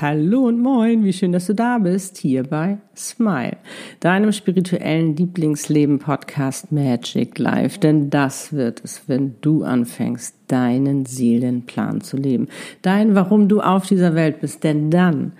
Hallo 0.00 0.46
und 0.46 0.62
moin, 0.62 1.04
wie 1.04 1.12
schön, 1.12 1.32
dass 1.32 1.46
du 1.46 1.54
da 1.54 1.76
bist, 1.76 2.16
hier 2.16 2.44
bei 2.44 2.78
Smile, 2.96 3.58
deinem 4.00 4.32
spirituellen 4.32 5.14
Lieblingsleben-Podcast 5.14 6.72
Magic 6.72 7.38
Life. 7.38 7.78
Denn 7.80 8.08
das 8.08 8.54
wird 8.54 8.80
es, 8.82 9.02
wenn 9.08 9.34
du 9.42 9.62
anfängst, 9.62 10.34
deinen 10.48 11.04
Seelenplan 11.04 12.00
zu 12.00 12.16
leben. 12.16 12.48
Dein, 12.80 13.14
warum 13.14 13.48
du 13.50 13.60
auf 13.60 13.86
dieser 13.86 14.14
Welt 14.14 14.40
bist. 14.40 14.64
Denn 14.64 14.90
dann 14.90 15.32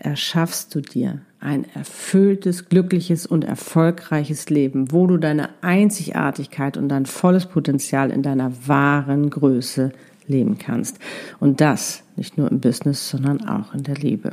erschaffst 0.00 0.74
du 0.74 0.80
dir 0.80 1.20
ein 1.38 1.64
erfülltes, 1.72 2.68
glückliches 2.68 3.26
und 3.26 3.44
erfolgreiches 3.44 4.50
Leben, 4.50 4.90
wo 4.90 5.06
du 5.06 5.18
deine 5.18 5.50
Einzigartigkeit 5.60 6.76
und 6.76 6.88
dein 6.88 7.06
volles 7.06 7.46
Potenzial 7.46 8.10
in 8.10 8.22
deiner 8.22 8.50
wahren 8.66 9.30
Größe 9.30 9.92
leben 10.26 10.58
kannst. 10.58 10.98
Und 11.40 11.60
das 11.60 12.02
nicht 12.16 12.38
nur 12.38 12.50
im 12.50 12.60
Business, 12.60 13.10
sondern 13.10 13.46
auch 13.48 13.74
in 13.74 13.82
der 13.82 13.96
Liebe. 13.96 14.30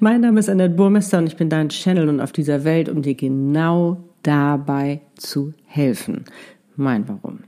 Mein 0.00 0.20
Name 0.20 0.40
ist 0.40 0.48
Annette 0.48 0.74
Burmester 0.74 1.18
und 1.18 1.26
ich 1.26 1.36
bin 1.36 1.48
dein 1.48 1.68
Channel 1.68 2.08
und 2.08 2.20
auf 2.20 2.32
dieser 2.32 2.64
Welt, 2.64 2.88
um 2.88 3.02
dir 3.02 3.14
genau 3.14 3.98
dabei 4.22 5.00
zu 5.16 5.54
helfen. 5.64 6.24
Mein 6.76 7.08
Warum. 7.08 7.40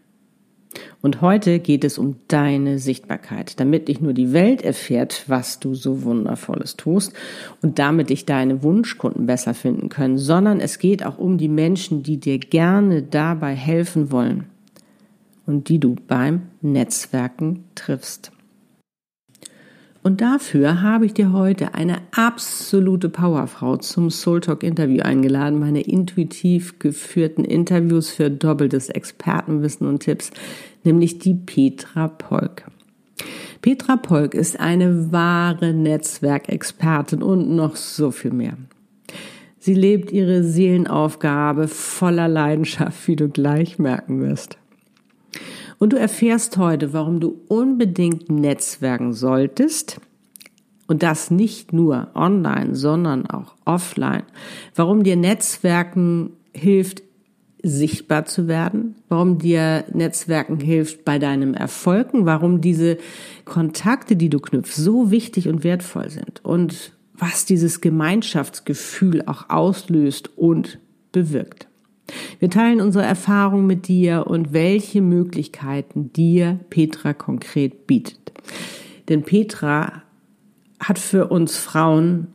Und 1.01 1.23
heute 1.23 1.59
geht 1.59 1.85
es 1.85 1.99
um 1.99 2.17
deine 2.29 2.79
Sichtbarkeit, 2.79 3.59
damit 3.61 3.89
nicht 3.89 4.03
nur 4.03 4.13
die 4.13 4.33
Welt 4.33 4.63
erfährt, 4.63 5.25
was 5.27 5.59
du 5.59 5.75
so 5.75 6.03
wundervolles 6.03 6.77
tust 6.77 7.15
und 7.63 7.79
damit 7.79 8.11
dich 8.11 8.27
deine 8.27 8.63
Wunschkunden 8.63 9.27
besser 9.27 9.55
finden 9.55 9.89
können, 9.89 10.19
sondern 10.19 10.61
es 10.61 10.79
geht 10.79 11.05
auch 11.05 11.19
um 11.19 11.39
die 11.39 11.49
Menschen, 11.49 12.03
die 12.03 12.19
dir 12.19 12.39
gerne 12.39 13.03
dabei 13.03 13.55
helfen 13.55 14.11
wollen 14.11 14.47
und 15.47 15.69
die 15.69 15.79
du 15.79 15.97
beim 16.07 16.49
Netzwerken 16.61 17.65
triffst. 17.75 18.33
Und 20.03 20.21
dafür 20.21 20.83
habe 20.83 21.05
ich 21.05 21.15
dir 21.15 21.33
heute 21.33 21.75
eine 21.75 21.97
absolute 22.13 23.09
Powerfrau 23.09 23.77
zum 23.79 24.11
Soul 24.11 24.41
Talk 24.41 24.63
Interview 24.63 25.03
eingeladen, 25.03 25.59
meine 25.59 25.81
intuitiv 25.81 26.79
geführten 26.79 27.45
Interviews 27.45 28.11
für 28.11 28.31
doppeltes 28.31 28.89
Expertenwissen 28.89 29.85
und 29.85 30.05
Tipps, 30.05 30.31
nämlich 30.85 31.19
die 31.19 31.35
Petra 31.35 32.07
Polk. 32.07 32.67
Petra 33.63 33.97
Polk 33.97 34.35
ist 34.35 34.61
eine 34.61 35.11
wahre 35.11 35.75
Netzwerkexpertin 35.75 37.21
und 37.21 37.51
noch 37.57 37.75
so 37.75 38.13
viel 38.13 38.33
mehr. 38.33 38.57
Sie 39.59 39.75
lebt 39.75 40.13
ihre 40.13 40.45
Seelenaufgabe 40.45 41.67
voller 41.67 42.29
Leidenschaft, 42.29 43.09
wie 43.09 43.17
du 43.17 43.29
gleich 43.29 43.81
merken 43.81 44.21
wirst. 44.21 44.57
Und 45.79 45.93
du 45.93 45.99
erfährst 45.99 46.57
heute, 46.57 46.93
warum 46.93 47.21
du 47.21 47.41
unbedingt 47.49 48.31
netzwerken 48.31 49.13
solltest. 49.13 50.01
Und 50.87 51.03
das 51.03 51.31
nicht 51.31 51.73
nur 51.73 52.09
online, 52.15 52.75
sondern 52.75 53.27
auch 53.27 53.55
offline. 53.65 54.23
Warum 54.75 55.03
dir 55.03 55.17
Netzwerken 55.17 56.31
hilft, 56.55 57.03
sichtbar 57.63 58.27
zu 58.27 58.47
werden, 58.47 58.95
warum 59.09 59.39
dir 59.39 59.85
Netzwerken 59.93 60.61
hilft 60.61 61.05
bei 61.05 61.19
deinem 61.19 61.55
Erfolgen, 61.55 62.25
warum 62.25 62.61
diese 62.61 62.99
Kontakte, 63.45 64.15
die 64.15 64.29
du 64.29 64.39
knüpfst, 64.39 64.77
so 64.77 65.11
wichtig 65.11 65.49
und 65.49 65.65
wertvoll 65.65 66.09
sind 66.11 66.45
und 66.45 66.93
was 67.15 67.45
dieses 67.45 67.81
Gemeinschaftsgefühl 67.81 69.23
auch 69.27 69.49
auslöst 69.49 70.31
und 70.37 70.79
bewirkt. 71.13 71.66
Wir 72.39 72.51
teilen 72.51 72.81
unsere 72.81 73.05
Erfahrung 73.05 73.67
mit 73.67 73.89
dir 73.89 74.27
und 74.27 74.53
welche 74.53 75.03
Möglichkeiten 75.03 76.13
dir 76.13 76.61
Petra 76.71 77.13
konkret 77.13 77.87
bietet. 77.87 78.33
Denn 79.09 79.23
Petra 79.23 80.03
hat 80.79 80.99
für 80.99 81.29
uns 81.29 81.57
Frauen 81.57 82.29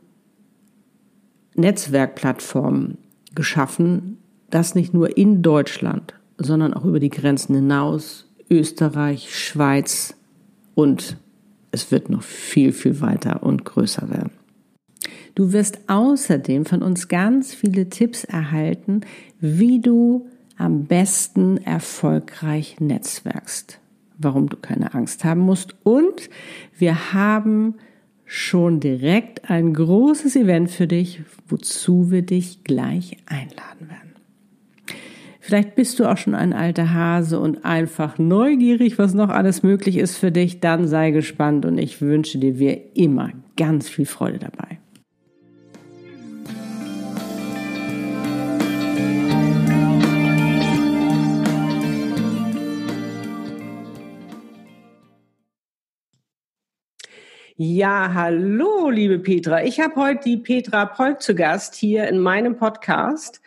Netzwerkplattformen 1.54 2.98
geschaffen, 3.34 4.18
das 4.50 4.74
nicht 4.74 4.92
nur 4.94 5.16
in 5.16 5.42
Deutschland, 5.42 6.14
sondern 6.38 6.74
auch 6.74 6.84
über 6.84 7.00
die 7.00 7.10
Grenzen 7.10 7.54
hinaus, 7.54 8.26
Österreich, 8.50 9.34
Schweiz 9.34 10.14
und 10.74 11.16
es 11.70 11.90
wird 11.90 12.10
noch 12.10 12.22
viel, 12.22 12.72
viel 12.72 13.00
weiter 13.00 13.42
und 13.42 13.64
größer 13.64 14.10
werden. 14.10 14.41
Du 15.34 15.52
wirst 15.52 15.80
außerdem 15.88 16.64
von 16.66 16.82
uns 16.82 17.08
ganz 17.08 17.54
viele 17.54 17.88
Tipps 17.88 18.24
erhalten, 18.24 19.00
wie 19.40 19.80
du 19.80 20.26
am 20.56 20.84
besten 20.84 21.56
erfolgreich 21.56 22.76
netzwerkst, 22.80 23.78
warum 24.18 24.48
du 24.48 24.56
keine 24.56 24.94
Angst 24.94 25.24
haben 25.24 25.40
musst 25.40 25.74
und 25.84 26.28
wir 26.78 27.12
haben 27.14 27.74
schon 28.24 28.80
direkt 28.80 29.50
ein 29.50 29.74
großes 29.74 30.36
Event 30.36 30.70
für 30.70 30.86
dich, 30.86 31.22
wozu 31.48 32.10
wir 32.10 32.22
dich 32.22 32.64
gleich 32.64 33.18
einladen 33.26 33.88
werden. 33.88 34.12
Vielleicht 35.40 35.74
bist 35.74 35.98
du 35.98 36.06
auch 36.06 36.16
schon 36.16 36.34
ein 36.34 36.52
alter 36.52 36.94
Hase 36.94 37.40
und 37.40 37.64
einfach 37.64 38.18
neugierig, 38.18 38.96
was 38.96 39.12
noch 39.12 39.28
alles 39.28 39.64
möglich 39.64 39.98
ist 39.98 40.16
für 40.16 40.30
dich. 40.30 40.60
Dann 40.60 40.86
sei 40.86 41.10
gespannt 41.10 41.66
und 41.66 41.78
ich 41.78 42.00
wünsche 42.00 42.38
dir 42.38 42.60
wie 42.60 42.80
immer 42.94 43.32
ganz 43.56 43.88
viel 43.88 44.06
Freude 44.06 44.38
dabei. 44.38 44.78
Ja, 57.64 58.10
hallo, 58.12 58.90
liebe 58.90 59.20
Petra. 59.20 59.62
Ich 59.62 59.78
habe 59.78 59.94
heute 59.94 60.24
die 60.24 60.36
Petra 60.36 60.84
Polk 60.84 61.22
zu 61.22 61.36
Gast 61.36 61.76
hier 61.76 62.08
in 62.08 62.18
meinem 62.18 62.56
Podcast. 62.56 63.40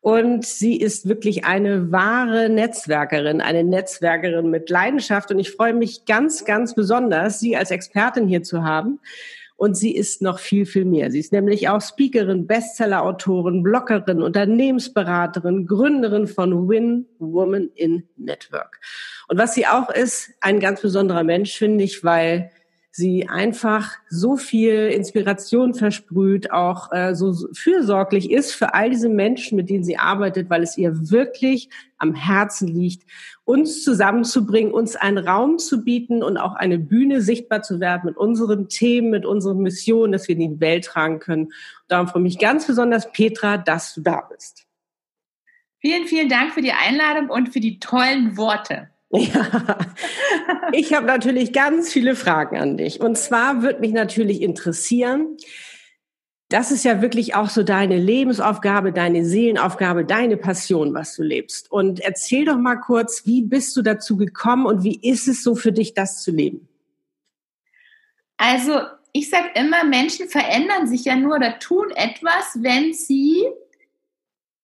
Und 0.00 0.46
sie 0.46 0.76
ist 0.76 1.08
wirklich 1.08 1.44
eine 1.44 1.90
wahre 1.90 2.50
Netzwerkerin, 2.50 3.40
eine 3.40 3.64
Netzwerkerin 3.64 4.48
mit 4.48 4.70
Leidenschaft. 4.70 5.32
Und 5.32 5.40
ich 5.40 5.50
freue 5.50 5.74
mich 5.74 6.04
ganz, 6.04 6.44
ganz 6.44 6.76
besonders, 6.76 7.40
sie 7.40 7.56
als 7.56 7.72
Expertin 7.72 8.28
hier 8.28 8.44
zu 8.44 8.62
haben. 8.62 9.00
Und 9.56 9.76
sie 9.76 9.92
ist 9.92 10.22
noch 10.22 10.38
viel, 10.38 10.64
viel 10.64 10.84
mehr. 10.84 11.10
Sie 11.10 11.18
ist 11.18 11.32
nämlich 11.32 11.68
auch 11.68 11.80
Speakerin, 11.80 12.46
Bestsellerautorin, 12.46 13.64
Bloggerin, 13.64 14.22
Unternehmensberaterin, 14.22 15.66
Gründerin 15.66 16.28
von 16.28 16.68
Win 16.68 17.06
Woman 17.18 17.70
in 17.74 18.04
Network. 18.16 18.78
Und 19.26 19.36
was 19.36 19.56
sie 19.56 19.66
auch 19.66 19.90
ist, 19.90 20.30
ein 20.40 20.60
ganz 20.60 20.80
besonderer 20.80 21.24
Mensch, 21.24 21.58
finde 21.58 21.82
ich, 21.82 22.04
weil 22.04 22.52
sie 22.90 23.28
einfach 23.28 23.92
so 24.08 24.36
viel 24.36 24.88
Inspiration 24.88 25.74
versprüht, 25.74 26.50
auch 26.50 26.90
äh, 26.92 27.14
so 27.14 27.34
fürsorglich 27.52 28.30
ist 28.30 28.52
für 28.52 28.74
all 28.74 28.90
diese 28.90 29.08
Menschen, 29.08 29.56
mit 29.56 29.70
denen 29.70 29.84
sie 29.84 29.98
arbeitet, 29.98 30.50
weil 30.50 30.62
es 30.62 30.76
ihr 30.76 31.10
wirklich 31.10 31.68
am 31.98 32.14
Herzen 32.14 32.68
liegt, 32.68 33.04
uns 33.44 33.84
zusammenzubringen, 33.84 34.72
uns 34.72 34.96
einen 34.96 35.18
Raum 35.18 35.58
zu 35.58 35.84
bieten 35.84 36.22
und 36.22 36.38
auch 36.38 36.54
eine 36.54 36.78
Bühne 36.78 37.20
sichtbar 37.20 37.62
zu 37.62 37.80
werden 37.80 38.02
mit 38.06 38.16
unseren 38.16 38.68
Themen, 38.68 39.10
mit 39.10 39.26
unseren 39.26 39.58
Missionen, 39.58 40.12
dass 40.12 40.28
wir 40.28 40.36
in 40.36 40.54
die 40.54 40.60
Welt 40.60 40.84
tragen 40.84 41.18
können. 41.18 41.44
Und 41.44 41.54
darum 41.88 42.08
freue 42.08 42.22
ich 42.22 42.34
mich 42.34 42.38
ganz 42.38 42.66
besonders, 42.66 43.12
Petra, 43.12 43.58
dass 43.58 43.94
du 43.94 44.00
da 44.00 44.22
bist. 44.22 44.66
Vielen, 45.80 46.06
vielen 46.06 46.28
Dank 46.28 46.52
für 46.52 46.62
die 46.62 46.72
Einladung 46.72 47.30
und 47.30 47.50
für 47.50 47.60
die 47.60 47.78
tollen 47.78 48.36
Worte. 48.36 48.90
Ja, 49.16 49.78
ich 50.72 50.92
habe 50.92 51.06
natürlich 51.06 51.52
ganz 51.52 51.90
viele 51.90 52.14
Fragen 52.14 52.58
an 52.58 52.76
dich. 52.76 53.00
Und 53.00 53.16
zwar 53.16 53.62
würde 53.62 53.80
mich 53.80 53.92
natürlich 53.92 54.42
interessieren, 54.42 55.38
das 56.50 56.70
ist 56.70 56.84
ja 56.84 57.02
wirklich 57.02 57.34
auch 57.34 57.50
so 57.50 57.62
deine 57.62 57.98
Lebensaufgabe, 57.98 58.92
deine 58.92 59.24
Seelenaufgabe, 59.24 60.04
deine 60.04 60.38
Passion, 60.38 60.94
was 60.94 61.14
du 61.14 61.22
lebst. 61.22 61.70
Und 61.70 62.00
erzähl 62.00 62.46
doch 62.46 62.56
mal 62.56 62.76
kurz, 62.76 63.26
wie 63.26 63.42
bist 63.42 63.76
du 63.76 63.82
dazu 63.82 64.16
gekommen 64.16 64.64
und 64.64 64.82
wie 64.82 64.98
ist 65.02 65.28
es 65.28 65.42
so 65.42 65.54
für 65.54 65.72
dich, 65.72 65.92
das 65.92 66.22
zu 66.22 66.30
leben? 66.30 66.66
Also, 68.38 68.80
ich 69.12 69.28
sage 69.28 69.50
immer, 69.54 69.84
Menschen 69.84 70.28
verändern 70.28 70.86
sich 70.86 71.04
ja 71.04 71.16
nur 71.16 71.36
oder 71.36 71.58
tun 71.58 71.90
etwas, 71.94 72.56
wenn 72.62 72.94
sie 72.94 73.44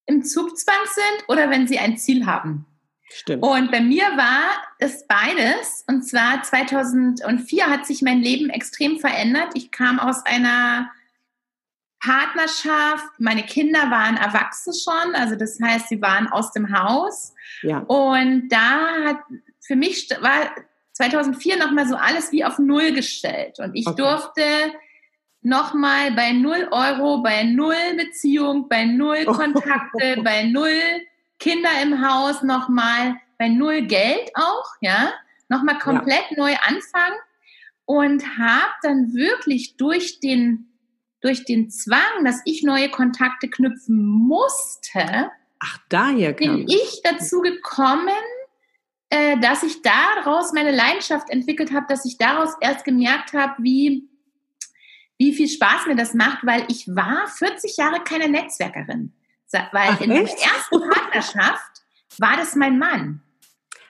im 0.06 0.22
Zugzwang 0.22 0.76
sind 0.84 1.28
oder 1.28 1.50
wenn 1.50 1.66
sie 1.66 1.78
ein 1.78 1.98
Ziel 1.98 2.24
haben. 2.24 2.66
Stimmt. 3.16 3.44
Und 3.44 3.70
bei 3.70 3.80
mir 3.80 4.04
war 4.16 4.50
es 4.80 5.06
beides. 5.06 5.84
Und 5.86 6.02
zwar 6.02 6.42
2004 6.42 7.70
hat 7.70 7.86
sich 7.86 8.02
mein 8.02 8.20
Leben 8.20 8.50
extrem 8.50 8.98
verändert. 8.98 9.52
Ich 9.54 9.70
kam 9.70 10.00
aus 10.00 10.26
einer 10.26 10.90
Partnerschaft. 12.00 13.06
Meine 13.18 13.44
Kinder 13.44 13.88
waren 13.88 14.16
erwachsen 14.16 14.72
schon. 14.74 15.14
Also 15.14 15.36
das 15.36 15.60
heißt, 15.62 15.90
sie 15.90 16.02
waren 16.02 16.26
aus 16.26 16.50
dem 16.50 16.76
Haus. 16.76 17.34
Ja. 17.62 17.78
Und 17.78 18.48
da 18.48 19.04
hat 19.04 19.18
für 19.60 19.76
mich 19.76 20.10
war 20.20 20.50
2004 20.94 21.56
nochmal 21.56 21.86
so 21.86 21.94
alles 21.94 22.32
wie 22.32 22.44
auf 22.44 22.58
Null 22.58 22.92
gestellt. 22.94 23.60
Und 23.60 23.76
ich 23.76 23.86
okay. 23.86 24.02
durfte 24.02 24.42
nochmal 25.40 26.10
bei 26.16 26.32
null 26.32 26.66
Euro, 26.72 27.22
bei 27.22 27.44
null 27.44 27.76
Beziehung, 27.96 28.68
bei 28.68 28.84
null 28.86 29.24
Kontakte, 29.26 30.20
bei 30.24 30.42
null 30.42 30.80
Kinder 31.44 31.68
im 31.82 32.00
Haus 32.00 32.42
nochmal 32.42 33.16
bei 33.38 33.50
null 33.50 33.82
Geld 33.82 34.30
auch, 34.34 34.64
ja, 34.80 35.12
nochmal 35.50 35.78
komplett 35.78 36.24
ja. 36.30 36.38
neu 36.38 36.54
anfangen. 36.66 37.18
und 37.84 38.38
habe 38.38 38.72
dann 38.80 39.12
wirklich 39.12 39.76
durch 39.76 40.20
den, 40.20 40.72
durch 41.20 41.44
den 41.44 41.68
Zwang, 41.68 42.24
dass 42.24 42.40
ich 42.46 42.62
neue 42.62 42.88
Kontakte 42.88 43.50
knüpfen 43.50 44.02
musste, 44.06 45.30
Ach, 45.60 45.78
daher 45.90 46.32
bin 46.32 46.66
ich 46.66 47.00
dazu 47.02 47.42
gekommen, 47.42 48.08
äh, 49.10 49.38
dass 49.38 49.62
ich 49.62 49.82
daraus 49.82 50.54
meine 50.54 50.72
Leidenschaft 50.72 51.28
entwickelt 51.28 51.72
habe, 51.72 51.84
dass 51.90 52.06
ich 52.06 52.16
daraus 52.16 52.54
erst 52.62 52.86
gemerkt 52.86 53.34
habe, 53.34 53.62
wie, 53.62 54.08
wie 55.18 55.34
viel 55.34 55.48
Spaß 55.48 55.86
mir 55.88 55.96
das 55.96 56.14
macht, 56.14 56.46
weil 56.46 56.64
ich 56.68 56.88
war 56.88 57.26
40 57.28 57.76
Jahre 57.76 58.02
keine 58.02 58.28
Netzwerkerin. 58.28 59.12
Weil 59.72 59.90
Ach, 59.90 60.00
in 60.00 60.10
der 60.10 60.20
ersten 60.20 60.80
Partnerschaft 60.90 61.82
war 62.18 62.36
das 62.36 62.54
mein 62.54 62.78
Mann. 62.78 63.22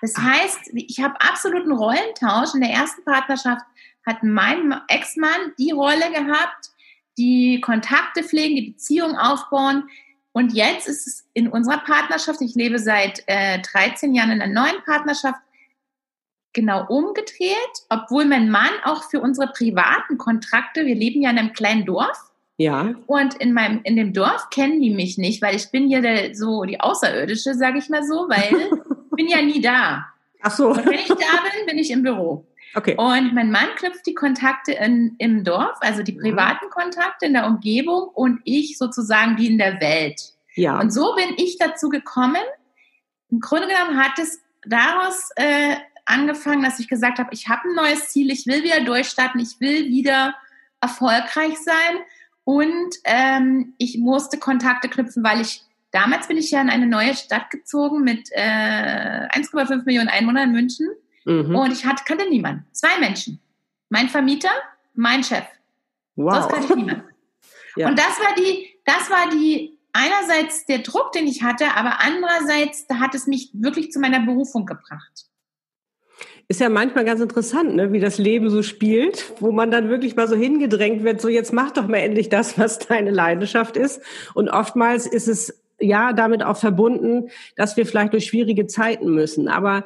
Das 0.01 0.15
Ach. 0.17 0.23
heißt, 0.23 0.71
ich 0.75 1.03
habe 1.03 1.21
absoluten 1.21 1.73
Rollentausch. 1.73 2.55
In 2.55 2.61
der 2.61 2.71
ersten 2.71 3.05
Partnerschaft 3.05 3.65
hat 4.07 4.23
mein 4.23 4.75
Ex-Mann 4.89 5.53
die 5.59 5.71
Rolle 5.73 6.11
gehabt, 6.13 6.71
die 7.17 7.61
Kontakte 7.61 8.23
pflegen, 8.23 8.57
die 8.57 8.71
Beziehung 8.73 9.17
aufbauen. 9.17 9.89
Und 10.33 10.53
jetzt 10.53 10.89
ist 10.89 11.07
es 11.07 11.29
in 11.33 11.49
unserer 11.49 11.79
Partnerschaft, 11.79 12.41
ich 12.41 12.55
lebe 12.55 12.79
seit 12.79 13.23
äh, 13.27 13.61
13 13.61 14.15
Jahren 14.15 14.33
in 14.33 14.43
einer 14.43 14.53
neuen 14.53 14.83
Partnerschaft, 14.85 15.41
genau 16.55 16.87
umgedreht, 16.87 17.57
obwohl 17.89 18.25
mein 18.25 18.49
Mann 18.51 18.71
auch 18.85 19.11
für 19.11 19.21
unsere 19.21 19.49
privaten 19.53 20.19
Kontrakte, 20.19 20.87
wir 20.87 20.95
leben 20.95 21.21
ja 21.21 21.31
in 21.31 21.39
einem 21.39 21.53
kleinen 21.53 21.85
Dorf. 21.85 22.31
Ja. 22.57 22.95
Und 23.07 23.35
in 23.35 23.53
meinem, 23.53 23.81
in 23.83 23.97
dem 23.97 24.13
Dorf 24.13 24.49
kennen 24.51 24.81
die 24.81 24.91
mich 24.91 25.19
nicht, 25.19 25.43
weil 25.43 25.57
ich 25.57 25.71
bin 25.71 25.89
ja 25.89 26.01
der, 26.01 26.35
so 26.35 26.63
die 26.63 26.81
Außerirdische, 26.81 27.55
sage 27.55 27.79
ich 27.79 27.89
mal 27.89 28.05
so, 28.05 28.29
weil 28.29 28.53
ich 28.53 29.11
bin 29.17 29.29
ja 29.29 29.43
nie 29.43 29.61
da. 29.61 30.07
Ach 30.43 30.53
so. 30.53 30.69
Und 30.69 30.87
wenn 30.87 30.95
ich 30.95 31.09
da 31.09 31.15
bin, 31.15 31.67
bin 31.67 31.79
ich 31.79 31.91
im 31.91 32.03
Büro. 32.03 32.47
Okay. 32.75 32.97
Und 32.97 33.35
mein 33.35 33.51
Mann 33.51 33.69
knüpft 33.77 34.07
die 34.07 34.15
Kontakte 34.15 34.73
in, 34.73 35.15
im 35.19 35.45
Dorf, 35.45 35.77
also 35.81 36.03
die 36.03 36.13
mhm. 36.13 36.21
privaten 36.21 36.71
Kontakte 36.71 37.27
in 37.27 37.33
der 37.33 37.47
Umgebung 37.47 38.09
und 38.09 38.41
ich 38.45 38.79
sozusagen 38.79 39.37
die 39.37 39.47
in 39.47 39.59
der 39.59 39.81
Welt. 39.81 40.21
Ja. 40.55 40.81
Und 40.81 40.93
so 40.93 41.15
bin 41.15 41.35
ich 41.37 41.59
dazu 41.59 41.89
gekommen. 41.89 42.43
Im 43.31 43.41
Grunde 43.41 43.67
genommen 43.67 43.99
hat 43.99 44.19
es 44.19 44.41
daraus 44.67 45.31
äh, 45.37 45.77
angefangen, 46.05 46.63
dass 46.63 46.79
ich 46.79 46.89
gesagt 46.89 47.19
habe, 47.19 47.31
ich 47.33 47.49
habe 47.49 47.69
ein 47.69 47.75
neues 47.75 48.09
Ziel, 48.11 48.31
ich 48.31 48.47
will 48.47 48.63
wieder 48.63 48.81
durchstarten, 48.85 49.41
ich 49.41 49.61
will 49.61 49.87
wieder 49.87 50.35
erfolgreich 50.81 51.57
sein 51.59 51.99
und 52.45 52.95
ähm, 53.05 53.75
ich 53.79 53.99
musste 53.99 54.39
Kontakte 54.39 54.89
knüpfen, 54.89 55.25
weil 55.25 55.41
ich 55.41 55.63
damals 55.91 56.29
bin 56.29 56.37
ich 56.37 56.51
ja 56.51 56.61
in 56.61 56.71
eine 56.71 56.87
neue 56.87 57.15
Stadt 57.15 57.51
gezogen 57.51 58.03
mit 58.03 58.31
äh, 58.33 59.29
1,5 59.29 59.85
Millionen 59.85 60.09
Einwohnern 60.09 60.49
in 60.49 60.53
München 60.53 60.89
Mhm. 61.25 61.55
Und 61.55 61.73
ich 61.73 61.85
hatte, 61.85 62.05
kannte 62.05 62.29
niemanden. 62.29 62.67
Zwei 62.73 62.99
Menschen. 62.99 63.41
Mein 63.89 64.09
Vermieter, 64.09 64.51
mein 64.95 65.25
Chef. 65.25 65.45
Wow. 66.17 66.35
Das 66.35 66.49
kannte 66.49 66.67
ich 66.69 66.77
niemanden. 66.77 67.05
ja. 67.77 67.89
Und 67.89 67.99
das 67.99 68.21
war 68.21 68.35
die, 68.37 68.69
das 68.85 69.11
war 69.11 69.31
die, 69.31 69.79
einerseits 69.93 70.67
der 70.67 70.79
Druck, 70.79 71.13
den 71.13 71.27
ich 71.27 71.43
hatte, 71.43 71.75
aber 71.75 72.01
andererseits, 72.01 72.87
da 72.87 72.99
hat 72.99 73.15
es 73.15 73.27
mich 73.27 73.51
wirklich 73.53 73.91
zu 73.91 74.01
meiner 74.01 74.21
Berufung 74.21 74.67
gebracht. 74.67 75.27
Ist 76.47 76.61
ja 76.61 76.69
manchmal 76.69 77.05
ganz 77.05 77.21
interessant, 77.21 77.75
ne, 77.75 77.93
wie 77.93 78.01
das 78.01 78.19
Leben 78.19 78.51
so 78.51 78.63
spielt, 78.63 79.33
wo 79.41 79.51
man 79.51 79.71
dann 79.71 79.89
wirklich 79.89 80.15
mal 80.15 80.29
so 80.29 80.37
hingedrängt 80.37 81.03
wird, 81.03 81.21
so 81.21 81.29
jetzt 81.29 81.53
mach 81.53 81.71
doch 81.71 81.89
mal 81.89 81.99
endlich 81.99 82.29
das, 82.29 82.59
was 82.59 82.79
deine 82.79 83.11
Leidenschaft 83.11 83.77
ist. 83.77 84.03
Und 84.35 84.51
oftmals 84.51 85.07
ist 85.07 85.29
es 85.29 85.63
ja 85.81 86.13
damit 86.13 86.43
auch 86.43 86.57
verbunden, 86.57 87.31
dass 87.57 87.77
wir 87.77 87.87
vielleicht 87.87 88.13
durch 88.13 88.27
schwierige 88.27 88.67
Zeiten 88.67 89.15
müssen. 89.15 89.49
Aber 89.49 89.85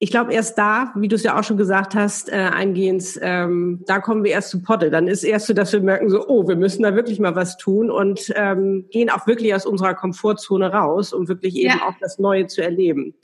ich 0.00 0.10
glaube, 0.10 0.32
erst 0.32 0.56
da, 0.58 0.92
wie 0.94 1.08
du 1.08 1.16
es 1.16 1.24
ja 1.24 1.38
auch 1.38 1.42
schon 1.42 1.56
gesagt 1.56 1.94
hast, 1.96 2.28
äh, 2.28 2.36
eingehend, 2.36 3.18
ähm, 3.20 3.82
da 3.86 3.98
kommen 3.98 4.22
wir 4.22 4.30
erst 4.30 4.50
zu 4.50 4.62
Potte. 4.62 4.90
Dann 4.90 5.08
ist 5.08 5.24
erst 5.24 5.46
so, 5.46 5.54
dass 5.54 5.72
wir 5.72 5.80
merken, 5.80 6.08
so, 6.08 6.24
oh, 6.28 6.46
wir 6.46 6.54
müssen 6.54 6.84
da 6.84 6.94
wirklich 6.94 7.18
mal 7.18 7.34
was 7.34 7.56
tun 7.56 7.90
und 7.90 8.32
ähm, 8.36 8.86
gehen 8.90 9.10
auch 9.10 9.26
wirklich 9.26 9.54
aus 9.54 9.66
unserer 9.66 9.94
Komfortzone 9.94 10.72
raus, 10.72 11.12
um 11.12 11.26
wirklich 11.26 11.56
eben 11.56 11.78
ja. 11.78 11.88
auch 11.88 11.94
das 12.00 12.18
Neue 12.20 12.46
zu 12.46 12.62
erleben. 12.62 13.14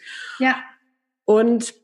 Ja. 0.41 0.57
Und 1.25 1.75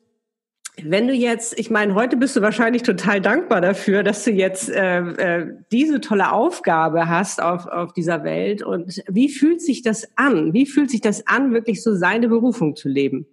wenn 0.85 1.09
du 1.09 1.15
jetzt, 1.15 1.59
ich 1.59 1.71
meine, 1.71 1.94
heute 1.94 2.17
bist 2.17 2.37
du 2.37 2.43
wahrscheinlich 2.43 2.82
total 2.82 3.21
dankbar 3.21 3.61
dafür, 3.61 4.03
dass 4.03 4.25
du 4.25 4.31
jetzt 4.31 4.69
äh, 4.69 5.00
äh, 5.00 5.47
diese 5.73 6.00
tolle 6.00 6.32
Aufgabe 6.32 7.09
hast 7.09 7.43
auf, 7.43 7.67
auf 7.67 7.93
dieser 7.93 8.25
Welt. 8.25 8.62
Und 8.62 9.03
wie 9.09 9.29
fühlt 9.29 9.61
sich 9.61 9.82
das 9.82 10.09
an? 10.17 10.53
Wie 10.53 10.67
fühlt 10.67 10.91
sich 10.91 11.00
das 11.00 11.27
an, 11.27 11.53
wirklich 11.53 11.82
so 11.82 11.94
seine 11.94 12.29
Berufung 12.29 12.77
zu 12.77 12.88
leben? 12.88 13.27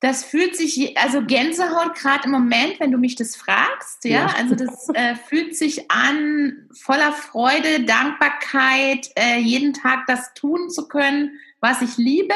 Das 0.00 0.24
fühlt 0.24 0.56
sich, 0.56 0.96
also 0.96 1.22
Gänsehaut 1.26 1.94
gerade 1.94 2.24
im 2.24 2.30
Moment, 2.30 2.80
wenn 2.80 2.90
du 2.90 2.96
mich 2.96 3.16
das 3.16 3.36
fragst, 3.36 4.04
ja, 4.04 4.10
ja. 4.10 4.26
also 4.38 4.54
das 4.54 4.88
äh, 4.94 5.14
fühlt 5.14 5.56
sich 5.56 5.90
an 5.90 6.68
voller 6.72 7.12
Freude, 7.12 7.84
Dankbarkeit, 7.84 9.10
äh, 9.16 9.38
jeden 9.38 9.74
Tag 9.74 10.06
das 10.06 10.32
tun 10.32 10.70
zu 10.70 10.88
können, 10.88 11.32
was 11.60 11.82
ich 11.82 11.98
liebe 11.98 12.34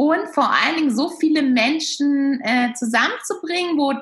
und 0.00 0.30
vor 0.30 0.50
allen 0.50 0.76
Dingen 0.76 0.96
so 0.96 1.10
viele 1.10 1.42
Menschen 1.42 2.40
äh, 2.40 2.72
zusammenzubringen, 2.72 3.76
wo 3.76 3.92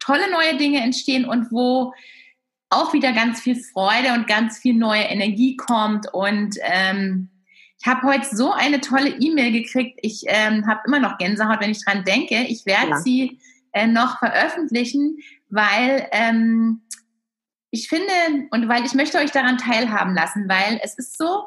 tolle 0.00 0.28
neue 0.32 0.56
Dinge 0.56 0.80
entstehen 0.80 1.24
und 1.24 1.52
wo 1.52 1.94
auch 2.70 2.92
wieder 2.92 3.12
ganz 3.12 3.40
viel 3.40 3.54
Freude 3.54 4.14
und 4.14 4.26
ganz 4.26 4.58
viel 4.58 4.74
neue 4.74 5.04
Energie 5.04 5.56
kommt 5.56 6.12
und 6.12 6.56
ähm, 6.62 7.30
ich 7.78 7.86
habe 7.86 8.02
heute 8.02 8.34
so 8.34 8.50
eine 8.50 8.80
tolle 8.80 9.10
E-Mail 9.20 9.52
gekriegt. 9.52 10.00
Ich 10.02 10.24
ähm, 10.26 10.66
habe 10.66 10.80
immer 10.86 10.98
noch 10.98 11.18
Gänsehaut, 11.18 11.60
wenn 11.60 11.70
ich 11.70 11.84
dran 11.84 12.02
denke. 12.02 12.42
Ich 12.48 12.66
werde 12.66 12.90
ja. 12.90 12.96
sie 12.98 13.38
äh, 13.72 13.86
noch 13.86 14.18
veröffentlichen, 14.18 15.18
weil 15.50 16.08
ähm, 16.10 16.82
ich 17.70 17.88
finde 17.88 18.10
und 18.50 18.68
weil 18.68 18.84
ich 18.86 18.94
möchte 18.94 19.18
euch 19.18 19.30
daran 19.30 19.58
teilhaben 19.58 20.14
lassen, 20.14 20.48
weil 20.48 20.80
es 20.82 20.94
ist 20.94 21.16
so, 21.16 21.44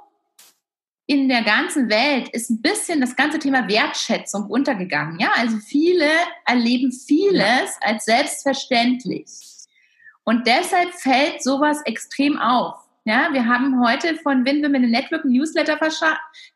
in 1.08 1.30
der 1.30 1.42
ganzen 1.44 1.90
Welt 1.90 2.28
ist 2.30 2.50
ein 2.50 2.62
bisschen 2.62 3.00
das 3.00 3.16
ganze 3.16 3.40
Thema 3.40 3.68
Wertschätzung 3.70 4.48
untergegangen. 4.48 5.20
Ja, 5.20 5.32
also 5.38 5.58
viele 5.58 6.10
erleben 6.46 6.92
vieles 6.92 7.78
als 7.82 8.04
selbstverständlich. 8.04 9.30
Und 10.26 10.46
deshalb 10.46 10.94
fällt 10.94 11.42
sowas 11.42 11.82
extrem 11.86 12.38
auf. 12.38 12.76
Ja, 13.06 13.30
wir 13.32 13.46
haben 13.46 13.82
heute 13.82 14.16
von 14.16 14.46
Win 14.46 14.62
Women 14.62 14.92
Network 14.92 15.24
ein 15.24 15.32
Newsletter 15.32 15.80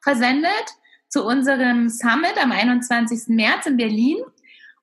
versendet 0.01 0.65
zu 1.07 1.26
unserem 1.26 1.87
Summit 1.87 2.35
am 2.42 2.52
21. 2.52 3.30
März 3.30 3.68
in 3.68 3.78
Berlin. 3.78 4.18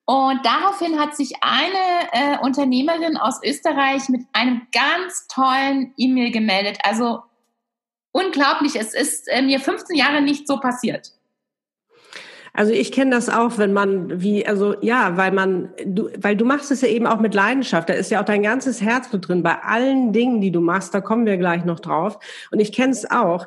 Und 0.06 0.46
daraufhin 0.46 0.98
hat 0.98 1.14
sich 1.14 1.34
eine 1.42 2.12
äh, 2.12 2.38
Unternehmerin 2.38 3.18
aus 3.18 3.42
Österreich 3.44 4.08
mit 4.08 4.22
einem 4.32 4.66
ganz 4.72 5.26
tollen 5.28 5.92
E-Mail 5.98 6.30
gemeldet. 6.30 6.78
Also 6.82 7.22
unglaublich, 8.18 8.76
es 8.76 8.94
ist 8.94 9.28
äh, 9.28 9.42
mir 9.42 9.60
15 9.60 9.96
Jahre 9.96 10.20
nicht 10.20 10.46
so 10.46 10.58
passiert. 10.58 11.12
Also 12.54 12.72
ich 12.72 12.90
kenne 12.90 13.12
das 13.12 13.28
auch, 13.28 13.58
wenn 13.58 13.72
man 13.72 14.20
wie, 14.20 14.44
also 14.44 14.74
ja, 14.80 15.16
weil 15.16 15.30
man, 15.30 15.68
du, 15.84 16.08
weil 16.18 16.34
du 16.34 16.44
machst 16.44 16.72
es 16.72 16.80
ja 16.80 16.88
eben 16.88 17.06
auch 17.06 17.20
mit 17.20 17.32
Leidenschaft. 17.32 17.88
Da 17.88 17.94
ist 17.94 18.10
ja 18.10 18.20
auch 18.20 18.24
dein 18.24 18.42
ganzes 18.42 18.82
Herz 18.82 19.12
mit 19.12 19.28
drin 19.28 19.44
bei 19.44 19.62
allen 19.62 20.12
Dingen, 20.12 20.40
die 20.40 20.50
du 20.50 20.60
machst. 20.60 20.92
Da 20.92 21.00
kommen 21.00 21.24
wir 21.24 21.36
gleich 21.36 21.64
noch 21.64 21.78
drauf. 21.78 22.18
Und 22.50 22.58
ich 22.58 22.72
kenne 22.72 22.90
es 22.90 23.08
auch. 23.08 23.46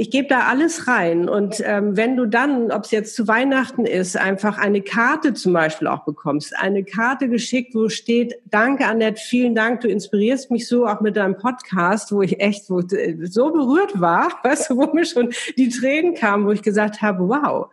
Ich 0.00 0.12
gebe 0.12 0.28
da 0.28 0.46
alles 0.46 0.86
rein. 0.86 1.28
Und 1.28 1.60
ähm, 1.64 1.96
wenn 1.96 2.16
du 2.16 2.26
dann, 2.26 2.70
ob 2.70 2.84
es 2.84 2.92
jetzt 2.92 3.16
zu 3.16 3.26
Weihnachten 3.26 3.84
ist, 3.84 4.16
einfach 4.16 4.56
eine 4.56 4.80
Karte 4.80 5.34
zum 5.34 5.52
Beispiel 5.52 5.88
auch 5.88 6.04
bekommst, 6.04 6.56
eine 6.56 6.84
Karte 6.84 7.28
geschickt, 7.28 7.74
wo 7.74 7.88
steht, 7.88 8.36
danke 8.44 8.86
Annette, 8.86 9.20
vielen 9.20 9.56
Dank, 9.56 9.80
du 9.80 9.88
inspirierst 9.88 10.52
mich 10.52 10.68
so 10.68 10.86
auch 10.86 11.00
mit 11.00 11.16
deinem 11.16 11.36
Podcast, 11.36 12.12
wo 12.12 12.22
ich 12.22 12.38
echt 12.38 12.70
wo, 12.70 12.80
so 12.80 13.50
berührt 13.50 14.00
war, 14.00 14.38
weißt 14.44 14.70
du, 14.70 14.76
wo 14.76 14.86
mir 14.94 15.04
schon 15.04 15.32
die 15.56 15.68
Tränen 15.68 16.14
kamen, 16.14 16.46
wo 16.46 16.52
ich 16.52 16.62
gesagt 16.62 17.02
habe, 17.02 17.28
wow. 17.28 17.66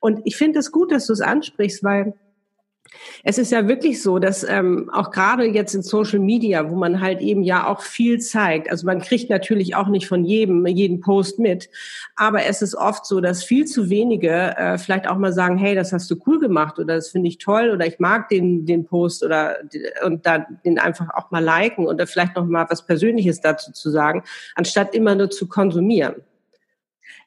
Und 0.00 0.18
ich 0.24 0.36
finde 0.36 0.58
es 0.58 0.72
gut, 0.72 0.90
dass 0.90 1.06
du 1.06 1.12
es 1.12 1.20
ansprichst, 1.20 1.84
weil 1.84 2.14
es 3.24 3.38
ist 3.38 3.52
ja 3.52 3.68
wirklich 3.68 4.02
so, 4.02 4.18
dass 4.18 4.44
ähm, 4.44 4.90
auch 4.92 5.10
gerade 5.10 5.44
jetzt 5.44 5.74
in 5.74 5.82
Social 5.82 6.18
Media, 6.18 6.70
wo 6.70 6.76
man 6.76 7.00
halt 7.00 7.20
eben 7.20 7.42
ja 7.42 7.66
auch 7.66 7.82
viel 7.82 8.18
zeigt, 8.20 8.70
also 8.70 8.86
man 8.86 9.00
kriegt 9.00 9.30
natürlich 9.30 9.74
auch 9.76 9.88
nicht 9.88 10.06
von 10.06 10.24
jedem 10.24 10.66
jeden 10.66 11.00
Post 11.00 11.38
mit, 11.38 11.68
aber 12.16 12.44
es 12.44 12.62
ist 12.62 12.74
oft 12.74 13.06
so, 13.06 13.20
dass 13.20 13.44
viel 13.44 13.64
zu 13.64 13.90
wenige 13.90 14.56
äh, 14.56 14.78
vielleicht 14.78 15.06
auch 15.06 15.18
mal 15.18 15.32
sagen, 15.32 15.58
hey, 15.58 15.74
das 15.74 15.92
hast 15.92 16.10
du 16.10 16.16
cool 16.26 16.40
gemacht 16.40 16.78
oder 16.78 16.96
das 16.96 17.10
finde 17.10 17.28
ich 17.28 17.38
toll 17.38 17.70
oder 17.70 17.86
ich 17.86 17.98
mag 17.98 18.28
den 18.28 18.66
den 18.66 18.84
Post 18.84 19.22
oder 19.22 19.56
und 20.04 20.26
dann 20.26 20.58
den 20.64 20.78
einfach 20.78 21.08
auch 21.14 21.30
mal 21.30 21.42
liken 21.42 21.86
oder 21.86 22.06
vielleicht 22.06 22.36
noch 22.36 22.46
mal 22.46 22.66
was 22.68 22.86
Persönliches 22.86 23.40
dazu 23.40 23.72
zu 23.72 23.90
sagen, 23.90 24.22
anstatt 24.54 24.94
immer 24.94 25.14
nur 25.14 25.30
zu 25.30 25.48
konsumieren. 25.48 26.16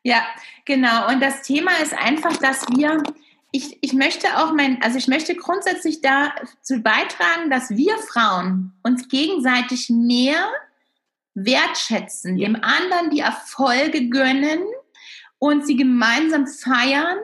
Ja, 0.05 0.22
genau. 0.65 1.07
Und 1.12 1.19
das 1.19 1.41
Thema 1.41 1.72
ist 1.81 1.93
einfach, 1.98 2.38
dass 2.38 2.65
wir, 2.75 3.01
ich, 3.56 3.78
ich 3.82 3.94
möchte 3.94 4.38
auch 4.38 4.54
mein, 4.54 4.82
also 4.82 4.98
ich 4.98 5.08
möchte 5.08 5.34
grundsätzlich 5.34 6.02
dazu 6.02 6.82
beitragen, 6.82 7.50
dass 7.50 7.70
wir 7.70 7.98
Frauen 8.00 8.74
uns 8.84 9.08
gegenseitig 9.08 9.90
mehr 9.90 10.50
wertschätzen, 11.36 12.38
ja. 12.38 12.48
dem 12.48 12.58
anderen 12.62 13.12
die 13.12 13.22
Erfolge 13.22 14.10
gönnen 14.10 14.60
und 15.40 15.66
sie 15.66 15.78
gemeinsam 15.78 16.48
feiern 16.48 17.18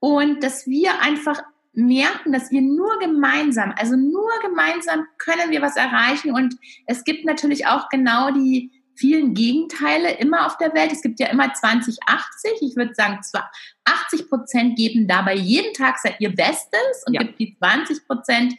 und 0.00 0.42
dass 0.42 0.66
wir 0.66 1.00
einfach 1.00 1.42
merken, 1.72 2.32
dass 2.32 2.50
wir 2.50 2.60
nur 2.60 2.98
gemeinsam, 2.98 3.72
also 3.76 3.96
nur 3.96 4.30
gemeinsam 4.42 5.06
können 5.16 5.50
wir 5.50 5.62
was 5.62 5.76
erreichen. 5.76 6.34
Und 6.34 6.56
es 6.86 7.04
gibt 7.04 7.24
natürlich 7.24 7.68
auch 7.68 7.88
genau 7.88 8.32
die 8.32 8.79
vielen 9.00 9.32
Gegenteile 9.32 10.12
immer 10.18 10.46
auf 10.46 10.58
der 10.58 10.74
Welt. 10.74 10.92
Es 10.92 11.00
gibt 11.00 11.18
ja 11.20 11.28
immer 11.28 11.52
20, 11.52 11.98
80. 12.06 12.50
Ich 12.60 12.76
würde 12.76 12.94
sagen, 12.94 13.22
zwar 13.22 13.50
80 13.84 14.28
Prozent 14.28 14.76
geben 14.76 15.08
dabei 15.08 15.34
jeden 15.34 15.72
Tag 15.72 15.96
ihr 16.18 16.34
Bestes 16.34 17.04
und 17.06 17.14
ja. 17.14 17.22
gibt 17.22 17.40
die 17.40 17.56
20 17.56 18.06
Prozent, 18.06 18.54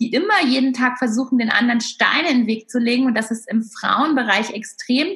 die 0.00 0.12
immer 0.12 0.42
jeden 0.44 0.72
Tag 0.72 0.98
versuchen, 0.98 1.38
den 1.38 1.50
anderen 1.50 1.82
Steine 1.82 2.30
in 2.30 2.38
den 2.38 2.46
Weg 2.46 2.70
zu 2.70 2.78
legen. 2.78 3.06
Und 3.06 3.14
das 3.14 3.30
ist 3.30 3.48
im 3.48 3.62
Frauenbereich 3.62 4.50
extrem. 4.50 5.08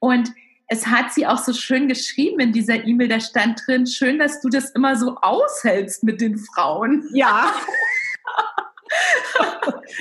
Und 0.00 0.32
es 0.66 0.88
hat 0.88 1.12
sie 1.14 1.26
auch 1.26 1.38
so 1.38 1.52
schön 1.52 1.88
geschrieben 1.88 2.40
in 2.40 2.52
dieser 2.52 2.84
E-Mail, 2.84 3.08
da 3.08 3.20
stand 3.20 3.62
drin, 3.66 3.86
schön, 3.86 4.18
dass 4.18 4.42
du 4.42 4.48
das 4.48 4.70
immer 4.70 4.96
so 4.96 5.16
aushältst 5.16 6.02
mit 6.02 6.20
den 6.20 6.36
Frauen. 6.36 7.08
Ja. 7.14 7.54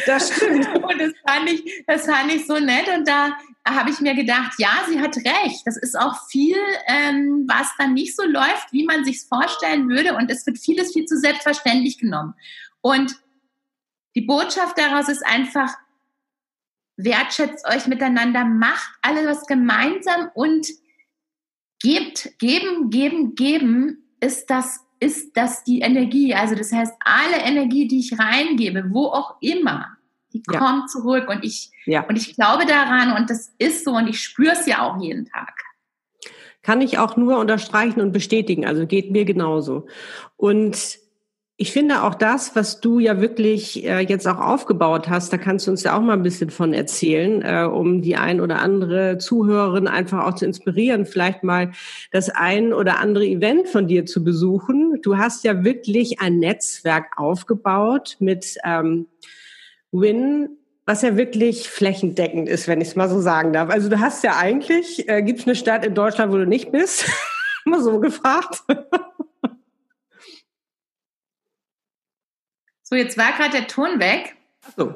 das 0.05 0.35
stimmt. 0.35 0.67
Und 0.83 0.99
das 0.99 1.13
fand, 1.25 1.49
ich, 1.49 1.83
das 1.87 2.05
fand 2.05 2.33
ich 2.33 2.45
so 2.45 2.59
nett. 2.59 2.87
Und 2.89 3.07
da 3.07 3.37
habe 3.65 3.89
ich 3.89 3.99
mir 3.99 4.15
gedacht, 4.15 4.53
ja, 4.57 4.85
sie 4.87 4.99
hat 4.99 5.15
recht. 5.17 5.65
Das 5.65 5.77
ist 5.77 5.97
auch 5.97 6.27
viel, 6.29 6.57
ähm, 6.87 7.45
was 7.47 7.67
dann 7.77 7.93
nicht 7.93 8.15
so 8.15 8.23
läuft, 8.23 8.71
wie 8.71 8.85
man 8.85 9.03
sich 9.03 9.21
vorstellen 9.27 9.89
würde. 9.89 10.15
Und 10.15 10.31
es 10.31 10.45
wird 10.45 10.57
vieles 10.57 10.93
viel 10.93 11.05
zu 11.05 11.17
selbstverständlich 11.17 11.97
genommen. 11.97 12.33
Und 12.81 13.15
die 14.15 14.21
Botschaft 14.21 14.77
daraus 14.77 15.09
ist 15.09 15.25
einfach, 15.25 15.73
wertschätzt 16.95 17.67
euch 17.67 17.87
miteinander, 17.87 18.43
macht 18.45 18.89
alles 19.01 19.25
was 19.27 19.45
gemeinsam 19.45 20.31
und 20.33 20.67
gebt, 21.79 22.37
geben, 22.39 22.89
geben, 22.89 23.35
geben 23.35 24.03
ist 24.19 24.49
das, 24.49 24.79
ist 24.99 25.35
das 25.35 25.63
die 25.63 25.81
Energie. 25.81 26.33
Also 26.33 26.55
das 26.55 26.71
heißt, 26.71 26.93
alle 26.99 27.43
Energie, 27.43 27.87
die 27.87 27.99
ich 27.99 28.17
reingebe, 28.17 28.85
wo 28.89 29.07
auch 29.07 29.35
immer, 29.41 29.97
die 30.33 30.41
ja. 30.51 30.59
kommt 30.59 30.89
zurück 30.89 31.29
und 31.29 31.43
ich, 31.43 31.71
ja. 31.85 32.05
und 32.07 32.15
ich 32.15 32.35
glaube 32.35 32.65
daran 32.65 33.15
und 33.15 33.29
das 33.29 33.53
ist 33.57 33.85
so 33.85 33.91
und 33.91 34.07
ich 34.07 34.19
spüre 34.19 34.53
es 34.53 34.65
ja 34.65 34.81
auch 34.81 35.01
jeden 35.01 35.25
Tag. 35.25 35.53
Kann 36.63 36.81
ich 36.81 36.97
auch 36.97 37.15
nur 37.15 37.37
unterstreichen 37.37 38.01
und 38.01 38.11
bestätigen. 38.11 38.65
Also 38.65 38.85
geht 38.87 39.11
mir 39.11 39.23
genauso. 39.23 39.87
Und 40.35 40.99
ich 41.59 41.71
finde 41.71 42.03
auch 42.03 42.13
das, 42.13 42.55
was 42.55 42.81
du 42.81 42.99
ja 42.99 43.19
wirklich 43.19 43.83
äh, 43.83 44.01
jetzt 44.01 44.27
auch 44.27 44.39
aufgebaut 44.39 45.09
hast, 45.09 45.33
da 45.33 45.39
kannst 45.39 45.65
du 45.65 45.71
uns 45.71 45.81
ja 45.81 45.97
auch 45.97 46.01
mal 46.01 46.13
ein 46.13 46.21
bisschen 46.21 46.51
von 46.51 46.71
erzählen, 46.71 47.41
äh, 47.41 47.63
um 47.63 48.03
die 48.03 48.15
ein 48.15 48.41
oder 48.41 48.59
andere 48.59 49.17
Zuhörerin 49.17 49.87
einfach 49.87 50.27
auch 50.27 50.35
zu 50.35 50.45
inspirieren, 50.45 51.07
vielleicht 51.07 51.43
mal 51.43 51.71
das 52.11 52.29
ein 52.29 52.73
oder 52.73 52.99
andere 52.99 53.25
Event 53.25 53.67
von 53.69 53.87
dir 53.87 54.05
zu 54.05 54.23
besuchen. 54.23 54.99
Du 55.01 55.17
hast 55.17 55.43
ja 55.43 55.63
wirklich 55.63 56.21
ein 56.21 56.37
Netzwerk 56.37 57.17
aufgebaut 57.17 58.17
mit 58.19 58.57
ähm, 58.63 59.07
Win, 59.91 60.49
was 60.85 61.01
ja 61.01 61.17
wirklich 61.17 61.69
flächendeckend 61.69 62.47
ist, 62.47 62.67
wenn 62.67 62.81
ich 62.81 62.89
es 62.89 62.95
mal 62.95 63.09
so 63.09 63.19
sagen 63.19 63.51
darf. 63.51 63.71
Also 63.71 63.89
du 63.89 63.99
hast 63.99 64.23
ja 64.23 64.37
eigentlich, 64.37 65.09
äh, 65.09 65.23
gibt 65.23 65.39
es 65.39 65.47
eine 65.47 65.55
Stadt 65.55 65.83
in 65.83 65.95
Deutschland, 65.95 66.31
wo 66.31 66.37
du 66.37 66.45
nicht 66.45 66.71
bist? 66.71 67.09
mal 67.65 67.81
so 67.81 67.99
gefragt. 67.99 68.61
So, 72.89 72.95
jetzt 72.95 73.17
war 73.17 73.33
gerade 73.33 73.51
der 73.51 73.67
Ton 73.67 73.99
weg. 73.99 74.37
So. 74.77 74.95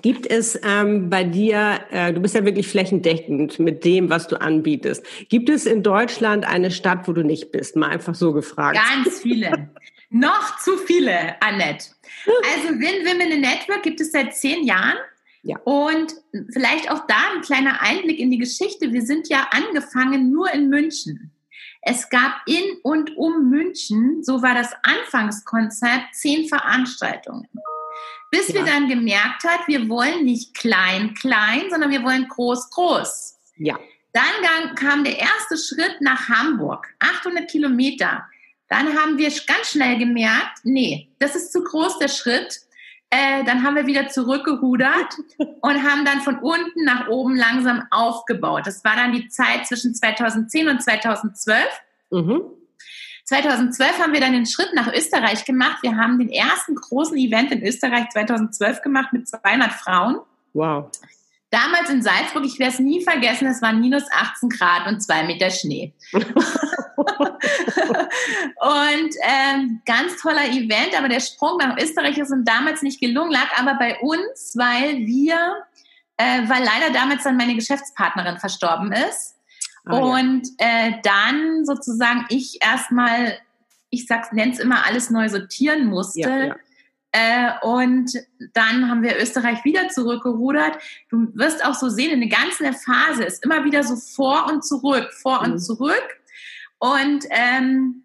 Gibt 0.00 0.28
es 0.28 0.58
ähm, 0.62 1.10
bei 1.10 1.24
dir, 1.24 1.80
äh, 1.90 2.12
du 2.12 2.20
bist 2.20 2.36
ja 2.36 2.44
wirklich 2.44 2.68
flächendeckend 2.68 3.58
mit 3.58 3.84
dem, 3.84 4.10
was 4.10 4.28
du 4.28 4.40
anbietest. 4.40 5.04
Gibt 5.28 5.50
es 5.50 5.66
in 5.66 5.82
Deutschland 5.82 6.44
eine 6.44 6.70
Stadt, 6.70 7.08
wo 7.08 7.12
du 7.12 7.24
nicht 7.24 7.50
bist? 7.50 7.74
Mal 7.74 7.90
einfach 7.90 8.14
so 8.14 8.32
gefragt. 8.32 8.78
Ganz 8.78 9.20
viele. 9.20 9.70
Noch 10.10 10.60
zu 10.60 10.76
viele, 10.78 11.42
Annette. 11.42 11.86
Also 12.54 12.68
Win 12.68 13.04
Women 13.04 13.32
in 13.32 13.40
Network 13.40 13.82
gibt 13.82 14.00
es 14.00 14.12
seit 14.12 14.32
zehn 14.36 14.64
Jahren. 14.64 14.96
Ja. 15.42 15.58
Und 15.64 16.14
vielleicht 16.52 16.92
auch 16.92 17.06
da 17.08 17.16
ein 17.34 17.42
kleiner 17.42 17.82
Einblick 17.82 18.20
in 18.20 18.30
die 18.30 18.38
Geschichte. 18.38 18.92
Wir 18.92 19.02
sind 19.02 19.28
ja 19.28 19.48
angefangen 19.50 20.30
nur 20.30 20.52
in 20.52 20.68
München. 20.68 21.33
Es 21.86 22.08
gab 22.08 22.40
in 22.46 22.78
und 22.82 23.16
um 23.16 23.50
München, 23.50 24.22
so 24.22 24.42
war 24.42 24.54
das 24.54 24.72
Anfangskonzept, 24.82 26.14
zehn 26.14 26.48
Veranstaltungen. 26.48 27.48
Bis 28.30 28.48
ja. 28.48 28.54
wir 28.54 28.64
dann 28.64 28.88
gemerkt 28.88 29.44
hat, 29.44 29.68
wir 29.68 29.88
wollen 29.88 30.24
nicht 30.24 30.54
klein, 30.54 31.14
klein, 31.14 31.64
sondern 31.70 31.90
wir 31.90 32.02
wollen 32.02 32.26
groß, 32.26 32.70
groß. 32.70 33.38
Ja. 33.58 33.78
Dann 34.12 34.74
kam 34.76 35.04
der 35.04 35.18
erste 35.18 35.56
Schritt 35.56 36.00
nach 36.00 36.28
Hamburg, 36.28 36.86
800 37.00 37.50
Kilometer. 37.50 38.24
Dann 38.68 38.98
haben 38.98 39.18
wir 39.18 39.30
ganz 39.46 39.70
schnell 39.70 39.98
gemerkt, 39.98 40.60
nee, 40.62 41.10
das 41.18 41.36
ist 41.36 41.52
zu 41.52 41.62
groß 41.62 41.98
der 41.98 42.08
Schritt. 42.08 42.60
Äh, 43.10 43.44
dann 43.44 43.62
haben 43.62 43.76
wir 43.76 43.86
wieder 43.86 44.08
zurückgerudert 44.08 45.16
und 45.38 45.82
haben 45.82 46.04
dann 46.04 46.20
von 46.20 46.38
unten 46.38 46.84
nach 46.84 47.08
oben 47.08 47.36
langsam 47.36 47.84
aufgebaut. 47.90 48.66
Das 48.66 48.84
war 48.84 48.96
dann 48.96 49.12
die 49.12 49.28
Zeit 49.28 49.66
zwischen 49.66 49.94
2010 49.94 50.68
und 50.68 50.82
2012. 50.82 51.64
Mhm. 52.10 52.42
2012 53.24 53.98
haben 54.00 54.12
wir 54.12 54.20
dann 54.20 54.32
den 54.32 54.46
Schritt 54.46 54.74
nach 54.74 54.92
Österreich 54.92 55.44
gemacht. 55.44 55.78
Wir 55.82 55.96
haben 55.96 56.18
den 56.18 56.30
ersten 56.30 56.74
großen 56.74 57.16
Event 57.16 57.52
in 57.52 57.62
Österreich 57.62 58.10
2012 58.10 58.82
gemacht 58.82 59.12
mit 59.12 59.26
200 59.26 59.72
Frauen. 59.72 60.18
Wow. 60.52 60.90
Damals 61.50 61.88
in 61.88 62.02
Salzburg, 62.02 62.44
ich 62.44 62.58
werde 62.58 62.74
es 62.74 62.80
nie 62.80 63.02
vergessen, 63.02 63.46
es 63.46 63.62
waren 63.62 63.80
minus 63.80 64.02
18 64.10 64.48
Grad 64.48 64.88
und 64.88 65.00
zwei 65.00 65.22
Meter 65.22 65.50
Schnee. 65.50 65.92
und 66.96 67.08
ähm, 69.22 69.80
ganz 69.84 70.20
toller 70.20 70.48
Event, 70.48 70.96
aber 70.96 71.08
der 71.08 71.20
Sprung 71.20 71.58
nach 71.58 71.76
Österreich 71.76 72.18
ist 72.18 72.30
uns 72.30 72.44
damals 72.44 72.82
nicht 72.82 73.00
gelungen, 73.00 73.32
lag 73.32 73.50
aber 73.56 73.74
bei 73.74 73.98
uns, 74.00 74.54
weil 74.56 74.98
wir, 74.98 75.64
äh, 76.16 76.48
weil 76.48 76.64
leider 76.64 76.92
damals 76.92 77.24
dann 77.24 77.36
meine 77.36 77.54
Geschäftspartnerin 77.54 78.38
verstorben 78.38 78.92
ist. 78.92 79.36
Ah, 79.86 79.98
und 79.98 80.48
ja. 80.60 80.66
äh, 80.66 81.00
dann 81.02 81.64
sozusagen 81.64 82.26
ich 82.28 82.58
erstmal, 82.62 83.38
ich 83.90 84.06
sag's, 84.06 84.28
nenn's 84.32 84.58
immer 84.58 84.86
alles 84.86 85.10
neu 85.10 85.28
sortieren 85.28 85.86
musste. 85.86 86.20
Ja, 86.20 86.44
ja. 86.46 86.56
Äh, 87.16 87.52
und 87.62 88.10
dann 88.54 88.90
haben 88.90 89.02
wir 89.02 89.20
Österreich 89.20 89.64
wieder 89.64 89.88
zurückgerudert. 89.88 90.76
Du 91.10 91.28
wirst 91.34 91.64
auch 91.64 91.74
so 91.74 91.88
sehen, 91.88 92.10
in 92.10 92.28
der 92.28 92.38
ganzen 92.38 92.74
Phase 92.74 93.22
ist 93.22 93.44
immer 93.44 93.64
wieder 93.64 93.84
so 93.84 93.94
vor 93.94 94.48
und 94.48 94.64
zurück, 94.64 95.12
vor 95.12 95.46
mhm. 95.46 95.52
und 95.52 95.58
zurück. 95.60 96.02
Und, 96.78 97.24
ähm, 97.30 98.04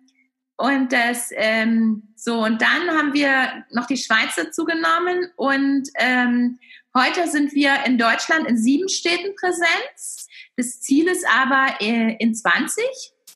und 0.57 0.91
das, 0.91 1.29
ähm, 1.33 2.03
so, 2.15 2.43
und 2.43 2.61
dann 2.61 2.89
haben 2.89 3.13
wir 3.13 3.65
noch 3.71 3.87
die 3.87 3.97
Schweiz 3.97 4.35
dazu 4.35 4.65
genommen 4.65 5.31
und 5.37 5.89
ähm, 5.95 6.59
heute 6.95 7.27
sind 7.27 7.53
wir 7.53 7.85
in 7.85 7.97
Deutschland 7.97 8.47
in 8.47 8.57
sieben 8.57 8.89
Städten 8.89 9.35
Präsenz. 9.35 10.27
Das 10.57 10.81
Ziel 10.81 11.07
ist 11.07 11.25
aber 11.27 11.79
äh, 11.79 12.17
in 12.19 12.35
20. 12.35 12.83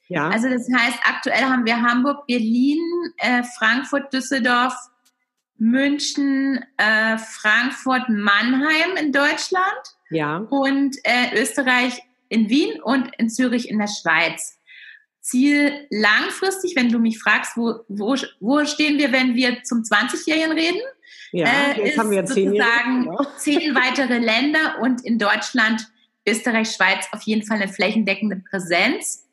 Ja. 0.10 0.30
Also 0.30 0.50
das 0.50 0.68
heißt, 0.72 1.00
aktuell 1.06 1.44
haben 1.44 1.66
wir 1.66 1.82
Hamburg, 1.82 2.28
Berlin, 2.28 2.82
äh, 3.18 3.44
Frankfurt, 3.58 4.14
Düsseldorf, 4.14 4.76
München, 5.58 6.64
äh, 6.78 7.18
Frankfurt, 7.18 8.10
Mannheim 8.10 8.98
in 9.00 9.12
Deutschland. 9.12 9.64
Ja. 10.10 10.38
Und 10.38 10.98
äh, 11.04 11.42
Österreich 11.42 12.02
in 12.30 12.50
Wien 12.50 12.82
und 12.82 13.16
in 13.18 13.30
Zürich 13.30 13.70
in 13.70 13.80
der 13.80 13.88
Schweiz. 13.88 14.60
Ziel 15.24 15.88
langfristig, 15.90 16.76
wenn 16.76 16.90
du 16.90 17.00
mich 17.00 17.18
fragst, 17.18 17.56
wo, 17.56 17.80
wo, 17.88 18.16
wo 18.42 18.66
stehen 18.66 18.98
wir, 18.98 19.12
wenn 19.14 19.36
wir 19.36 19.64
zum 19.64 19.80
20-Jährigen 19.80 20.52
reden? 20.52 20.82
Ja, 21.32 21.48
äh, 21.48 21.86
jetzt 21.88 21.98
haben 21.98 22.12
wir 22.12 22.26
zehn 22.26 22.50
sozusagen 22.50 23.06
Jahre, 23.06 23.24
ja. 23.24 23.38
zehn 23.38 23.74
weitere 23.74 24.20
Länder 24.20 24.80
und 24.82 25.04
in 25.04 25.18
Deutschland, 25.18 25.88
Österreich, 26.28 26.72
Schweiz 26.72 27.08
auf 27.12 27.24
jeden 27.24 27.46
Fall 27.46 27.62
eine 27.62 27.72
flächendeckende 27.72 28.44
Präsenz. 28.50 29.26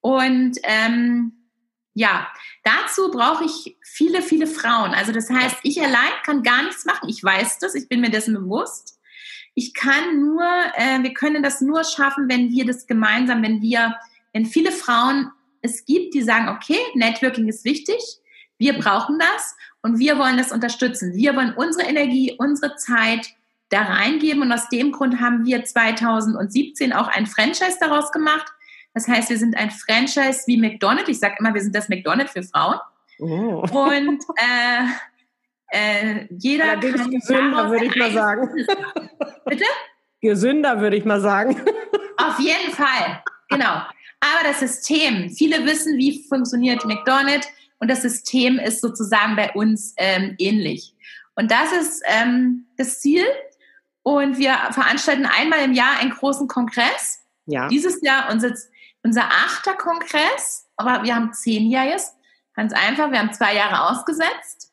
Und 0.00 0.58
ähm, 0.62 1.32
ja, 1.94 2.28
dazu 2.64 3.10
brauche 3.10 3.44
ich 3.44 3.76
viele, 3.82 4.22
viele 4.22 4.46
Frauen. 4.46 4.92
Also 4.92 5.12
das 5.12 5.28
heißt, 5.28 5.56
ich 5.64 5.80
allein 5.80 6.12
kann 6.24 6.42
gar 6.42 6.62
nichts 6.62 6.84
machen. 6.84 7.08
Ich 7.08 7.22
weiß 7.22 7.58
das, 7.58 7.74
ich 7.74 7.88
bin 7.88 8.00
mir 8.00 8.10
dessen 8.10 8.34
bewusst. 8.34 9.00
Ich 9.54 9.74
kann 9.74 10.20
nur, 10.20 10.44
äh, 10.76 11.02
wir 11.02 11.12
können 11.14 11.42
das 11.42 11.60
nur 11.60 11.84
schaffen, 11.84 12.28
wenn 12.28 12.50
wir 12.50 12.64
das 12.64 12.86
gemeinsam, 12.86 13.42
wenn 13.42 13.60
wir, 13.60 13.96
wenn 14.32 14.46
viele 14.46 14.72
Frauen 14.72 15.30
es 15.60 15.84
gibt, 15.84 16.14
die 16.14 16.22
sagen, 16.22 16.48
okay, 16.48 16.78
Networking 16.94 17.48
ist 17.48 17.64
wichtig, 17.64 18.00
wir 18.58 18.78
brauchen 18.78 19.18
das 19.18 19.56
und 19.82 19.98
wir 19.98 20.18
wollen 20.18 20.36
das 20.36 20.52
unterstützen. 20.52 21.14
Wir 21.14 21.36
wollen 21.36 21.54
unsere 21.54 21.88
Energie, 21.88 22.34
unsere 22.38 22.76
Zeit 22.76 23.28
da 23.68 23.82
reingeben 23.82 24.42
und 24.42 24.52
aus 24.52 24.68
dem 24.68 24.92
Grund 24.92 25.20
haben 25.20 25.44
wir 25.44 25.64
2017 25.64 26.92
auch 26.92 27.08
ein 27.08 27.26
Franchise 27.26 27.76
daraus 27.80 28.12
gemacht 28.12 28.52
das 28.94 29.08
heißt, 29.08 29.30
wir 29.30 29.38
sind 29.38 29.56
ein 29.56 29.70
Franchise 29.70 30.42
wie 30.46 30.58
McDonald's. 30.58 31.08
Ich 31.08 31.18
sage 31.18 31.36
immer, 31.38 31.54
wir 31.54 31.62
sind 31.62 31.74
das 31.74 31.88
McDonald's 31.88 32.32
für 32.32 32.42
Frauen. 32.42 32.78
Oh. 33.18 33.62
Und 33.62 34.22
äh, 34.36 34.84
äh, 35.68 36.26
jeder 36.30 36.64
Allerdings 36.72 37.00
kann 37.00 37.10
gesünder, 37.10 37.70
würde 37.70 37.84
ich 37.86 37.96
mal 37.96 38.12
sagen. 38.12 38.50
Bitte? 39.46 39.64
Gesünder, 40.20 40.80
würde 40.80 40.96
ich 40.96 41.04
mal 41.04 41.20
sagen. 41.20 41.60
Auf 42.18 42.38
jeden 42.38 42.72
Fall, 42.72 43.22
genau. 43.48 43.82
Aber 44.22 44.48
das 44.48 44.60
System, 44.60 45.30
viele 45.30 45.66
wissen, 45.66 45.98
wie 45.98 46.24
funktioniert 46.28 46.84
McDonald's 46.84 47.48
und 47.80 47.88
das 47.88 48.02
System 48.02 48.60
ist 48.60 48.80
sozusagen 48.80 49.34
bei 49.34 49.50
uns 49.54 49.94
ähm, 49.96 50.36
ähnlich. 50.38 50.94
Und 51.34 51.50
das 51.50 51.72
ist 51.72 52.02
ähm, 52.06 52.66
das 52.76 53.00
Ziel. 53.00 53.24
Und 54.04 54.38
wir 54.38 54.54
veranstalten 54.70 55.26
einmal 55.26 55.64
im 55.64 55.72
Jahr 55.72 55.98
einen 55.98 56.12
großen 56.12 56.46
Kongress. 56.46 57.24
Ja. 57.46 57.66
Dieses 57.66 58.00
Jahr 58.02 58.30
unser, 58.30 58.54
unser 59.02 59.24
achter 59.24 59.74
Kongress, 59.74 60.68
aber 60.76 61.02
wir 61.02 61.16
haben 61.16 61.32
zehnjähriges. 61.32 62.12
Ganz 62.54 62.72
einfach, 62.72 63.10
wir 63.10 63.18
haben 63.18 63.32
zwei 63.32 63.56
Jahre 63.56 63.90
ausgesetzt. 63.90 64.72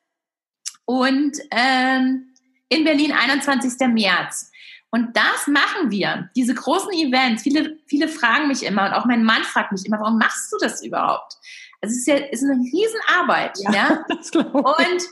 Und 0.85 1.37
ähm, 1.49 2.35
in 2.67 2.83
Berlin 2.83 3.13
21. 3.13 3.87
März. 3.87 4.48
Und 4.91 5.15
das 5.15 5.47
machen 5.47 5.91
wir, 5.91 6.29
diese 6.35 6.55
großen 6.55 6.91
Events. 6.93 7.43
Viele, 7.43 7.77
viele 7.85 8.07
fragen 8.07 8.47
mich 8.47 8.63
immer 8.63 8.87
und 8.87 8.93
auch 8.93 9.05
mein 9.05 9.23
Mann 9.23 9.43
fragt 9.43 9.71
mich 9.71 9.85
immer, 9.85 9.99
warum 9.99 10.17
machst 10.17 10.51
du 10.51 10.57
das 10.59 10.83
überhaupt? 10.83 11.37
Also 11.81 11.93
es 11.93 11.99
ist 11.99 12.07
ja 12.07 12.15
ist 12.15 12.43
eine 12.43 12.59
Riesenarbeit, 12.59 13.57
ja. 13.59 13.71
ja? 13.71 14.05
Das 14.09 14.31
und 14.31 15.03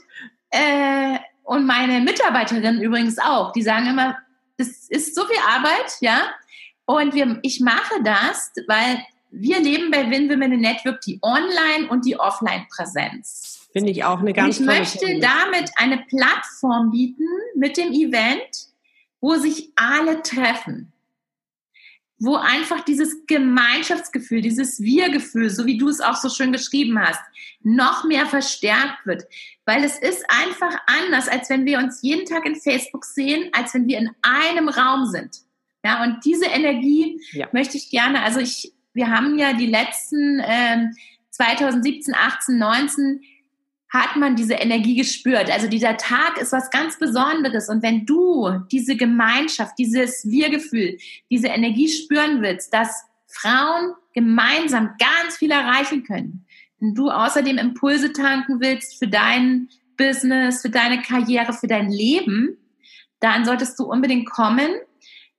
äh, 0.50 1.20
und 1.44 1.66
meine 1.66 2.02
Mitarbeiterinnen 2.02 2.82
übrigens 2.82 3.18
auch, 3.20 3.54
die 3.54 3.62
sagen 3.62 3.88
immer, 3.88 4.18
das 4.58 4.90
ist 4.90 5.16
so 5.16 5.26
viel 5.26 5.40
Arbeit, 5.48 5.96
ja. 6.02 6.24
Und 6.86 7.14
wir, 7.14 7.40
ich 7.42 7.62
mache 7.62 8.04
das, 8.04 8.52
weil 8.68 9.02
wir 9.32 9.60
leben 9.60 9.92
bei 9.92 10.10
Win 10.10 10.30
Women 10.30 10.60
Network 10.60 11.02
die 11.02 11.20
Online- 11.22 11.90
und 11.90 12.06
die 12.06 12.20
Offline-Präsenz. 12.20 13.68
Finde 13.72 13.92
ich 13.92 14.04
auch 14.04 14.20
eine 14.20 14.34
ganz 14.34 14.60
und 14.60 14.64
Ich 14.64 14.68
möchte 14.68 15.06
Thema. 15.06 15.28
damit 15.48 15.72
eine 15.76 16.00
Plattform 16.10 16.92
bieten 16.92 17.28
mit 17.56 17.78
dem 17.78 17.92
Event, 17.92 18.68
wo 19.20 19.36
sich 19.36 19.72
alle 19.76 20.22
treffen. 20.22 20.94
Wo 22.20 22.36
einfach 22.36 22.82
dieses 22.82 23.28
Gemeinschaftsgefühl, 23.28 24.42
dieses 24.42 24.80
Wir-Gefühl, 24.80 25.52
so 25.52 25.68
wie 25.68 25.78
du 25.78 25.88
es 25.88 26.02
auch 26.02 26.16
so 26.16 26.30
schön 26.30 26.52
geschrieben 26.52 27.00
hast, 27.00 27.22
noch 27.62 28.06
mehr 28.06 28.26
verstärkt 28.26 29.06
wird. 29.06 29.24
Weil 29.66 29.84
es 29.84 30.00
ist 30.00 30.26
einfach 30.30 30.76
anders, 30.88 31.28
als 31.28 31.50
wenn 31.50 31.66
wir 31.66 31.78
uns 31.78 32.02
jeden 32.02 32.26
Tag 32.26 32.46
in 32.46 32.56
Facebook 32.56 33.06
sehen, 33.06 33.50
als 33.54 33.74
wenn 33.76 33.88
wir 33.88 34.00
in 34.00 34.10
einem 34.24 34.70
Raum 34.70 35.06
sind. 35.06 35.42
Ja, 35.86 36.04
und 36.04 36.26
diese 36.26 36.46
Energie 36.46 37.22
ja. 37.34 37.48
möchte 37.52 37.78
ich 37.78 37.92
gerne, 37.92 38.24
also 38.24 38.40
ich, 38.40 38.74
wir 38.94 39.10
haben 39.10 39.38
ja 39.38 39.54
die 39.54 39.68
letzten 39.68 40.42
ähm, 40.44 40.96
2017, 41.30 42.16
18, 42.16 42.58
19 42.58 43.22
hat 43.90 44.18
man 44.18 44.36
diese 44.36 44.56
Energie 44.56 44.96
gespürt. 44.96 45.50
Also 45.50 45.68
dieser 45.68 45.98
Tag 45.98 46.38
ist 46.40 46.52
was 46.52 46.70
ganz 46.72 47.00
Besonderes. 47.00 47.70
Und 47.70 47.84
wenn 47.84 48.06
du 48.06 48.50
diese 48.72 48.98
Gemeinschaft, 48.98 49.78
dieses 49.78 50.30
Wir-Gefühl, 50.30 50.98
diese 51.30 51.48
Energie 51.48 51.88
spüren 51.88 52.42
willst, 52.42 52.74
dass 52.74 53.06
Frauen 53.28 53.94
gemeinsam 54.14 54.96
ganz 55.00 55.38
viel 55.38 55.52
erreichen 55.52 56.04
können, 56.04 56.46
wenn 56.80 56.94
du 56.94 57.10
außerdem 57.10 57.58
Impulse 57.58 58.12
tanken 58.12 58.60
willst 58.60 59.00
für 59.00 59.08
dein 59.08 59.70
Business, 59.96 60.62
für 60.62 60.70
deine 60.70 61.02
Karriere, 61.02 61.54
für 61.54 61.68
dein 61.68 61.90
Leben, 61.90 62.58
dann 63.20 63.46
solltest 63.46 63.80
du 63.80 63.86
unbedingt 63.86 64.30
kommen, 64.30 64.70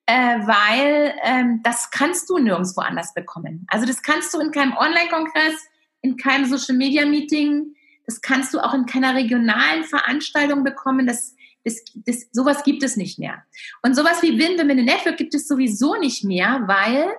äh, 0.07 0.14
weil 0.14 1.14
ähm, 1.23 1.61
das 1.62 1.90
kannst 1.90 2.28
du 2.28 2.38
nirgendwo 2.38 2.81
anders 2.81 3.14
bekommen. 3.14 3.67
Also 3.69 3.87
das 3.87 4.02
kannst 4.02 4.35
du 4.35 4.40
in 4.40 4.50
keinem 4.50 4.76
Online-Kongress, 4.76 5.69
in 6.00 6.17
keinem 6.17 6.47
Social-Media-Meeting, 6.47 7.75
das 8.09 8.23
kannst 8.23 8.55
du 8.55 8.61
auch 8.61 8.73
in 8.73 8.87
keiner 8.87 9.15
regionalen 9.15 9.85
Veranstaltung 9.85 10.65
bekommen. 10.65 11.07
Das, 11.07 11.37
das, 11.62 11.85
das, 11.95 12.27
sowas 12.33 12.65
gibt 12.65 12.83
es 12.83 12.97
nicht 12.97 13.19
mehr. 13.19 13.45
Und 13.83 13.95
sowas 13.95 14.23
wie 14.23 14.38
Win 14.38 14.59
Women 14.59 14.79
in 14.79 14.87
Network 14.87 15.19
gibt 15.19 15.35
es 15.35 15.47
sowieso 15.47 15.95
nicht 15.97 16.25
mehr, 16.25 16.62
weil 16.67 17.15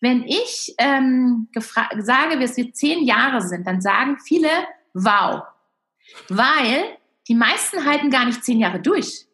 wenn 0.00 0.22
ich 0.22 0.76
ähm, 0.78 1.48
sage, 1.98 2.38
dass 2.38 2.56
wir 2.56 2.72
zehn 2.72 3.04
Jahre 3.04 3.40
sind, 3.40 3.66
dann 3.66 3.80
sagen 3.80 4.18
viele, 4.24 4.48
wow. 4.94 5.42
Weil 6.28 6.98
die 7.26 7.34
meisten 7.34 7.84
halten 7.84 8.08
gar 8.08 8.26
nicht 8.26 8.44
zehn 8.44 8.60
Jahre 8.60 8.78
durch. 8.78 9.26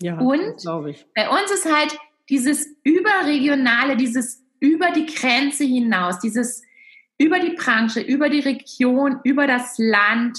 Ja, 0.00 0.18
Und 0.18 0.64
bei 1.14 1.28
uns 1.28 1.50
ist 1.52 1.70
halt 1.70 1.98
dieses 2.30 2.66
überregionale, 2.84 3.98
dieses 3.98 4.42
über 4.60 4.92
die 4.92 5.04
Grenze 5.04 5.64
hinaus, 5.64 6.20
dieses 6.20 6.62
über 7.18 7.40
die 7.40 7.50
Branche, 7.50 8.00
über 8.00 8.28
die 8.28 8.40
Region, 8.40 9.20
über 9.24 9.46
das 9.46 9.74
Land, 9.76 10.38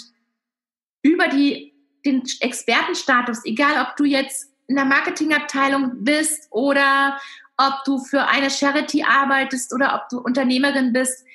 über 1.04 1.28
die, 1.28 1.74
den 2.06 2.24
Expertenstatus, 2.39 3.44
egal 3.46 3.86
ob 3.86 3.98
du 3.98 4.06
jetzt 4.06 4.52
in 4.68 4.76
der 4.76 4.86
Marketingabteilung 4.86 6.04
bist 6.04 6.48
oder 6.52 7.20
ob 7.58 7.84
du 7.84 8.00
für 8.00 8.28
eine 8.28 8.50
Charity 8.50 9.04
arbeitest 9.04 9.74
oder 9.74 9.96
ob 9.96 10.10
du 10.10 10.20
Unternehmerin 10.20 10.94
bist, 10.94 11.26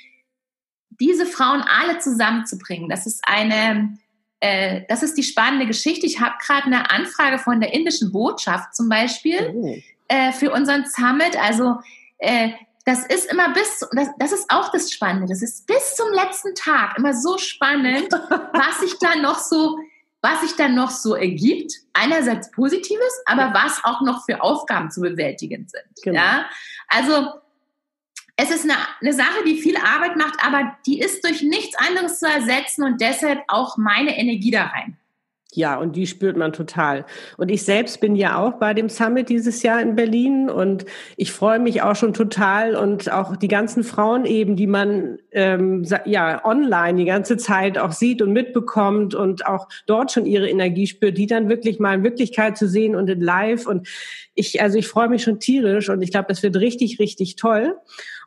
diese 1.00 1.26
Frauen 1.26 1.62
alle 1.62 1.98
zusammenzubringen, 1.98 2.88
das 2.88 3.06
ist 3.06 3.22
eine, 3.26 3.98
äh, 4.40 4.82
das 4.88 5.02
ist 5.02 5.18
die 5.18 5.22
spannende 5.22 5.66
Geschichte. 5.66 6.06
Ich 6.06 6.20
habe 6.20 6.36
gerade 6.44 6.66
eine 6.66 6.90
Anfrage 6.90 7.38
von 7.38 7.60
der 7.60 7.74
indischen 7.74 8.12
Botschaft 8.12 8.74
zum 8.74 8.88
Beispiel 8.88 9.52
oh. 9.54 9.76
äh, 10.08 10.32
für 10.32 10.52
unseren 10.52 10.86
Summit. 10.86 11.36
Also 11.36 11.78
äh, 12.18 12.50
das 12.84 13.06
ist 13.06 13.30
immer 13.32 13.52
bis, 13.52 13.80
das, 13.92 14.08
das 14.18 14.32
ist 14.32 14.50
auch 14.50 14.70
das 14.70 14.92
Spannende, 14.92 15.26
das 15.28 15.42
ist 15.42 15.66
bis 15.66 15.96
zum 15.96 16.12
letzten 16.12 16.54
Tag 16.54 16.98
immer 16.98 17.14
so 17.14 17.38
spannend, 17.38 18.12
was 18.52 18.80
sich 18.80 18.98
da 18.98 19.16
noch 19.16 19.38
so, 19.38 19.78
was 20.20 20.42
sich 20.42 20.54
dann 20.56 20.74
noch 20.74 20.90
so 20.90 21.14
ergibt. 21.14 21.72
Einerseits 21.94 22.50
Positives, 22.50 23.22
aber 23.26 23.54
was 23.54 23.82
auch 23.84 24.02
noch 24.02 24.24
für 24.24 24.42
Aufgaben 24.42 24.90
zu 24.90 25.00
bewältigen 25.00 25.66
sind. 25.68 26.02
Genau. 26.02 26.20
Ja, 26.20 26.46
also 26.88 27.32
es 28.36 28.50
ist 28.50 28.64
eine, 28.64 28.74
eine 29.00 29.12
Sache, 29.12 29.44
die 29.46 29.60
viel 29.60 29.76
Arbeit 29.76 30.16
macht, 30.16 30.44
aber 30.44 30.76
die 30.86 31.00
ist 31.00 31.24
durch 31.24 31.42
nichts 31.42 31.76
anderes 31.76 32.18
zu 32.18 32.26
ersetzen 32.26 32.84
und 32.84 33.00
deshalb 33.00 33.42
auch 33.48 33.76
meine 33.76 34.18
Energie 34.18 34.50
da 34.50 34.64
rein. 34.64 34.98
Ja, 35.56 35.76
und 35.76 35.94
die 35.94 36.08
spürt 36.08 36.36
man 36.36 36.52
total. 36.52 37.04
Und 37.36 37.48
ich 37.48 37.62
selbst 37.62 38.00
bin 38.00 38.16
ja 38.16 38.38
auch 38.38 38.54
bei 38.54 38.74
dem 38.74 38.88
Summit 38.88 39.28
dieses 39.28 39.62
Jahr 39.62 39.80
in 39.80 39.94
Berlin 39.94 40.50
und 40.50 40.84
ich 41.16 41.30
freue 41.30 41.60
mich 41.60 41.80
auch 41.82 41.94
schon 41.94 42.12
total 42.12 42.74
und 42.74 43.12
auch 43.12 43.36
die 43.36 43.46
ganzen 43.46 43.84
Frauen 43.84 44.24
eben, 44.24 44.56
die 44.56 44.66
man 44.66 45.18
ähm, 45.30 45.86
ja 46.06 46.44
online 46.44 46.98
die 46.98 47.04
ganze 47.04 47.36
Zeit 47.36 47.78
auch 47.78 47.92
sieht 47.92 48.20
und 48.20 48.32
mitbekommt 48.32 49.14
und 49.14 49.46
auch 49.46 49.68
dort 49.86 50.10
schon 50.10 50.26
ihre 50.26 50.48
Energie 50.48 50.88
spürt, 50.88 51.16
die 51.18 51.26
dann 51.26 51.48
wirklich 51.48 51.78
mal 51.78 51.94
in 51.94 52.02
Wirklichkeit 52.02 52.58
zu 52.58 52.66
sehen 52.66 52.96
und 52.96 53.08
in 53.08 53.20
Live. 53.20 53.68
Und 53.68 53.86
ich, 54.34 54.60
also 54.60 54.76
ich 54.76 54.88
freue 54.88 55.08
mich 55.08 55.22
schon 55.22 55.38
tierisch 55.38 55.88
und 55.88 56.02
ich 56.02 56.10
glaube, 56.10 56.26
das 56.28 56.42
wird 56.42 56.56
richtig, 56.56 56.98
richtig 56.98 57.36
toll. 57.36 57.76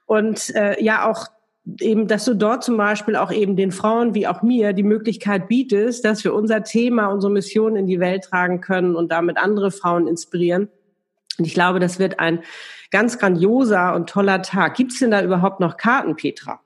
Und 0.05 0.55
äh, 0.55 0.81
ja, 0.81 1.09
auch 1.09 1.27
eben, 1.79 2.07
dass 2.07 2.25
du 2.25 2.33
dort 2.33 2.63
zum 2.63 2.77
Beispiel 2.77 3.15
auch 3.15 3.31
eben 3.31 3.55
den 3.55 3.71
Frauen 3.71 4.13
wie 4.13 4.27
auch 4.27 4.41
mir 4.41 4.73
die 4.73 4.83
Möglichkeit 4.83 5.47
bietest, 5.47 6.05
dass 6.05 6.23
wir 6.23 6.33
unser 6.33 6.63
Thema, 6.63 7.07
unsere 7.07 7.31
Mission 7.31 7.75
in 7.75 7.87
die 7.87 7.99
Welt 7.99 8.23
tragen 8.23 8.61
können 8.61 8.95
und 8.95 9.11
damit 9.11 9.37
andere 9.37 9.71
Frauen 9.71 10.07
inspirieren. 10.07 10.69
Und 11.37 11.45
ich 11.45 11.53
glaube, 11.53 11.79
das 11.79 11.99
wird 11.99 12.19
ein 12.19 12.43
ganz 12.91 13.19
grandioser 13.19 13.93
und 13.95 14.09
toller 14.09 14.41
Tag. 14.41 14.75
Gibt 14.75 14.93
es 14.93 14.99
denn 14.99 15.11
da 15.11 15.21
überhaupt 15.21 15.59
noch 15.59 15.77
Karten, 15.77 16.15
Petra? 16.15 16.61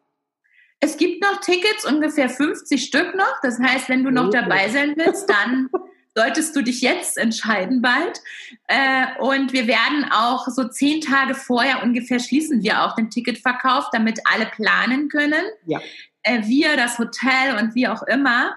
Es 0.79 0.97
gibt 0.97 1.21
noch 1.21 1.39
Tickets, 1.41 1.85
ungefähr 1.85 2.29
50 2.29 2.83
Stück 2.83 3.15
noch. 3.15 3.39
Das 3.43 3.59
heißt, 3.59 3.89
wenn 3.89 4.03
du 4.03 4.11
noch 4.11 4.29
dabei 4.29 4.69
sein 4.69 4.93
willst, 4.95 5.29
dann 5.29 5.69
solltest 6.15 6.55
du 6.55 6.61
dich 6.61 6.81
jetzt 6.81 7.17
entscheiden 7.17 7.81
bald. 7.81 8.21
Äh, 8.67 9.05
und 9.19 9.53
wir 9.53 9.67
werden 9.67 10.05
auch 10.11 10.47
so 10.47 10.67
zehn 10.67 11.01
Tage 11.01 11.35
vorher 11.35 11.83
ungefähr 11.83 12.19
schließen 12.19 12.61
wir 12.63 12.83
auch 12.83 12.95
den 12.95 13.09
Ticketverkauf, 13.09 13.85
damit 13.91 14.19
alle 14.25 14.45
planen 14.47 15.09
können. 15.09 15.43
Ja. 15.65 15.79
Äh, 16.23 16.43
wir, 16.45 16.75
das 16.75 16.99
Hotel 16.99 17.57
und 17.59 17.75
wie 17.75 17.87
auch 17.87 18.03
immer. 18.03 18.55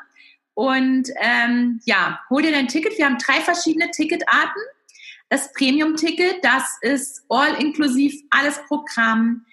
Und 0.55 1.09
ähm, 1.21 1.81
ja, 1.85 2.21
hol 2.31 2.43
dir 2.43 2.53
dein 2.53 2.69
Ticket. 2.69 2.97
Wir 2.99 3.07
haben 3.07 3.19
drei 3.19 3.41
verschiedene 3.41 3.91
Ticketarten. 3.91 4.63
Das 5.29 5.53
Premium-Ticket, 5.53 6.45
das 6.45 6.79
ist 6.83 7.25
all 7.29 7.55
inklusiv, 7.61 8.15
alles 8.31 8.61
Programm, 8.69 9.45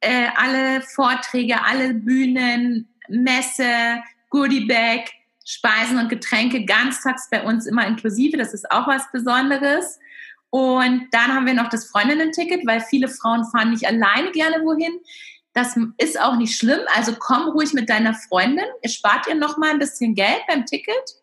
äh, 0.00 0.28
alle 0.34 0.80
Vorträge, 0.82 1.62
alle 1.64 1.94
Bühnen, 1.94 2.88
Messe, 3.08 4.02
Goodie 4.30 4.66
Bag, 4.66 5.10
Speisen 5.50 5.98
und 5.98 6.10
Getränke 6.10 6.66
ganztags 6.66 7.30
bei 7.30 7.42
uns 7.42 7.64
immer 7.64 7.86
inklusive. 7.86 8.36
Das 8.36 8.52
ist 8.52 8.70
auch 8.70 8.86
was 8.86 9.10
Besonderes. 9.10 9.98
Und 10.50 11.08
dann 11.10 11.34
haben 11.34 11.46
wir 11.46 11.54
noch 11.54 11.70
das 11.70 11.86
Freundinnen-Ticket, 11.86 12.66
weil 12.66 12.82
viele 12.82 13.08
Frauen 13.08 13.46
fahren 13.46 13.70
nicht 13.70 13.86
alleine 13.86 14.30
gerne 14.30 14.62
wohin. 14.62 15.00
Das 15.54 15.74
ist 15.96 16.20
auch 16.20 16.36
nicht 16.36 16.54
schlimm. 16.54 16.80
Also 16.94 17.14
komm 17.18 17.48
ruhig 17.48 17.72
mit 17.72 17.88
deiner 17.88 18.12
Freundin. 18.12 18.66
Ihr 18.82 18.90
spart 18.90 19.26
ihr 19.26 19.36
noch 19.36 19.56
mal 19.56 19.70
ein 19.70 19.78
bisschen 19.78 20.14
Geld 20.14 20.42
beim 20.48 20.66
Ticket. 20.66 21.16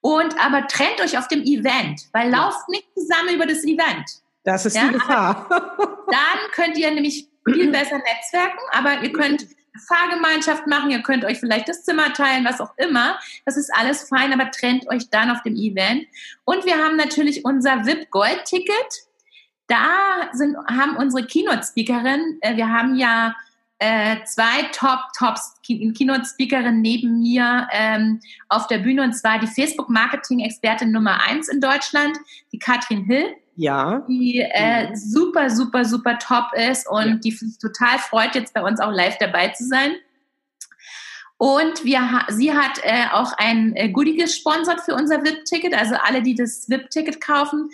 Und 0.00 0.38
aber 0.38 0.68
trennt 0.68 1.00
euch 1.00 1.18
auf 1.18 1.26
dem 1.26 1.42
Event, 1.42 2.02
weil 2.12 2.30
lauft 2.30 2.68
nicht 2.68 2.86
zusammen 2.94 3.34
über 3.34 3.46
das 3.46 3.64
Event. 3.64 4.08
Das 4.44 4.64
ist 4.64 4.76
ja, 4.76 4.86
die 4.86 4.92
Gefahr. 4.92 5.48
Dann 6.06 6.50
könnt 6.52 6.78
ihr 6.78 6.92
nämlich 6.92 7.28
viel 7.44 7.68
besser 7.72 7.98
netzwerken, 7.98 8.60
aber 8.70 9.02
ihr 9.02 9.12
könnt 9.12 9.44
Fahrgemeinschaft 9.86 10.66
machen, 10.66 10.90
ihr 10.90 11.02
könnt 11.02 11.24
euch 11.24 11.38
vielleicht 11.38 11.68
das 11.68 11.84
Zimmer 11.84 12.12
teilen, 12.12 12.44
was 12.44 12.60
auch 12.60 12.72
immer. 12.76 13.18
Das 13.44 13.56
ist 13.56 13.70
alles 13.74 14.08
fein, 14.08 14.32
aber 14.32 14.50
trennt 14.50 14.88
euch 14.88 15.10
dann 15.10 15.30
auf 15.30 15.42
dem 15.42 15.56
Event. 15.56 16.06
Und 16.44 16.64
wir 16.64 16.76
haben 16.76 16.96
natürlich 16.96 17.44
unser 17.44 17.84
VIP 17.86 18.10
Gold 18.10 18.44
Ticket. 18.44 19.06
Da 19.66 20.30
sind, 20.32 20.56
haben 20.68 20.96
unsere 20.96 21.26
Keynote 21.26 21.64
Speakerin, 21.64 22.38
äh, 22.40 22.56
wir 22.56 22.68
haben 22.68 22.96
ja 22.96 23.34
äh, 23.78 24.24
zwei 24.24 24.62
Top 24.72 25.00
Tops 25.18 25.54
Keynote-Speakerinnen 25.66 26.80
neben 26.80 27.20
mir 27.20 27.68
ähm, 27.72 28.20
auf 28.48 28.66
der 28.68 28.78
Bühne 28.78 29.02
und 29.02 29.12
zwar 29.12 29.38
die 29.38 29.46
Facebook-Marketing-Expertin 29.46 30.92
Nummer 30.92 31.22
eins 31.22 31.48
in 31.48 31.60
Deutschland, 31.60 32.16
die 32.52 32.58
Katrin 32.58 33.04
Hill. 33.04 33.34
Ja. 33.56 34.04
Die 34.08 34.40
äh, 34.40 34.90
mhm. 34.90 34.96
super, 34.96 35.50
super, 35.50 35.84
super 35.84 36.18
top 36.18 36.46
ist 36.54 36.88
und 36.88 37.06
ja. 37.06 37.14
die 37.16 37.32
sich 37.32 37.58
total 37.58 37.98
freut, 37.98 38.34
jetzt 38.34 38.54
bei 38.54 38.62
uns 38.62 38.80
auch 38.80 38.92
live 38.92 39.18
dabei 39.18 39.48
zu 39.48 39.64
sein. 39.64 39.96
Und 41.38 41.84
wir, 41.84 42.24
sie 42.28 42.54
hat 42.54 42.80
äh, 42.82 43.08
auch 43.12 43.34
ein 43.36 43.76
äh, 43.76 43.90
Goodie 43.90 44.16
gesponsert 44.16 44.80
für 44.80 44.94
unser 44.94 45.22
VIP-Ticket. 45.22 45.74
Also 45.74 45.96
alle, 45.96 46.22
die 46.22 46.34
das 46.34 46.66
VIP-Ticket 46.68 47.20
kaufen, 47.20 47.68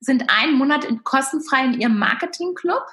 sind 0.00 0.24
einen 0.28 0.52
Monat 0.54 0.84
in, 0.84 1.02
kostenfrei 1.04 1.64
in 1.64 1.80
ihrem 1.80 1.98
Marketing-Club. 1.98 2.86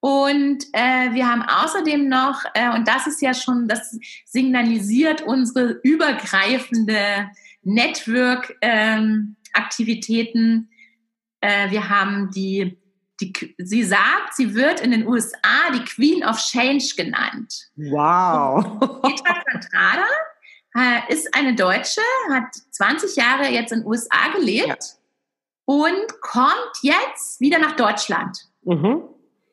Und 0.00 0.64
äh, 0.72 1.12
wir 1.12 1.28
haben 1.28 1.42
außerdem 1.42 2.08
noch, 2.08 2.42
äh, 2.54 2.74
und 2.74 2.88
das 2.88 3.06
ist 3.06 3.22
ja 3.22 3.34
schon, 3.34 3.68
das 3.68 3.96
signalisiert 4.24 5.22
unsere 5.22 5.78
übergreifende 5.82 7.30
Network-Aktivitäten. 7.62 10.40
Ähm, 10.40 10.69
äh, 11.40 11.70
wir 11.70 11.88
haben 11.88 12.30
die, 12.30 12.78
die, 13.20 13.54
sie 13.58 13.82
sagt, 13.82 14.34
sie 14.34 14.54
wird 14.54 14.80
in 14.80 14.90
den 14.90 15.06
USA 15.06 15.70
die 15.74 15.84
Queen 15.84 16.24
of 16.24 16.38
Change 16.38 16.94
genannt. 16.96 17.70
Wow. 17.76 18.78
Petra 19.02 19.42
Contrada 19.50 20.06
äh, 20.76 21.12
ist 21.12 21.34
eine 21.34 21.54
Deutsche, 21.54 22.00
hat 22.30 22.54
20 22.70 23.16
Jahre 23.16 23.48
jetzt 23.48 23.72
in 23.72 23.80
den 23.80 23.86
USA 23.86 24.28
gelebt 24.34 24.66
ja. 24.68 24.76
und 25.64 26.20
kommt 26.20 26.72
jetzt 26.82 27.40
wieder 27.40 27.58
nach 27.58 27.76
Deutschland. 27.76 28.38
Mhm. 28.62 29.02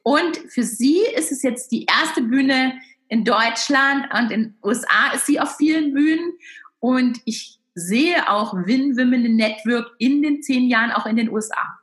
Und 0.04 0.38
für 0.50 0.64
sie 0.64 1.02
ist 1.16 1.32
es 1.32 1.44
jetzt 1.44 1.72
die 1.72 1.86
erste 1.86 2.22
Bühne 2.22 2.80
in 3.10 3.26
Deutschland 3.26 4.08
und 4.14 4.32
in 4.32 4.44
den 4.44 4.58
USA 4.64 5.14
ist 5.14 5.26
sie 5.26 5.40
auf 5.40 5.58
vielen 5.58 5.94
Bühnen. 5.94 6.34
Und 6.80 7.20
ich 7.26 7.60
sehe 7.74 8.30
auch 8.30 8.54
Win 8.54 8.98
Women 8.98 9.36
Network 9.36 9.92
in 10.00 10.22
den 10.22 10.42
zehn 10.42 10.68
Jahren 10.68 10.92
auch 10.92 11.06
in 11.06 11.16
den 11.16 11.30
USA. 11.30 11.77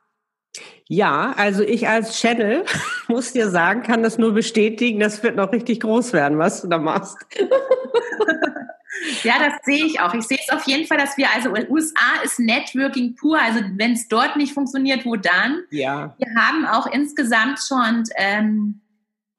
Ja, 0.87 1.33
also 1.37 1.63
ich 1.63 1.89
als 1.89 2.21
Channel 2.21 2.65
muss 3.09 3.33
dir 3.33 3.49
sagen, 3.49 3.83
kann 3.83 4.03
das 4.03 4.19
nur 4.19 4.33
bestätigen, 4.33 5.01
das 5.01 5.23
wird 5.23 5.37
noch 5.37 5.53
richtig 5.53 5.81
groß 5.81 6.13
werden, 6.13 6.39
was 6.39 6.63
du 6.63 6.69
da 6.69 6.79
machst. 6.79 7.17
Ja, 9.23 9.35
das 9.39 9.55
sehe 9.65 9.85
ich 9.85 10.01
auch. 10.01 10.15
Ich 10.15 10.25
sehe 10.25 10.39
es 10.39 10.53
auf 10.53 10.67
jeden 10.67 10.87
Fall, 10.87 10.99
dass 10.99 11.17
wir, 11.17 11.29
also 11.35 11.51
USA 11.69 12.23
ist 12.23 12.39
Networking 12.39 13.15
pur. 13.17 13.39
Also 13.41 13.61
wenn 13.77 13.93
es 13.93 14.09
dort 14.09 14.37
nicht 14.37 14.55
funktioniert, 14.55 15.05
wo 15.05 15.17
dann? 15.17 15.63
Ja. 15.71 16.15
Wir 16.19 16.35
haben 16.37 16.65
auch 16.67 16.87
insgesamt 16.87 17.59
schon 17.67 18.05
ähm, 18.17 18.81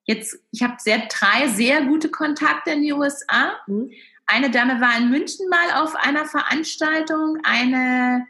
jetzt, 0.04 0.38
ich 0.52 0.62
habe 0.62 0.76
sehr, 0.80 1.04
drei 1.10 1.48
sehr 1.48 1.84
gute 1.84 2.10
Kontakte 2.10 2.72
in 2.72 2.82
die 2.82 2.94
USA. 2.94 3.54
Mhm. 3.68 3.92
Eine 4.28 4.50
Dame 4.50 4.82
war 4.82 4.98
in 4.98 5.10
München 5.10 5.48
mal 5.50 5.84
auf 5.84 5.96
einer 5.96 6.26
Veranstaltung. 6.26 7.38
Eine 7.44 8.26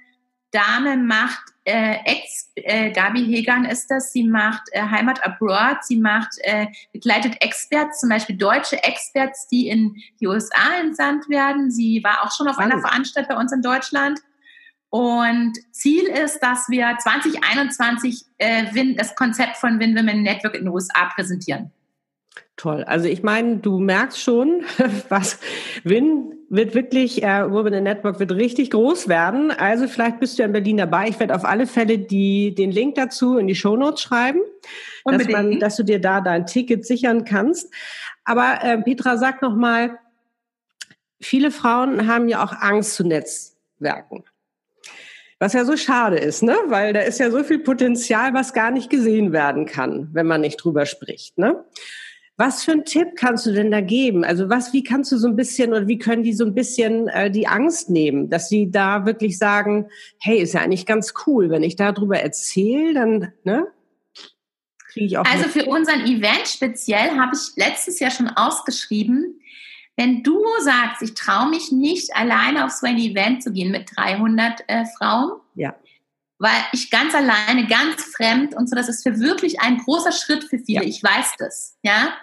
Dame 0.55 0.95
macht 0.95 1.43
äh, 1.65 1.97
Ex, 2.05 2.51
äh, 2.55 2.91
Gabi 2.91 3.25
Hegan 3.25 3.65
ist 3.65 3.87
das, 3.89 4.13
sie 4.13 4.23
macht 4.23 4.61
äh, 4.71 4.81
Heimat 4.81 5.25
Abroad, 5.25 5.83
sie 5.83 5.97
macht, 5.97 6.29
äh, 6.43 6.67
begleitet 6.93 7.41
Experts, 7.41 7.99
zum 7.99 8.09
Beispiel 8.09 8.37
deutsche 8.37 8.81
Experts, 8.83 9.47
die 9.47 9.67
in 9.67 9.95
die 10.21 10.27
USA 10.27 10.79
entsandt 10.79 11.27
werden. 11.27 11.71
Sie 11.71 12.01
war 12.03 12.23
auch 12.23 12.31
schon 12.31 12.47
auf 12.47 12.53
Spannend. 12.53 12.73
einer 12.73 12.81
Veranstaltung 12.81 13.35
bei 13.35 13.41
uns 13.41 13.51
in 13.51 13.61
Deutschland. 13.61 14.19
Und 14.89 15.57
Ziel 15.71 16.03
ist, 16.05 16.39
dass 16.39 16.69
wir 16.69 16.95
2021 16.99 18.25
äh, 18.37 18.73
Win, 18.73 18.95
das 18.95 19.15
Konzept 19.15 19.57
von 19.57 19.79
Win 19.79 19.97
Women 19.97 20.21
Network 20.21 20.53
in 20.53 20.65
den 20.65 20.73
USA 20.73 21.09
präsentieren. 21.13 21.71
Toll. 22.55 22.83
Also 22.85 23.07
ich 23.07 23.23
meine, 23.23 23.57
du 23.57 23.79
merkst 23.79 24.21
schon, 24.21 24.63
was 25.09 25.39
Win 25.83 26.34
wird 26.55 26.73
wirklich, 26.73 27.23
äh, 27.23 27.51
Women 27.51 27.73
in 27.73 27.83
Network 27.83 28.19
wird 28.19 28.31
richtig 28.31 28.71
groß 28.71 29.07
werden. 29.07 29.51
Also 29.51 29.87
vielleicht 29.87 30.19
bist 30.19 30.39
du 30.39 30.43
in 30.43 30.51
Berlin 30.51 30.77
dabei. 30.77 31.07
Ich 31.09 31.19
werde 31.19 31.35
auf 31.35 31.45
alle 31.45 31.67
Fälle 31.67 31.97
die, 31.97 32.55
den 32.55 32.71
Link 32.71 32.95
dazu 32.95 33.37
in 33.37 33.47
die 33.47 33.55
Show 33.55 33.75
Notes 33.75 34.01
schreiben, 34.01 34.41
dass, 35.03 35.27
man, 35.27 35.59
dass 35.59 35.75
du 35.75 35.83
dir 35.83 35.99
da 35.99 36.21
dein 36.21 36.45
Ticket 36.45 36.85
sichern 36.85 37.25
kannst. 37.25 37.73
Aber 38.23 38.59
äh, 38.63 38.77
Petra, 38.81 39.17
sag 39.17 39.41
noch 39.41 39.55
mal, 39.55 39.99
viele 41.21 41.51
Frauen 41.51 42.07
haben 42.07 42.27
ja 42.27 42.43
auch 42.43 42.53
Angst 42.53 42.95
zu 42.95 43.05
Netzwerken. 43.05 44.23
Was 45.39 45.53
ja 45.53 45.65
so 45.65 45.75
schade 45.75 46.17
ist, 46.17 46.43
ne? 46.43 46.55
Weil 46.67 46.93
da 46.93 47.01
ist 47.01 47.19
ja 47.19 47.29
so 47.29 47.43
viel 47.43 47.59
Potenzial, 47.59 48.33
was 48.33 48.53
gar 48.53 48.71
nicht 48.71 48.89
gesehen 48.89 49.33
werden 49.33 49.65
kann, 49.65 50.09
wenn 50.13 50.25
man 50.25 50.41
nicht 50.41 50.57
drüber 50.57 50.85
spricht, 50.85 51.37
ne? 51.37 51.65
Was 52.37 52.65
für 52.65 52.73
einen 52.73 52.83
Tipp 52.83 53.15
kannst 53.15 53.45
du 53.45 53.53
denn 53.53 53.71
da 53.71 53.79
geben? 53.79 54.25
Also 54.25 54.49
was, 54.49 54.73
wie 54.73 54.83
kannst 54.83 55.11
du 55.11 55.17
so 55.17 55.27
ein 55.27 55.37
bisschen 55.37 55.71
oder 55.71 55.87
wie 55.87 55.97
können 55.97 56.23
die 56.23 56.33
so 56.33 56.45
ein 56.45 56.53
bisschen 56.53 57.07
äh, 57.07 57.31
die 57.31 57.47
Angst 57.47 57.89
nehmen, 57.89 58.29
dass 58.29 58.49
sie 58.49 58.69
da 58.69 59.05
wirklich 59.05 59.37
sagen, 59.37 59.87
hey, 60.19 60.39
ist 60.39 60.53
ja 60.53 60.61
eigentlich 60.61 60.85
ganz 60.85 61.13
cool, 61.25 61.49
wenn 61.49 61.63
ich 61.63 61.77
darüber 61.77 62.19
erzähle, 62.19 62.93
dann, 62.93 63.33
ne? 63.43 63.67
Kriege 64.91 65.05
ich 65.05 65.17
auch 65.17 65.25
also 65.25 65.47
für 65.47 65.65
unseren 65.65 66.01
Event 66.01 66.47
speziell 66.47 67.11
habe 67.17 67.35
ich 67.35 67.55
letztes 67.55 67.99
Jahr 67.99 68.11
schon 68.11 68.29
ausgeschrieben, 68.29 69.39
wenn 69.95 70.23
du 70.23 70.43
sagst, 70.59 71.01
ich 71.01 71.13
traue 71.13 71.49
mich 71.49 71.71
nicht 71.71 72.13
alleine 72.17 72.65
auf 72.65 72.71
so 72.71 72.85
ein 72.85 72.97
Event 72.97 73.43
zu 73.43 73.53
gehen 73.53 73.71
mit 73.71 73.89
300 73.95 74.63
äh, 74.67 74.83
Frauen, 74.97 75.39
ja 75.55 75.73
weil 76.37 76.65
ich 76.73 76.89
ganz 76.91 77.15
alleine, 77.15 77.67
ganz 77.67 78.03
fremd 78.15 78.55
und 78.55 78.69
so, 78.69 78.75
das 78.75 78.89
ist 78.89 79.03
für 79.03 79.19
wirklich 79.19 79.61
ein 79.61 79.77
großer 79.77 80.11
Schritt 80.11 80.43
für 80.43 80.59
viele. 80.59 80.83
Ja. 80.83 80.89
Ich 80.89 81.01
weiß 81.01 81.35
das, 81.37 81.77
ja. 81.81 82.13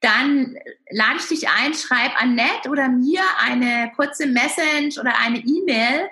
Dann 0.00 0.56
lade 0.90 1.16
ich 1.18 1.26
dich 1.26 1.48
ein, 1.48 1.72
schreib 1.72 2.20
Annette 2.20 2.68
oder 2.68 2.88
mir 2.88 3.22
eine 3.42 3.90
kurze 3.96 4.26
Message 4.26 4.98
oder 4.98 5.18
eine 5.18 5.38
E-Mail 5.38 6.08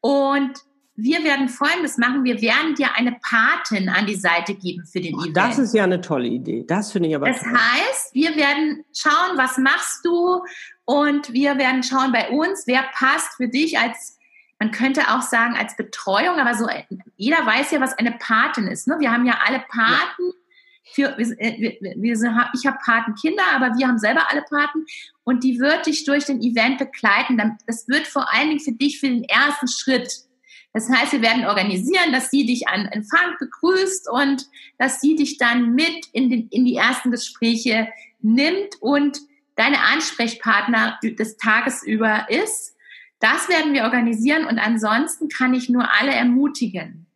und 0.00 0.52
wir 0.96 1.24
werden 1.24 1.48
Folgendes 1.48 1.98
machen. 1.98 2.22
Wir 2.22 2.40
werden 2.40 2.76
dir 2.76 2.94
eine 2.94 3.18
Patin 3.20 3.88
an 3.88 4.06
die 4.06 4.14
Seite 4.14 4.54
geben 4.54 4.86
für 4.86 5.00
den 5.00 5.16
oh, 5.16 5.22
Event. 5.22 5.36
Das 5.36 5.58
ist 5.58 5.74
ja 5.74 5.82
eine 5.82 6.00
tolle 6.00 6.28
Idee. 6.28 6.64
Das 6.66 6.92
finde 6.92 7.08
ich 7.08 7.16
aber 7.16 7.26
Das 7.26 7.40
toll. 7.40 7.52
heißt, 7.52 8.14
wir 8.14 8.36
werden 8.36 8.84
schauen, 8.96 9.36
was 9.36 9.58
machst 9.58 10.04
du 10.04 10.44
und 10.84 11.32
wir 11.32 11.58
werden 11.58 11.82
schauen 11.82 12.12
bei 12.12 12.30
uns, 12.30 12.64
wer 12.66 12.84
passt 12.94 13.34
für 13.36 13.48
dich 13.48 13.76
als 13.78 14.18
man 14.64 14.70
könnte 14.70 15.02
auch 15.10 15.20
sagen 15.20 15.56
als 15.56 15.76
Betreuung, 15.76 16.38
aber 16.38 16.54
so 16.54 16.66
jeder 17.16 17.44
weiß 17.44 17.70
ja, 17.72 17.80
was 17.80 17.92
eine 17.98 18.12
Patin 18.12 18.66
ist. 18.66 18.88
Ne? 18.88 18.96
Wir 18.98 19.12
haben 19.12 19.26
ja 19.26 19.40
alle 19.44 19.62
Paten. 19.68 20.32
Für, 20.94 21.16
wir, 21.18 21.26
wir, 21.26 21.94
wir 21.96 22.16
sind, 22.16 22.32
ich 22.54 22.66
habe 22.66 22.78
Patenkinder, 22.84 23.42
aber 23.54 23.76
wir 23.76 23.88
haben 23.88 23.98
selber 23.98 24.30
alle 24.30 24.42
Paten 24.42 24.84
und 25.24 25.42
die 25.42 25.58
wird 25.58 25.86
dich 25.86 26.04
durch 26.04 26.24
den 26.24 26.40
Event 26.40 26.78
begleiten. 26.78 27.58
Das 27.66 27.88
wird 27.88 28.06
vor 28.06 28.32
allen 28.32 28.48
Dingen 28.48 28.60
für 28.60 28.72
dich 28.72 29.00
für 29.00 29.08
den 29.08 29.24
ersten 29.24 29.66
Schritt. 29.66 30.12
Das 30.72 30.88
heißt, 30.90 31.12
wir 31.12 31.22
werden 31.22 31.46
organisieren, 31.46 32.12
dass 32.12 32.30
sie 32.30 32.46
dich 32.46 32.68
an 32.68 32.86
Empfang 32.86 33.34
begrüßt 33.38 34.10
und 34.10 34.46
dass 34.78 35.00
sie 35.00 35.16
dich 35.16 35.38
dann 35.38 35.74
mit 35.74 36.06
in, 36.12 36.30
den, 36.30 36.48
in 36.48 36.64
die 36.64 36.76
ersten 36.76 37.10
Gespräche 37.10 37.88
nimmt 38.20 38.76
und 38.80 39.18
deine 39.56 39.80
Ansprechpartner 39.80 40.98
des 41.02 41.36
Tages 41.38 41.82
über 41.82 42.26
ist 42.28 42.73
das 43.24 43.48
werden 43.48 43.72
wir 43.72 43.84
organisieren 43.84 44.44
und 44.44 44.58
ansonsten 44.58 45.28
kann 45.28 45.54
ich 45.54 45.70
nur 45.70 45.90
alle 45.98 46.12
ermutigen. 46.12 47.06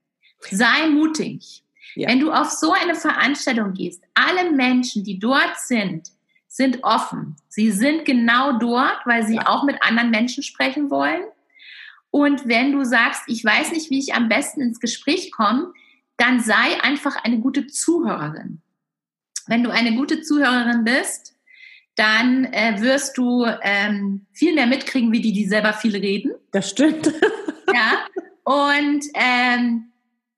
Sei 0.50 0.88
mutig. 0.88 1.62
Ja. 1.94 2.08
Wenn 2.08 2.20
du 2.20 2.32
auf 2.32 2.50
so 2.50 2.72
eine 2.72 2.94
Veranstaltung 2.94 3.74
gehst, 3.74 4.02
alle 4.14 4.50
Menschen, 4.50 5.04
die 5.04 5.18
dort 5.18 5.58
sind, 5.58 6.08
sind 6.46 6.82
offen. 6.82 7.36
Sie 7.48 7.70
sind 7.70 8.04
genau 8.04 8.58
dort, 8.58 9.00
weil 9.04 9.26
sie 9.26 9.36
ja. 9.36 9.46
auch 9.46 9.64
mit 9.64 9.82
anderen 9.82 10.10
Menschen 10.10 10.42
sprechen 10.42 10.90
wollen. 10.90 11.22
Und 12.10 12.48
wenn 12.48 12.72
du 12.72 12.84
sagst, 12.84 13.22
ich 13.26 13.44
weiß 13.44 13.72
nicht, 13.72 13.90
wie 13.90 13.98
ich 13.98 14.14
am 14.14 14.28
besten 14.28 14.62
ins 14.62 14.80
Gespräch 14.80 15.30
komme, 15.30 15.72
dann 16.16 16.40
sei 16.40 16.82
einfach 16.82 17.22
eine 17.22 17.38
gute 17.38 17.66
Zuhörerin. 17.66 18.62
Wenn 19.46 19.62
du 19.62 19.70
eine 19.70 19.94
gute 19.94 20.22
Zuhörerin 20.22 20.84
bist, 20.84 21.34
dann 21.98 22.44
äh, 22.52 22.80
wirst 22.80 23.18
du 23.18 23.44
ähm, 23.62 24.26
viel 24.32 24.54
mehr 24.54 24.66
mitkriegen, 24.66 25.10
wie 25.10 25.20
die, 25.20 25.32
die 25.32 25.46
selber 25.46 25.72
viel 25.72 25.96
reden. 25.96 26.32
Das 26.52 26.70
stimmt. 26.70 27.12
ja. 27.74 28.06
Und 28.44 29.04
ähm, 29.14 29.90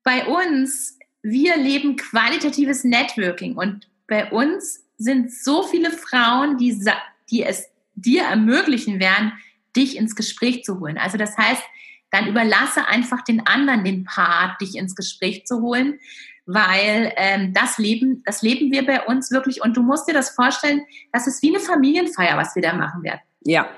bei 0.03 0.27
uns, 0.27 0.99
wir 1.23 1.57
leben 1.57 1.97
qualitatives 1.97 2.85
Networking 2.85 3.57
und 3.57 3.89
bei 4.09 4.31
uns 4.31 4.85
sind 4.97 5.33
so 5.33 5.63
viele 5.63 5.91
Frauen, 5.91 6.57
die, 6.57 6.83
die 7.31 7.43
es 7.43 7.69
dir 7.95 8.23
ermöglichen 8.23 8.99
werden, 8.99 9.33
dich 9.77 9.97
ins 9.97 10.17
Gespräch 10.17 10.65
zu 10.65 10.81
holen. 10.81 10.99
Also 10.99 11.19
das 11.19 11.37
heißt, 11.37 11.63
dann 12.11 12.27
überlasse 12.27 12.89
einfach 12.89 13.23
den 13.23 13.47
anderen 13.47 13.85
den 13.85 14.05
Part, 14.05 14.61
dich 14.61 14.75
ins 14.77 14.97
Gespräch 14.97 15.47
zu 15.47 15.61
holen, 15.61 16.01
weil 16.47 17.13
ähm, 17.17 17.53
das 17.53 17.79
leben, 17.79 18.23
das 18.25 18.43
leben 18.43 18.71
wir 18.73 18.85
bei 18.85 19.05
uns 19.07 19.31
wirklich. 19.31 19.63
Und 19.63 19.77
du 19.77 19.83
musst 19.83 20.09
dir 20.09 20.15
das 20.15 20.31
vorstellen, 20.31 20.83
das 21.13 21.27
ist 21.27 21.43
wie 21.43 21.51
eine 21.51 21.61
Familienfeier, 21.61 22.37
was 22.37 22.55
wir 22.55 22.63
da 22.63 22.73
machen 22.75 23.03
werden. 23.03 23.21
Ja. 23.43 23.69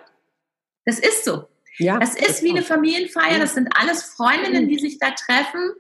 Das 0.85 0.99
ist 0.99 1.25
so. 1.25 1.49
Ja. 1.79 1.99
Das 1.99 2.15
ist 2.15 2.29
das 2.29 2.43
wie 2.43 2.51
eine 2.51 2.63
Familienfeier. 2.63 3.39
Das 3.39 3.55
sind 3.55 3.69
alles 3.75 4.03
Freundinnen, 4.03 4.69
die 4.69 4.79
sich 4.79 4.99
da 4.99 5.11
treffen. 5.11 5.73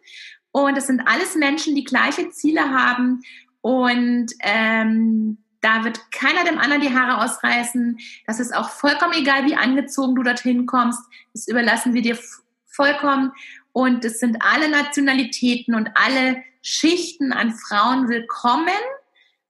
Und 0.50 0.76
das 0.76 0.86
sind 0.86 1.00
alles 1.06 1.34
Menschen, 1.34 1.74
die 1.74 1.84
gleiche 1.84 2.30
Ziele 2.30 2.70
haben. 2.70 3.22
Und 3.60 4.32
ähm, 4.42 5.38
Da 5.62 5.84
wird 5.84 6.10
keiner 6.10 6.44
dem 6.44 6.58
anderen 6.58 6.82
die 6.82 6.92
Haare 6.92 7.24
ausreißen. 7.24 7.96
Das 8.26 8.40
ist 8.40 8.52
auch 8.54 8.68
vollkommen 8.68 9.14
egal, 9.14 9.46
wie 9.46 9.54
angezogen 9.54 10.16
du 10.16 10.24
dorthin 10.24 10.66
kommst. 10.66 11.00
Das 11.32 11.46
überlassen 11.46 11.94
wir 11.94 12.02
dir 12.02 12.18
vollkommen. 12.66 13.32
Und 13.72 14.04
es 14.04 14.18
sind 14.18 14.38
alle 14.40 14.68
Nationalitäten 14.68 15.74
und 15.74 15.90
alle 15.94 16.42
Schichten 16.62 17.32
an 17.32 17.52
Frauen 17.52 18.08
willkommen, 18.08 18.68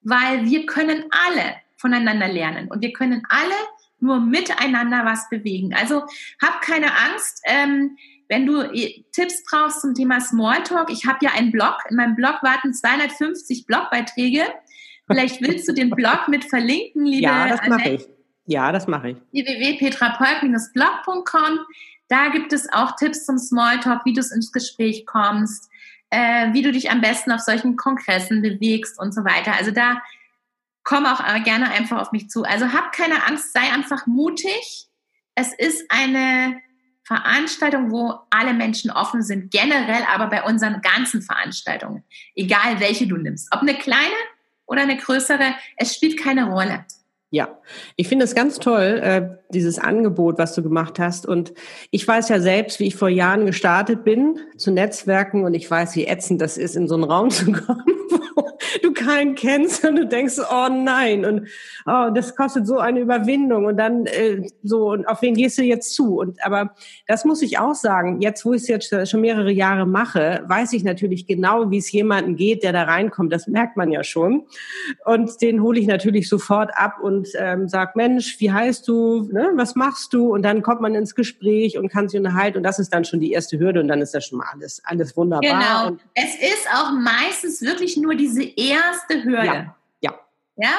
weil 0.00 0.46
wir 0.46 0.66
können 0.66 1.04
alle 1.10 1.56
voneinander 1.76 2.28
lernen 2.28 2.68
und 2.68 2.80
wir 2.80 2.92
können 2.92 3.22
alle 3.28 3.54
nur 4.00 4.18
miteinander 4.18 5.04
was 5.04 5.28
bewegen. 5.28 5.74
Also 5.74 6.02
hab 6.42 6.62
keine 6.62 6.86
Angst. 6.86 7.40
Ähm, 7.44 7.96
wenn 8.28 8.46
du 8.46 8.62
äh, 8.62 9.04
Tipps 9.12 9.44
brauchst 9.48 9.82
zum 9.82 9.94
Thema 9.94 10.20
Smalltalk, 10.20 10.90
ich 10.90 11.06
habe 11.06 11.18
ja 11.22 11.30
einen 11.32 11.52
Blog. 11.52 11.76
In 11.88 11.94
meinem 11.96 12.16
Blog 12.16 12.42
warten 12.42 12.74
250 12.74 13.66
Blogbeiträge. 13.66 14.42
Vielleicht 15.06 15.40
willst 15.42 15.68
du 15.68 15.72
den 15.72 15.90
Blog 15.90 16.26
mit 16.28 16.44
verlinken, 16.44 17.04
liebe 17.04 17.24
Ja, 17.24 17.48
das 17.48 17.68
mache 17.68 17.90
ich. 17.90 18.08
Ja, 18.46 18.72
das 18.72 18.88
mache 18.88 19.10
ich. 19.10 19.16
www.petrapolk-blog.com. 19.32 21.58
Da 22.08 22.28
gibt 22.28 22.52
es 22.52 22.72
auch 22.72 22.96
Tipps 22.96 23.26
zum 23.26 23.38
Smalltalk, 23.38 24.04
wie 24.04 24.14
du 24.14 24.20
ins 24.20 24.52
Gespräch 24.52 25.06
kommst, 25.06 25.70
äh, 26.12 26.52
wie 26.52 26.60
du 26.60 26.72
dich 26.72 26.90
am 26.90 27.00
besten 27.00 27.32
auf 27.32 27.40
solchen 27.40 27.76
Kongressen 27.76 28.42
bewegst 28.42 29.00
und 29.00 29.14
so 29.14 29.24
weiter. 29.24 29.54
Also 29.56 29.70
da 29.70 30.02
komm 30.84 31.06
auch 31.06 31.24
gerne 31.42 31.70
einfach 31.70 32.00
auf 32.00 32.12
mich 32.12 32.28
zu. 32.28 32.44
Also 32.44 32.72
hab 32.72 32.92
keine 32.92 33.26
Angst, 33.26 33.52
sei 33.54 33.72
einfach 33.72 34.06
mutig. 34.06 34.88
Es 35.34 35.54
ist 35.54 35.90
eine 35.90 36.60
Veranstaltung, 37.04 37.90
wo 37.90 38.20
alle 38.28 38.52
Menschen 38.52 38.90
offen 38.90 39.22
sind, 39.22 39.50
generell 39.50 40.04
aber 40.12 40.26
bei 40.26 40.42
unseren 40.42 40.82
ganzen 40.82 41.22
Veranstaltungen, 41.22 42.04
egal 42.36 42.78
welche 42.78 43.06
du 43.06 43.16
nimmst. 43.16 43.48
Ob 43.50 43.62
eine 43.62 43.74
kleine 43.74 44.14
oder 44.66 44.82
eine 44.82 44.98
größere, 44.98 45.54
es 45.78 45.94
spielt 45.94 46.20
keine 46.20 46.50
Rolle. 46.50 46.84
Ja, 47.34 47.48
ich 47.96 48.08
finde 48.08 48.26
es 48.26 48.34
ganz 48.34 48.58
toll, 48.58 49.00
äh, 49.02 49.26
dieses 49.54 49.78
Angebot, 49.78 50.36
was 50.36 50.54
du 50.54 50.62
gemacht 50.62 50.98
hast. 50.98 51.24
Und 51.24 51.54
ich 51.90 52.06
weiß 52.06 52.28
ja 52.28 52.40
selbst, 52.40 52.78
wie 52.78 52.88
ich 52.88 52.94
vor 52.94 53.08
Jahren 53.08 53.46
gestartet 53.46 54.04
bin 54.04 54.38
zu 54.58 54.70
Netzwerken 54.70 55.46
und 55.46 55.54
ich 55.54 55.70
weiß, 55.70 55.96
wie 55.96 56.04
ätzend 56.04 56.42
das 56.42 56.58
ist, 56.58 56.76
in 56.76 56.88
so 56.88 56.94
einen 56.94 57.04
Raum 57.04 57.30
zu 57.30 57.50
kommen, 57.50 57.86
du 58.82 58.92
keinen 58.92 59.34
kennst 59.34 59.82
und 59.84 59.96
du 59.96 60.06
denkst, 60.06 60.38
oh 60.40 60.68
nein, 60.68 61.24
und 61.24 61.48
oh, 61.86 62.10
das 62.14 62.36
kostet 62.36 62.66
so 62.66 62.78
eine 62.78 63.00
Überwindung 63.00 63.64
und 63.64 63.76
dann 63.76 64.06
äh, 64.06 64.46
so, 64.62 64.90
und 64.90 65.06
auf 65.06 65.22
wen 65.22 65.34
gehst 65.34 65.58
du 65.58 65.62
jetzt 65.62 65.94
zu? 65.94 66.18
Und 66.18 66.44
aber 66.44 66.74
das 67.06 67.24
muss 67.24 67.42
ich 67.42 67.58
auch 67.58 67.74
sagen, 67.74 68.20
jetzt 68.20 68.44
wo 68.44 68.52
ich 68.52 68.62
es 68.62 68.68
jetzt 68.68 69.08
schon 69.08 69.20
mehrere 69.20 69.52
Jahre 69.52 69.86
mache, 69.86 70.44
weiß 70.46 70.72
ich 70.74 70.84
natürlich 70.84 71.26
genau, 71.26 71.70
wie 71.70 71.78
es 71.78 71.90
jemanden 71.92 72.36
geht, 72.36 72.62
der 72.62 72.72
da 72.72 72.82
reinkommt. 72.82 73.32
Das 73.32 73.46
merkt 73.46 73.76
man 73.76 73.90
ja 73.90 74.04
schon. 74.04 74.46
Und 75.04 75.40
den 75.40 75.62
hole 75.62 75.80
ich 75.80 75.86
natürlich 75.86 76.28
sofort 76.28 76.70
ab 76.74 76.96
und 77.02 77.21
ähm, 77.34 77.68
sag, 77.68 77.96
Mensch, 77.96 78.38
wie 78.40 78.52
heißt 78.52 78.86
du? 78.88 79.28
Ne? 79.32 79.50
Was 79.54 79.74
machst 79.74 80.12
du? 80.12 80.32
Und 80.32 80.42
dann 80.42 80.62
kommt 80.62 80.80
man 80.80 80.94
ins 80.94 81.14
Gespräch 81.14 81.78
und 81.78 81.88
kann 81.88 82.08
sich 82.08 82.18
unterhalten 82.18 82.58
und 82.58 82.62
das 82.62 82.78
ist 82.78 82.92
dann 82.92 83.04
schon 83.04 83.20
die 83.20 83.32
erste 83.32 83.58
Hürde 83.58 83.80
und 83.80 83.88
dann 83.88 84.00
ist 84.00 84.14
das 84.14 84.26
schon 84.26 84.38
mal 84.38 84.46
alles, 84.52 84.82
alles 84.84 85.16
wunderbar. 85.16 85.50
Genau. 85.50 85.86
Und 85.88 86.00
es 86.14 86.34
ist 86.36 86.68
auch 86.74 86.92
meistens 86.92 87.62
wirklich 87.62 87.96
nur 87.96 88.14
diese 88.14 88.42
erste 88.42 89.24
Hürde. 89.24 89.46
Ja. 89.46 89.76
Ja. 90.00 90.14
ja? 90.56 90.74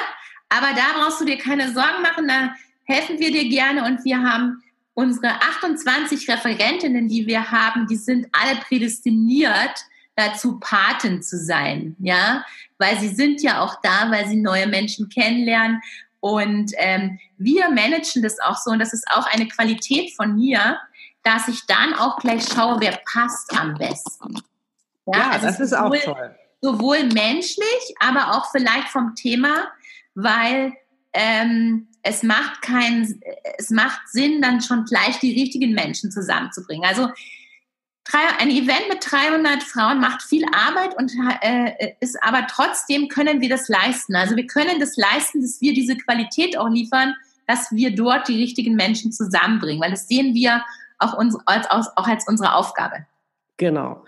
Aber 0.48 0.68
da 0.74 1.00
brauchst 1.00 1.20
du 1.20 1.24
dir 1.24 1.38
keine 1.38 1.72
Sorgen 1.72 2.02
machen, 2.02 2.28
da 2.28 2.54
helfen 2.84 3.18
wir 3.18 3.32
dir 3.32 3.48
gerne 3.48 3.84
und 3.84 4.04
wir 4.04 4.22
haben 4.22 4.62
unsere 4.94 5.28
28 5.28 6.28
Referentinnen, 6.28 7.08
die 7.08 7.26
wir 7.26 7.50
haben, 7.50 7.86
die 7.86 7.96
sind 7.96 8.26
alle 8.32 8.60
prädestiniert 8.60 9.84
dazu, 10.16 10.60
Paten 10.60 11.22
zu 11.22 11.36
sein, 11.36 11.96
ja, 11.98 12.44
weil 12.78 12.98
sie 12.98 13.08
sind 13.08 13.42
ja 13.42 13.60
auch 13.60 13.80
da, 13.82 14.10
weil 14.10 14.28
sie 14.28 14.36
neue 14.36 14.68
Menschen 14.68 15.08
kennenlernen 15.08 15.80
und 16.24 16.72
ähm, 16.76 17.18
wir 17.36 17.68
managen 17.70 18.22
das 18.22 18.40
auch 18.40 18.56
so 18.56 18.70
und 18.70 18.78
das 18.78 18.92
ist 18.92 19.06
auch 19.10 19.26
eine 19.26 19.46
Qualität 19.46 20.14
von 20.14 20.36
mir, 20.36 20.78
dass 21.22 21.48
ich 21.48 21.66
dann 21.66 21.94
auch 21.94 22.18
gleich 22.18 22.46
schaue, 22.46 22.80
wer 22.80 22.98
passt 23.12 23.52
am 23.58 23.74
besten. 23.74 24.42
Ja, 25.06 25.18
ja 25.18 25.30
also 25.30 25.46
das 25.46 25.60
ist 25.60 25.74
auch 25.74 25.94
toll 25.94 26.34
sowohl 26.64 27.04
menschlich, 27.04 27.94
aber 28.00 28.32
auch 28.32 28.50
vielleicht 28.50 28.88
vom 28.88 29.14
Thema, 29.14 29.70
weil 30.14 30.72
ähm, 31.12 31.88
es 32.02 32.22
macht 32.22 32.62
keinen, 32.62 33.20
es 33.58 33.68
macht 33.68 34.08
Sinn, 34.08 34.40
dann 34.40 34.62
schon 34.62 34.86
gleich 34.86 35.18
die 35.20 35.38
richtigen 35.38 35.74
Menschen 35.74 36.10
zusammenzubringen. 36.10 36.88
Also 36.88 37.10
ein 38.38 38.50
Event 38.50 38.88
mit 38.90 38.98
300 39.00 39.62
Frauen 39.62 40.00
macht 40.00 40.22
viel 40.22 40.44
Arbeit 40.52 40.96
und 40.96 41.12
äh, 41.40 41.94
ist 42.00 42.22
aber 42.22 42.46
trotzdem 42.48 43.08
können 43.08 43.40
wir 43.40 43.48
das 43.48 43.68
leisten. 43.68 44.14
Also 44.14 44.36
wir 44.36 44.46
können 44.46 44.78
das 44.78 44.96
leisten, 44.96 45.40
dass 45.40 45.60
wir 45.60 45.72
diese 45.72 45.96
Qualität 45.96 46.58
auch 46.58 46.68
liefern, 46.68 47.14
dass 47.46 47.72
wir 47.72 47.94
dort 47.94 48.28
die 48.28 48.40
richtigen 48.40 48.74
Menschen 48.74 49.10
zusammenbringen, 49.12 49.82
weil 49.82 49.90
das 49.90 50.06
sehen 50.06 50.34
wir 50.34 50.62
auch, 50.98 51.16
uns, 51.16 51.36
als, 51.46 51.66
auch 51.70 52.06
als 52.06 52.28
unsere 52.28 52.54
Aufgabe. 52.54 53.06
Genau. 53.56 54.04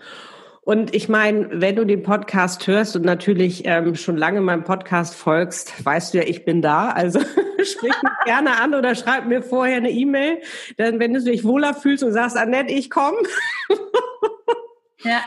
Und 0.61 0.93
ich 0.93 1.07
meine, 1.07 1.47
wenn 1.51 1.75
du 1.77 1.85
den 1.85 2.03
Podcast 2.03 2.67
hörst 2.67 2.95
und 2.95 3.05
natürlich 3.05 3.61
ähm, 3.65 3.95
schon 3.95 4.17
lange 4.17 4.41
meinem 4.41 4.63
Podcast 4.63 5.15
folgst, 5.15 5.85
weißt 5.85 6.13
du 6.13 6.17
ja, 6.19 6.23
ich 6.25 6.43
bin 6.43 6.61
da. 6.61 6.89
Also 6.89 7.19
sprich 7.67 7.93
mich 8.01 8.13
gerne 8.25 8.59
an 8.59 8.73
oder 8.73 8.95
schreib 8.95 9.25
mir 9.25 9.41
vorher 9.41 9.77
eine 9.77 9.91
E-Mail. 9.91 10.41
Denn 10.77 10.99
wenn 10.99 11.13
du 11.13 11.23
dich 11.23 11.43
wohler 11.43 11.73
fühlst 11.73 12.03
und 12.03 12.13
sagst, 12.13 12.37
Annette, 12.37 12.73
ich 12.73 12.89
komme. 12.89 13.17
ja. 15.03 15.21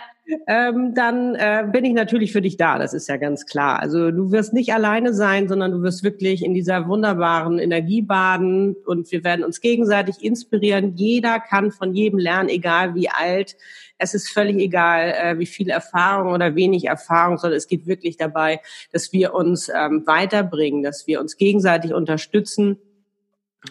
Ähm, 0.46 0.94
dann 0.94 1.34
äh, 1.34 1.64
bin 1.70 1.84
ich 1.84 1.92
natürlich 1.92 2.32
für 2.32 2.40
dich 2.40 2.56
da, 2.56 2.78
das 2.78 2.94
ist 2.94 3.08
ja 3.08 3.16
ganz 3.16 3.46
klar. 3.46 3.80
Also 3.80 4.10
du 4.10 4.32
wirst 4.32 4.52
nicht 4.52 4.72
alleine 4.72 5.14
sein, 5.14 5.48
sondern 5.48 5.72
du 5.72 5.82
wirst 5.82 6.02
wirklich 6.02 6.44
in 6.44 6.54
dieser 6.54 6.88
wunderbaren 6.88 7.58
Energie 7.58 8.02
baden 8.02 8.76
und 8.86 9.10
wir 9.12 9.24
werden 9.24 9.44
uns 9.44 9.60
gegenseitig 9.60 10.22
inspirieren. 10.22 10.94
Jeder 10.96 11.40
kann 11.40 11.70
von 11.70 11.94
jedem 11.94 12.18
lernen, 12.18 12.48
egal 12.48 12.94
wie 12.94 13.08
alt, 13.08 13.56
es 13.98 14.14
ist 14.14 14.30
völlig 14.30 14.56
egal, 14.56 15.14
äh, 15.16 15.38
wie 15.38 15.46
viel 15.46 15.68
Erfahrung 15.68 16.32
oder 16.32 16.54
wenig 16.54 16.86
Erfahrung, 16.86 17.36
sondern 17.36 17.58
es 17.58 17.68
geht 17.68 17.86
wirklich 17.86 18.16
dabei, 18.16 18.60
dass 18.92 19.12
wir 19.12 19.34
uns 19.34 19.68
ähm, 19.68 20.04
weiterbringen, 20.06 20.82
dass 20.82 21.06
wir 21.06 21.20
uns 21.20 21.36
gegenseitig 21.36 21.92
unterstützen 21.92 22.78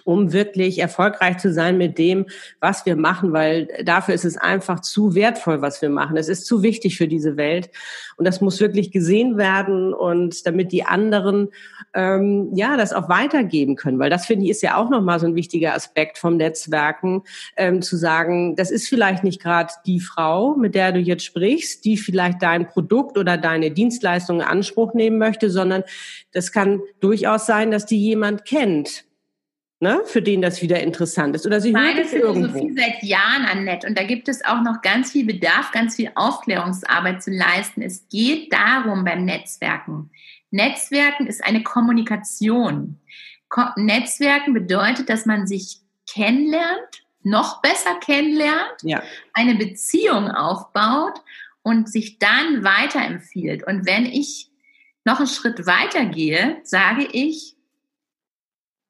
um 0.04 0.34
wirklich 0.34 0.80
erfolgreich 0.80 1.38
zu 1.38 1.52
sein 1.52 1.78
mit 1.78 1.98
dem, 1.98 2.28
was 2.60 2.86
wir 2.86 2.96
machen, 2.96 3.34
weil 3.34 3.68
dafür 3.84 4.14
ist 4.14 4.26
es 4.26 4.38
einfach 4.38 4.82
zu 4.82 5.16
wertvoll, 5.16 5.62
was 5.62 5.82
wir 5.82 5.90
machen. 5.90 6.18
Es 6.18 6.30
ist 6.30 6.46
zu 6.46 6.62
wichtig 6.62 6.98
für 6.98 7.08
diese 7.08 7.38
Welt. 7.38 7.70
Und 8.18 8.26
das 8.26 8.42
muss 8.42 8.60
wirklich 8.60 8.92
gesehen 8.92 9.38
werden 9.38 9.94
und 9.94 10.46
damit 10.46 10.72
die 10.72 10.84
anderen 10.84 11.50
ähm, 11.94 12.52
ja 12.54 12.78
das 12.78 12.94
auch 12.94 13.10
weitergeben 13.10 13.76
können, 13.76 13.98
weil 13.98 14.10
das 14.10 14.26
finde 14.26 14.46
ich 14.46 14.52
ist 14.52 14.62
ja 14.62 14.78
auch 14.78 14.90
noch 14.90 15.02
mal 15.02 15.20
so 15.20 15.26
ein 15.26 15.36
wichtiger 15.36 15.74
Aspekt 15.74 16.18
vom 16.18 16.38
Netzwerken, 16.38 17.24
ähm, 17.58 17.82
zu 17.82 17.98
sagen, 17.98 18.56
das 18.56 18.72
ist 18.72 18.88
vielleicht 18.88 19.24
nicht 19.24 19.42
gerade 19.42 19.74
die 19.86 20.00
Frau, 20.00 20.56
mit 20.56 20.76
der 20.76 20.92
du 20.92 21.00
jetzt 21.00 21.24
sprichst, 21.24 21.86
die 21.86 21.98
vielleicht 21.98 22.44
dein 22.44 22.68
Produkt 22.68 23.18
oder 23.18 23.38
deine 23.38 23.72
Dienstleistung 23.72 24.38
in 24.42 24.46
Anspruch 24.46 24.94
nehmen 24.94 25.18
möchte, 25.18 25.50
sondern 25.50 25.84
das 26.32 26.52
kann 26.52 26.82
durchaus 27.00 27.46
sein, 27.46 27.72
dass 27.72 27.86
die 27.86 28.00
jemand 28.00 28.46
kennt 28.46 29.09
ne, 29.80 30.02
für 30.06 30.22
den 30.22 30.42
das 30.42 30.62
wieder 30.62 30.82
interessant 30.82 31.36
ist. 31.36 31.46
Oder 31.46 31.62
sie 31.62 31.72
Meine 31.72 32.06
Philosophie 32.06 32.74
seit 32.76 33.04
Jahren, 33.04 33.46
Annette, 33.46 33.88
und 33.88 33.98
da 33.98 34.04
gibt 34.04 34.28
es 34.28 34.44
auch 34.44 34.62
noch 34.62 34.82
ganz 34.82 35.12
viel 35.12 35.26
Bedarf, 35.26 35.72
ganz 35.72 35.96
viel 35.96 36.12
Aufklärungsarbeit 36.16 37.24
zu 37.24 37.32
leisten. 37.32 37.82
Es 37.82 38.08
geht 38.10 38.52
darum 38.52 39.04
beim 39.06 39.26
Netzwerken. 39.26 40.10
Netzwerken 40.52 41.28
ist 41.28 41.44
eine 41.44 41.64
Kommunikation. 41.64 43.00
Ko 43.50 43.62
Netzwerken 43.78 44.54
bedeutet, 44.54 45.10
dass 45.10 45.26
man 45.26 45.48
sich 45.48 45.80
kennenlernt, 46.12 47.04
noch 47.24 47.62
besser 47.62 47.96
kennenlernt, 48.00 48.82
ja. 48.84 49.02
eine 49.34 49.56
Beziehung 49.56 50.32
aufbaut 50.32 51.22
und 51.62 51.90
sich 51.90 52.20
dann 52.20 52.64
weiterempfiehlt. 52.64 53.66
Und 53.66 53.86
wenn 53.86 54.06
ich 54.06 54.50
noch 55.06 55.20
einen 55.20 55.28
Schritt 55.28 55.66
weiter 55.66 56.06
gehe, 56.06 56.58
sage 56.64 57.08
ich, 57.12 57.56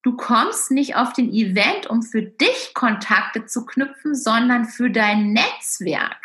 du 0.04 0.16
kommst 0.16 0.72
nicht 0.72 0.96
auf 0.96 1.14
den 1.14 1.32
Event, 1.32 1.88
um 1.88 2.04
für 2.04 2.22
dich 2.22 2.72
Kontakte 2.74 3.46
zu 3.46 3.66
knüpfen, 3.66 4.16
sondern 4.16 4.66
für 4.66 4.90
dein 4.90 5.34
Netzwerk. 5.34 6.18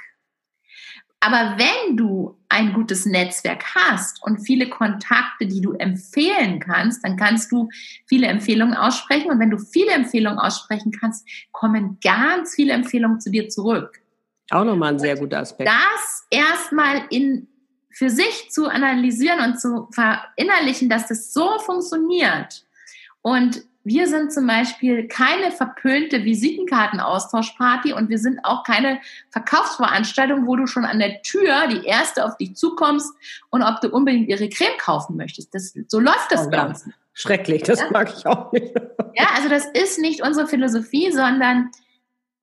Aber 1.21 1.57
wenn 1.57 1.97
du 1.97 2.39
ein 2.51 2.75
gutes 2.75 3.07
Netzwerk 3.07 3.75
hast 3.75 4.23
und 4.23 4.41
viele 4.41 4.69
Kontakte, 4.69 5.47
die 5.47 5.63
du 5.63 5.73
empfehlen 5.73 6.61
kannst, 6.61 7.03
dann 7.03 7.17
kannst 7.17 7.51
du 7.51 7.71
viele 8.07 8.27
Empfehlungen 8.27 8.75
aussprechen. 8.75 9.31
Und 9.31 9.39
wenn 9.39 9.51
du 9.51 9.57
viele 9.57 9.93
Empfehlungen 9.93 10.39
aussprechen 10.39 10.93
kannst, 10.93 11.27
kommen 11.51 11.99
ganz 12.05 12.55
viele 12.55 12.75
Empfehlungen 12.75 13.21
zu 13.21 13.31
dir 13.31 13.49
zurück. 13.49 14.03
Auch 14.51 14.65
nochmal 14.65 14.93
ein 14.93 14.99
sehr 14.99 15.17
guter 15.17 15.39
Aspekt. 15.39 15.67
Das 15.67 16.27
erstmal 16.29 17.07
in, 17.09 17.49
für 17.91 18.11
sich 18.11 18.51
zu 18.51 18.67
analysieren 18.67 19.41
und 19.41 19.59
zu 19.59 19.89
verinnerlichen, 19.93 20.91
dass 20.91 21.09
das 21.09 21.33
so 21.33 21.59
funktioniert 21.61 22.67
und 23.25 23.65
wir 23.85 24.07
sind 24.07 24.35
zum 24.35 24.47
Beispiel 24.47 25.09
keine 25.09 25.51
verpönte 25.51 26.25
Visitenkartenaustauschparty 26.25 27.95
und 27.95 28.11
wir 28.11 28.19
sind 28.19 28.41
auch 28.45 28.65
keine 28.65 29.01
Verkaufsveranstaltung, 29.31 30.47
wo 30.47 30.57
du 30.57 30.67
schon 30.67 30.85
an 30.85 30.99
der 30.99 31.23
Tür 31.23 31.69
die 31.69 31.87
erste 31.87 32.27
auf 32.27 32.37
dich 32.37 32.55
zukommst 32.55 33.15
und 33.49 33.63
ob 33.63 33.81
du 33.81 33.89
unbedingt 33.89 34.29
ihre 34.29 34.51
Creme 34.51 34.77
kaufen 34.79 35.17
möchtest. 35.17 35.55
Das, 35.55 35.75
so 35.89 36.01
läuft 36.01 36.33
das 36.33 36.47
oh, 36.47 36.51
bei 36.51 36.67
uns. 36.67 36.87
schrecklich, 37.15 37.63
das 37.63 37.81
ja. 37.81 37.91
mag 37.91 38.13
ich 38.15 38.27
auch 38.27 38.53
nicht. 38.53 38.75
Ja, 39.15 39.29
also 39.35 39.49
das 39.49 39.65
ist 39.73 39.99
nicht 39.99 40.23
unsere 40.23 40.47
Philosophie, 40.47 41.11
sondern 41.11 41.71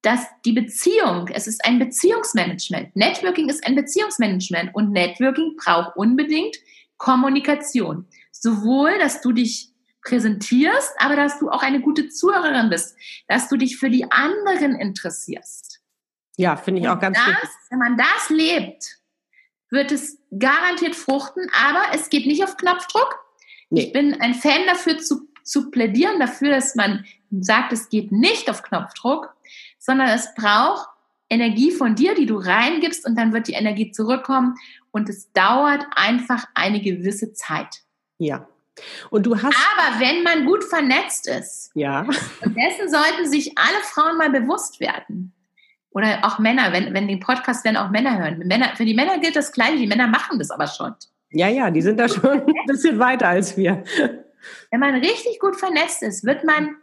dass 0.02 0.26
die 0.46 0.54
Beziehung, 0.54 1.28
es 1.32 1.46
ist 1.46 1.64
ein 1.64 1.78
Beziehungsmanagement. 1.78 2.96
Networking 2.96 3.50
ist 3.50 3.68
ein 3.68 3.76
Beziehungsmanagement 3.76 4.74
und 4.74 4.92
Networking 4.92 5.58
braucht 5.64 5.96
unbedingt 5.96 6.56
Kommunikation. 6.98 8.08
Sowohl, 8.32 8.98
dass 8.98 9.22
du 9.22 9.32
dich 9.32 9.71
präsentierst, 10.04 10.94
aber 10.98 11.16
dass 11.16 11.40
du 11.40 11.50
auch 11.50 11.64
eine 11.64 11.82
gute 11.82 12.10
Zuhörerin 12.10 12.70
bist, 12.70 12.96
dass 13.28 13.48
du 13.50 13.58
dich 13.58 13.78
für 13.78 13.90
die 13.90 14.12
anderen 14.12 14.76
interessierst. 14.76 15.80
Ja, 16.38 16.56
finde 16.56 16.82
ich 16.82 16.88
auch 16.88 17.00
ganz 17.00 17.18
das, 17.18 17.28
wichtig. 17.28 17.50
Wenn 17.70 17.80
man 17.80 17.98
das 17.98 18.30
lebt, 18.30 18.98
wird 19.70 19.92
es 19.92 20.18
garantiert 20.38 20.96
fruchten, 20.96 21.48
aber 21.54 21.84
es 21.94 22.10
geht 22.10 22.26
nicht 22.26 22.44
auf 22.44 22.58
Knopfdruck. 22.58 23.20
Nee. 23.70 23.84
Ich 23.84 23.94
bin 23.94 24.20
ein 24.22 24.34
Fan 24.34 24.66
dafür 24.68 24.98
zu, 24.98 25.30
zu 25.44 25.72
plädieren, 25.72 26.20
dafür, 26.20 26.50
dass 26.50 26.76
man 26.76 27.06
sagt, 27.30 27.72
es 27.74 27.90
geht 27.90 28.12
nicht 28.12 28.50
auf 28.50 28.64
Knopfdruck, 28.64 29.34
sondern 29.80 30.10
es 30.10 30.34
braucht 30.36 30.90
Energie 31.30 31.72
von 31.72 31.96
dir, 31.96 32.14
die 32.14 32.26
du 32.26 32.38
reingibst 32.38 33.06
und 33.08 33.16
dann 33.16 33.32
wird 33.32 33.48
die 33.48 33.54
Energie 33.54 33.92
zurückkommen 33.92 34.56
und 34.92 35.08
es 35.08 35.32
dauert 35.32 35.86
einfach 35.96 36.46
eine 36.54 36.82
gewisse 36.82 37.32
Zeit. 37.34 37.84
Ja. 38.18 38.48
Und 39.10 39.26
du 39.26 39.36
hast. 39.36 39.56
Aber 39.56 40.00
wenn 40.00 40.24
man 40.24 40.46
gut 40.46 40.64
vernetzt 40.64 41.28
ist, 41.28 41.72
ja. 41.74 42.02
und 42.02 42.56
dessen 42.56 42.90
sollten 42.90 43.30
sich 43.30 43.58
alle 43.58 43.84
Frauen 43.84 44.18
mal 44.18 44.30
bewusst 44.30 44.80
werden. 44.80 45.34
Oder 45.92 46.20
auch 46.24 46.40
Männer, 46.40 46.72
wenn, 46.72 46.94
wenn 46.94 47.08
den 47.08 47.20
Podcast 47.20 47.66
werden 47.66 47.78
auch 47.78 47.90
Männer 47.90 48.18
hören. 48.18 48.40
Männer, 48.40 48.76
für 48.76 48.86
die 48.86 48.94
Männer 48.94 49.20
gilt 49.20 49.36
das 49.36 49.52
Gleiche, 49.52 49.78
die 49.78 49.88
Männer 49.88 50.08
machen 50.08 50.40
das 50.40 50.50
aber 50.50 50.68
schon. 50.68 50.96
Ja, 51.32 51.48
ja, 51.48 51.70
die 51.70 51.82
sind 51.82 52.00
da 52.00 52.08
schon 52.08 52.42
ein 52.42 52.66
bisschen 52.66 52.98
weiter 53.00 53.28
als 53.28 53.58
wir. 53.58 53.84
Wenn 54.70 54.80
man 54.80 54.96
richtig 54.96 55.40
gut 55.40 55.58
vernetzt 55.58 56.02
ist, 56.02 56.24
wird 56.24 56.44
man 56.44 56.76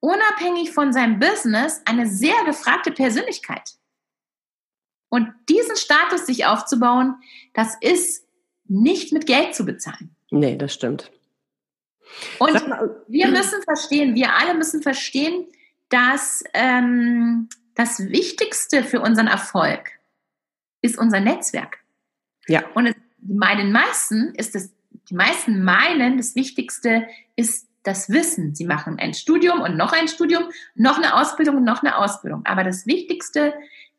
unabhängig 0.00 0.72
von 0.72 0.92
seinem 0.92 1.18
Business 1.18 1.82
eine 1.84 2.06
sehr 2.06 2.44
gefragte 2.44 2.92
Persönlichkeit. 2.92 3.74
Und 5.08 5.32
diesen 5.48 5.76
Status 5.76 6.26
sich 6.26 6.46
aufzubauen, 6.46 7.16
das 7.54 7.76
ist 7.80 8.26
nicht 8.66 9.12
mit 9.12 9.26
Geld 9.26 9.54
zu 9.54 9.64
bezahlen. 9.64 10.14
Nee, 10.30 10.56
das 10.56 10.74
stimmt. 10.74 11.10
Und 12.38 12.62
wir 13.08 13.28
müssen 13.28 13.62
verstehen, 13.62 14.14
wir 14.14 14.34
alle 14.34 14.54
müssen 14.54 14.82
verstehen, 14.82 15.46
dass 15.88 16.42
ähm, 16.54 17.48
das 17.74 18.00
Wichtigste 18.08 18.84
für 18.84 19.00
unseren 19.00 19.26
Erfolg 19.26 19.90
ist 20.82 20.98
unser 20.98 21.20
Netzwerk. 21.20 21.78
Ja. 22.46 22.64
Und 22.74 22.86
es, 22.86 22.94
meinen 23.20 23.72
meisten 23.72 24.34
ist 24.34 24.54
es, 24.54 24.72
die 25.08 25.14
meisten 25.14 25.64
meinen, 25.64 26.16
das 26.16 26.34
Wichtigste 26.34 27.06
ist 27.36 27.68
das 27.82 28.08
Wissen. 28.08 28.54
Sie 28.54 28.64
machen 28.64 28.98
ein 28.98 29.14
Studium 29.14 29.60
und 29.60 29.76
noch 29.76 29.92
ein 29.92 30.08
Studium, 30.08 30.44
noch 30.74 30.98
eine 30.98 31.14
Ausbildung 31.14 31.56
und 31.56 31.64
noch 31.64 31.82
eine 31.82 31.96
Ausbildung. 31.98 32.44
Aber 32.44 32.64
das 32.64 32.86
Wichtigste 32.86 33.54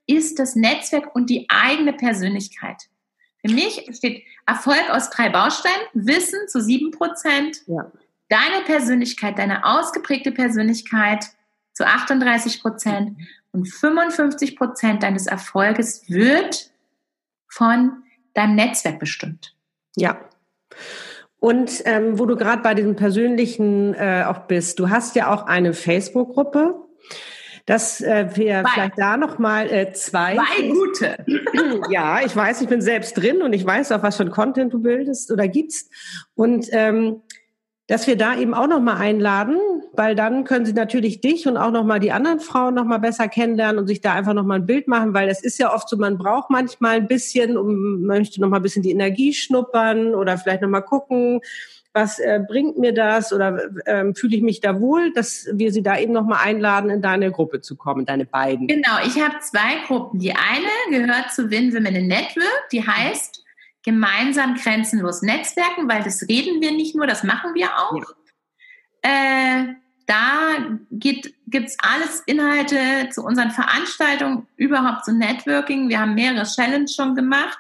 ist 0.08 0.40
das 0.40 0.56
Netzwerk 0.56 1.16
und 1.16 1.30
die 1.30 1.48
eigene 1.50 1.94
Persönlichkeit. 1.94 2.90
Für 3.46 3.54
mich 3.54 3.90
steht 3.96 4.24
Erfolg 4.46 4.90
aus 4.90 5.10
drei 5.10 5.30
Bausteinen. 5.30 5.82
Wissen 5.94 6.48
zu 6.48 6.62
sieben 6.62 6.92
Prozent. 6.92 7.58
Ja. 7.68 7.92
Deine 8.30 8.64
Persönlichkeit, 8.66 9.38
deine 9.38 9.66
ausgeprägte 9.66 10.32
Persönlichkeit 10.32 11.26
zu 11.74 11.86
38 11.86 12.62
Prozent 12.62 13.18
und 13.52 13.66
55 13.68 14.56
Prozent 14.56 15.04
deines 15.04 15.28
Erfolges 15.28 16.10
wird 16.10 16.72
von 17.48 18.04
deinem 18.34 18.56
Netzwerk 18.56 19.00
bestimmt. 19.00 19.56
Ja. 19.96 20.20
Und 21.40 21.84
ähm, 21.86 22.18
wo 22.18 22.26
du 22.26 22.36
gerade 22.36 22.62
bei 22.62 22.74
diesem 22.74 22.96
persönlichen 22.96 23.94
äh, 23.94 24.24
auch 24.28 24.48
bist, 24.48 24.80
du 24.80 24.90
hast 24.90 25.16
ja 25.16 25.32
auch 25.34 25.46
eine 25.46 25.74
Facebook-Gruppe, 25.74 26.76
dass 27.66 28.02
äh, 28.02 28.28
wir 28.36 28.62
zwei. 28.62 28.70
vielleicht 28.74 28.98
da 28.98 29.18
noch 29.18 29.40
mal 29.40 29.72
äh, 29.72 29.92
zwei. 29.94 30.36
Zwei 30.36 30.68
gute. 30.70 31.18
ja, 31.90 32.22
ich 32.24 32.36
weiß, 32.36 32.62
ich 32.62 32.68
bin 32.68 32.82
selbst 32.82 33.14
drin 33.14 33.42
und 33.42 33.54
ich 33.54 33.66
weiß 33.66 33.92
auch, 33.92 34.04
was 34.04 34.18
für 34.18 34.24
ein 34.24 34.32
Content 34.32 34.74
du 34.74 34.80
bildest 34.80 35.32
oder 35.32 35.48
gibst. 35.48 35.92
Und 36.36 36.68
ähm, 36.72 37.22
dass 37.88 38.08
wir 38.08 38.18
da 38.18 38.38
eben 38.38 38.56
auch 38.56 38.68
noch 38.68 38.82
mal 38.82 38.98
einladen, 38.98 39.58
weil 39.94 40.16
dann 40.16 40.44
können 40.44 40.66
sie 40.66 40.74
natürlich 40.74 41.22
dich 41.22 41.48
und 41.48 41.56
auch 41.56 41.70
noch 41.70 41.84
mal 41.84 42.00
die 42.00 42.12
anderen 42.12 42.40
Frauen 42.40 42.74
noch 42.74 42.86
mal 42.86 42.98
besser 42.98 43.28
kennenlernen 43.28 43.78
und 43.78 43.88
sich 43.88 44.02
da 44.02 44.14
einfach 44.14 44.34
noch 44.34 44.44
mal 44.44 44.56
ein 44.56 44.66
Bild 44.66 44.88
machen, 44.88 45.14
weil 45.14 45.30
es 45.30 45.44
ist 45.44 45.60
ja 45.60 45.74
oft 45.74 45.88
so, 45.88 45.96
man 45.98 46.18
braucht 46.18 46.50
manchmal 46.50 46.96
ein 46.96 47.08
bisschen, 47.08 47.58
um 47.58 48.02
man 48.02 48.20
möchte 48.20 48.42
noch 48.42 48.50
mal 48.50 48.58
ein 48.58 48.64
bisschen 48.64 48.82
die 48.82 48.92
Energie 48.92 49.34
schnuppern 49.34 50.16
oder 50.16 50.38
vielleicht 50.38 50.64
noch 50.64 50.70
mal 50.70 50.82
gucken, 50.82 51.42
was 51.96 52.20
äh, 52.20 52.42
bringt 52.46 52.78
mir 52.78 52.94
das 52.94 53.32
oder 53.32 53.58
äh, 53.86 54.14
fühle 54.14 54.36
ich 54.36 54.44
mich 54.44 54.60
da 54.60 54.82
wohl, 54.82 55.14
dass 55.14 55.48
wir 55.54 55.72
sie 55.72 55.82
da 55.82 55.98
eben 55.98 56.12
noch 56.12 56.26
mal 56.26 56.42
einladen, 56.42 56.90
in 56.90 57.02
deine 57.02 57.32
Gruppe 57.32 57.62
zu 57.62 57.78
kommen, 57.78 58.06
deine 58.06 58.26
beiden. 58.26 58.68
Genau, 58.68 58.98
ich 59.06 59.20
habe 59.20 59.40
zwei 59.40 59.86
Gruppen. 59.88 60.20
Die 60.20 60.34
eine 60.34 60.68
gehört 60.90 61.32
zu 61.32 61.50
Win 61.50 61.74
Women 61.74 61.96
in 61.96 62.08
Network, 62.08 62.70
die 62.74 62.86
heißt 62.86 63.44
gemeinsam 63.84 64.56
grenzenlos 64.56 65.22
netzwerken, 65.22 65.88
weil 65.88 66.04
das 66.04 66.22
reden 66.24 66.62
wir 66.62 66.74
nicht 66.74 66.96
nur, 66.96 67.08
das 67.08 67.24
machen 67.24 67.54
wir 67.54 67.68
auch. 67.78 67.96
Ja. 67.96 69.62
Äh, 69.62 69.76
da 70.06 70.78
gibt 70.92 71.32
es 71.52 71.78
alles 71.80 72.22
Inhalte 72.26 73.10
zu 73.12 73.24
unseren 73.24 73.52
Veranstaltungen, 73.52 74.48
überhaupt 74.58 75.06
zu 75.06 75.14
Networking. 75.14 75.88
Wir 75.88 76.02
haben 76.02 76.14
mehrere 76.14 76.44
Challenges 76.44 76.94
schon 76.94 77.16
gemacht. 77.16 77.58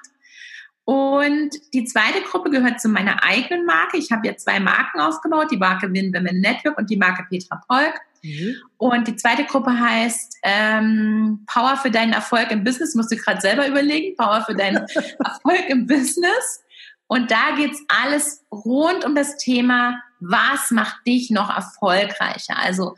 Und 0.85 1.49
die 1.73 1.83
zweite 1.85 2.21
Gruppe 2.21 2.51
gehört 2.51 2.79
zu 2.79 2.89
meiner 2.89 3.23
eigenen 3.23 3.65
Marke. 3.65 3.97
Ich 3.97 4.11
habe 4.11 4.27
ja 4.27 4.37
zwei 4.37 4.59
Marken 4.59 4.99
aufgebaut, 4.99 5.47
die 5.51 5.57
Marke 5.57 5.91
Win 5.91 6.13
Women 6.13 6.39
Network 6.39 6.77
und 6.77 6.89
die 6.91 6.97
Marke 6.97 7.25
Petra 7.27 7.59
Polk. 7.67 7.99
Mhm. 8.21 8.55
Und 8.77 9.07
die 9.07 9.15
zweite 9.15 9.45
Gruppe 9.45 9.79
heißt 9.79 10.37
ähm, 10.43 11.43
Power 11.47 11.77
für 11.77 11.89
deinen 11.89 12.13
Erfolg 12.13 12.51
im 12.51 12.63
Business. 12.63 12.93
Musst 12.93 13.11
du 13.11 13.15
gerade 13.15 13.41
selber 13.41 13.67
überlegen. 13.67 14.15
Power 14.15 14.43
für 14.45 14.53
deinen 14.53 14.77
Erfolg 15.23 15.69
im 15.69 15.87
Business. 15.87 16.63
Und 17.07 17.31
da 17.31 17.55
geht's 17.55 17.83
alles 17.87 18.43
rund 18.51 19.05
um 19.05 19.15
das 19.15 19.37
Thema, 19.37 20.01
was 20.19 20.71
macht 20.71 21.05
dich 21.05 21.29
noch 21.31 21.55
erfolgreicher? 21.55 22.57
Also 22.57 22.95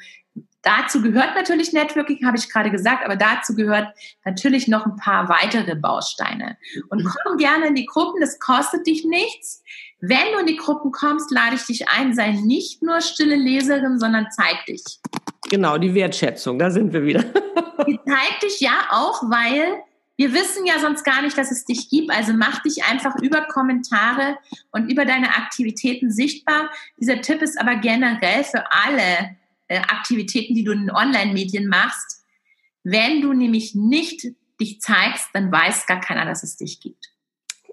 dazu 0.68 1.02
gehört 1.02 1.36
natürlich 1.36 1.72
Networking, 1.72 2.26
habe 2.26 2.38
ich 2.38 2.50
gerade 2.50 2.70
gesagt, 2.70 3.06
aber 3.06 3.16
dazu 3.16 3.56
gehört 3.56 3.88
natürlich 4.26 4.68
noch 4.68 4.86
ein 4.86 4.98
paar 4.98 5.30
weitere 5.30 5.76
Bausteine. 5.76 6.58
Und 6.90 7.04
mhm. 7.04 7.10
komm 7.24 7.38
gerne 7.38 7.68
in 7.68 7.76
die 7.76 7.86
Gruppen, 7.86 8.20
das 8.20 8.40
kostet 8.40 8.86
dich 8.86 9.06
nichts. 9.06 9.64
Wenn 10.00 10.34
du 10.34 10.40
in 10.40 10.46
die 10.46 10.58
Gruppen 10.58 10.92
kommst, 10.92 11.32
lade 11.32 11.56
ich 11.56 11.66
dich 11.66 11.90
ein, 11.90 12.14
sei 12.14 12.32
nicht 12.32 12.84
nur 12.84 13.02
stille 13.02 13.36
Leserin, 13.36 14.00
sondern 14.00 14.28
zeig 14.32 14.66
dich. 14.68 14.84
Genau, 15.50 15.78
die 15.78 15.94
Wertschätzung, 15.94 16.60
da 16.60 16.70
sind 16.70 16.92
wir 16.92 17.04
wieder. 17.04 17.24
die 17.88 18.00
zeig 18.06 18.40
dich 18.44 18.60
ja 18.60 18.88
auch, 18.92 19.24
weil 19.24 19.82
wir 20.18 20.34
wissen 20.34 20.66
ja 20.66 20.80
sonst 20.80 21.04
gar 21.04 21.22
nicht, 21.22 21.38
dass 21.38 21.52
es 21.52 21.64
dich 21.64 21.90
gibt. 21.90 22.12
Also 22.12 22.34
mach 22.34 22.62
dich 22.64 22.84
einfach 22.84 23.16
über 23.22 23.42
Kommentare 23.44 24.38
und 24.72 24.92
über 24.92 25.06
deine 25.06 25.30
Aktivitäten 25.30 26.12
sichtbar. 26.12 26.70
Dieser 27.00 27.22
Tipp 27.22 27.42
ist 27.42 27.60
aber 27.60 27.76
generell 27.76 28.44
für 28.44 28.64
alle 28.72 29.38
äh, 29.68 29.80
Aktivitäten, 29.80 30.56
die 30.56 30.64
du 30.64 30.72
in 30.72 30.92
Online-Medien 30.92 31.68
machst. 31.68 32.24
Wenn 32.84 33.22
du 33.22 33.34
nämlich 33.34 33.76
nicht 33.76 34.28
dich 34.60 34.82
zeigst, 34.82 35.30
dann 35.34 35.52
weiß 35.52 35.86
gar 35.86 36.00
keiner, 36.00 36.26
dass 36.26 36.44
es 36.44 36.58
dich 36.58 36.80
gibt. 36.80 37.12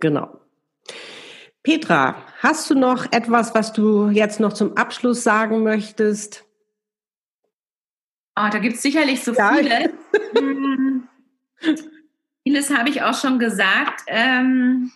Genau. 0.00 0.40
Petra, 1.62 2.22
hast 2.40 2.68
du 2.68 2.74
noch 2.74 3.10
etwas, 3.10 3.54
was 3.54 3.72
du 3.72 4.10
jetzt 4.10 4.38
noch 4.38 4.52
zum 4.52 4.76
Abschluss 4.76 5.22
sagen 5.22 5.62
möchtest? 5.62 6.44
Oh, 8.36 8.48
da 8.50 8.58
gibt 8.58 8.76
es 8.76 8.82
sicherlich 8.82 9.22
so 9.22 9.32
ja. 9.32 9.54
viele. 9.54 9.92
Hm. 10.36 11.08
Vieles 12.42 12.70
habe 12.74 12.90
ich 12.90 13.02
auch 13.02 13.18
schon 13.18 13.38
gesagt. 13.38 14.02
Ähm, 14.08 14.92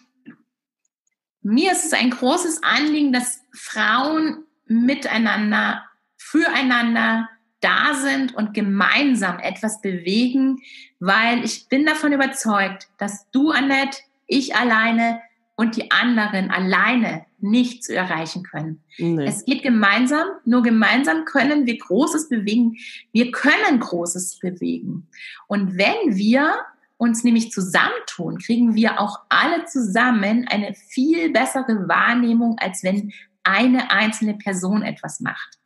mir 1.40 1.72
ist 1.72 1.86
es 1.86 1.92
ein 1.92 2.10
großes 2.10 2.62
Anliegen, 2.62 3.12
dass 3.12 3.40
Frauen 3.54 4.44
miteinander, 4.66 5.87
füreinander 6.18 7.28
da 7.60 7.94
sind 7.94 8.34
und 8.34 8.54
gemeinsam 8.54 9.38
etwas 9.38 9.80
bewegen, 9.80 10.60
weil 11.00 11.44
ich 11.44 11.68
bin 11.68 11.86
davon 11.86 12.12
überzeugt, 12.12 12.88
dass 12.98 13.30
du, 13.30 13.50
Annette, 13.50 13.98
ich 14.26 14.54
alleine 14.54 15.20
und 15.56 15.76
die 15.76 15.90
anderen 15.90 16.50
alleine 16.50 17.26
nicht 17.40 17.82
zu 17.82 17.94
erreichen 17.94 18.44
können. 18.44 18.82
Nee. 18.96 19.24
Es 19.24 19.44
geht 19.44 19.62
gemeinsam, 19.62 20.26
nur 20.44 20.62
gemeinsam 20.62 21.24
können 21.24 21.66
wir 21.66 21.78
Großes 21.78 22.28
bewegen. 22.28 22.76
Wir 23.12 23.32
können 23.32 23.80
Großes 23.80 24.38
bewegen. 24.38 25.08
Und 25.48 25.76
wenn 25.76 26.16
wir 26.16 26.54
uns 26.96 27.24
nämlich 27.24 27.50
zusammentun, 27.50 28.38
kriegen 28.38 28.74
wir 28.74 29.00
auch 29.00 29.20
alle 29.28 29.64
zusammen 29.64 30.46
eine 30.48 30.74
viel 30.74 31.30
bessere 31.30 31.88
Wahrnehmung, 31.88 32.56
als 32.58 32.82
wenn 32.82 33.12
eine 33.44 33.90
einzelne 33.90 34.34
Person 34.34 34.82
etwas 34.82 35.20
macht. 35.20 35.57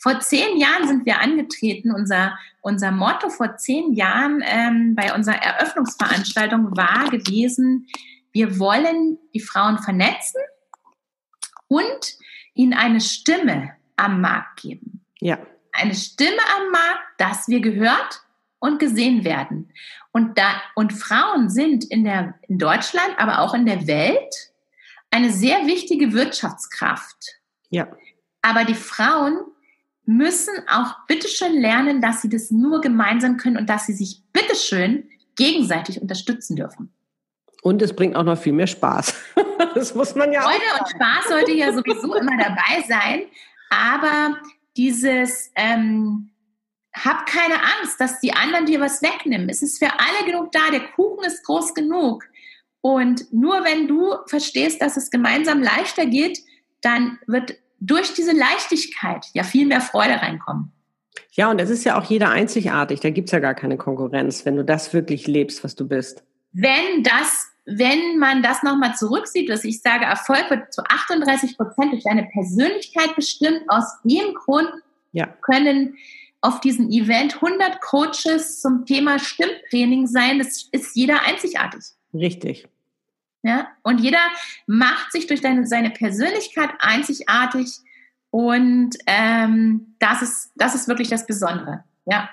Vor 0.00 0.20
zehn 0.20 0.58
Jahren 0.58 0.88
sind 0.88 1.06
wir 1.06 1.20
angetreten. 1.20 1.92
Unser, 1.92 2.38
unser 2.60 2.90
Motto 2.90 3.28
vor 3.30 3.56
zehn 3.56 3.92
Jahren 3.92 4.42
ähm, 4.44 4.94
bei 4.94 5.14
unserer 5.14 5.36
Eröffnungsveranstaltung 5.36 6.76
war 6.76 7.10
gewesen, 7.10 7.88
wir 8.32 8.58
wollen 8.58 9.18
die 9.34 9.40
Frauen 9.40 9.78
vernetzen 9.78 10.40
und 11.68 12.16
ihnen 12.54 12.74
eine 12.74 13.00
Stimme 13.00 13.76
am 13.96 14.20
Markt 14.20 14.62
geben. 14.62 15.04
Ja. 15.20 15.38
Eine 15.72 15.94
Stimme 15.94 16.40
am 16.56 16.70
Markt, 16.70 17.04
dass 17.18 17.48
wir 17.48 17.60
gehört 17.60 18.22
und 18.58 18.78
gesehen 18.78 19.24
werden. 19.24 19.72
Und 20.12 20.38
da, 20.38 20.60
und 20.74 20.92
Frauen 20.92 21.48
sind 21.48 21.84
in 21.84 22.04
der, 22.04 22.34
in 22.48 22.58
Deutschland, 22.58 23.14
aber 23.18 23.40
auch 23.40 23.54
in 23.54 23.66
der 23.66 23.86
Welt 23.86 24.52
eine 25.10 25.30
sehr 25.30 25.66
wichtige 25.66 26.12
Wirtschaftskraft. 26.12 27.38
Ja. 27.70 27.88
Aber 28.42 28.64
die 28.64 28.74
Frauen 28.74 29.40
müssen 30.04 30.54
auch 30.68 31.06
bitteschön 31.06 31.60
lernen, 31.60 32.00
dass 32.00 32.22
sie 32.22 32.28
das 32.28 32.50
nur 32.50 32.80
gemeinsam 32.80 33.36
können 33.36 33.56
und 33.56 33.70
dass 33.70 33.86
sie 33.86 33.92
sich 33.92 34.22
bitteschön 34.32 35.08
gegenseitig 35.36 36.00
unterstützen 36.00 36.56
dürfen. 36.56 36.92
Und 37.62 37.80
es 37.80 37.94
bringt 37.94 38.16
auch 38.16 38.24
noch 38.24 38.38
viel 38.38 38.52
mehr 38.52 38.66
Spaß. 38.66 39.14
das 39.74 39.94
muss 39.94 40.14
man 40.14 40.32
ja 40.32 40.42
Freude 40.42 40.58
auch. 40.74 40.80
und 40.80 40.88
Spaß 40.88 41.28
sollte 41.28 41.52
ja 41.52 41.72
sowieso 41.72 42.14
immer 42.20 42.36
dabei 42.36 42.84
sein. 42.88 43.22
Aber 43.70 44.36
dieses, 44.76 45.52
ähm, 45.54 46.32
hab 46.94 47.26
keine 47.26 47.54
Angst, 47.54 48.00
dass 48.00 48.20
die 48.20 48.32
anderen 48.32 48.66
dir 48.66 48.80
was 48.80 49.02
wegnehmen. 49.02 49.48
Es 49.48 49.62
ist 49.62 49.78
für 49.78 49.90
alle 49.92 50.26
genug 50.26 50.52
da. 50.52 50.70
Der 50.70 50.88
Kuchen 50.92 51.24
ist 51.24 51.44
groß 51.44 51.74
genug. 51.74 52.24
Und 52.80 53.32
nur 53.32 53.64
wenn 53.64 53.86
du 53.86 54.16
verstehst, 54.26 54.82
dass 54.82 54.96
es 54.96 55.10
gemeinsam 55.10 55.62
leichter 55.62 56.04
geht, 56.04 56.40
dann 56.80 57.18
wird 57.26 57.54
durch 57.86 58.14
diese 58.14 58.32
Leichtigkeit 58.32 59.26
ja 59.34 59.42
viel 59.42 59.66
mehr 59.66 59.80
Freude 59.80 60.14
reinkommen. 60.14 60.72
Ja, 61.32 61.50
und 61.50 61.60
es 61.60 61.70
ist 61.70 61.84
ja 61.84 61.98
auch 61.98 62.04
jeder 62.04 62.30
einzigartig. 62.30 63.00
Da 63.00 63.10
gibt's 63.10 63.32
ja 63.32 63.38
gar 63.38 63.54
keine 63.54 63.76
Konkurrenz, 63.76 64.44
wenn 64.44 64.56
du 64.56 64.64
das 64.64 64.92
wirklich 64.92 65.26
lebst, 65.26 65.64
was 65.64 65.74
du 65.74 65.88
bist. 65.88 66.22
Wenn 66.52 67.02
das 67.02 67.52
wenn 67.64 68.18
man 68.18 68.42
das 68.42 68.62
nochmal 68.62 68.94
zurücksieht, 68.96 69.48
dass 69.48 69.64
ich 69.64 69.80
sage, 69.80 70.04
Erfolg 70.04 70.50
wird 70.50 70.72
zu 70.72 70.82
38 70.82 71.56
Prozent 71.56 71.92
durch 71.92 72.02
deine 72.02 72.24
Persönlichkeit 72.24 73.14
bestimmt, 73.14 73.62
aus 73.68 73.84
dem 74.02 74.34
Grund 74.34 74.68
ja. 75.12 75.26
können 75.42 75.96
auf 76.40 76.60
diesem 76.60 76.90
Event 76.90 77.36
100 77.36 77.80
Coaches 77.80 78.60
zum 78.60 78.84
Thema 78.84 79.20
Stimmtraining 79.20 80.08
sein. 80.08 80.40
Das 80.40 80.68
ist 80.72 80.96
jeder 80.96 81.22
einzigartig. 81.24 81.84
Richtig. 82.12 82.66
Ja, 83.42 83.68
und 83.82 84.00
jeder 84.00 84.20
macht 84.66 85.10
sich 85.10 85.26
durch 85.26 85.40
deine, 85.40 85.66
seine 85.66 85.90
Persönlichkeit 85.90 86.70
einzigartig 86.78 87.78
und 88.30 88.90
ähm, 89.06 89.96
das 89.98 90.22
ist 90.22 90.52
das 90.56 90.74
ist 90.74 90.88
wirklich 90.88 91.08
das 91.08 91.26
Besondere. 91.26 91.84
Ja. 92.06 92.28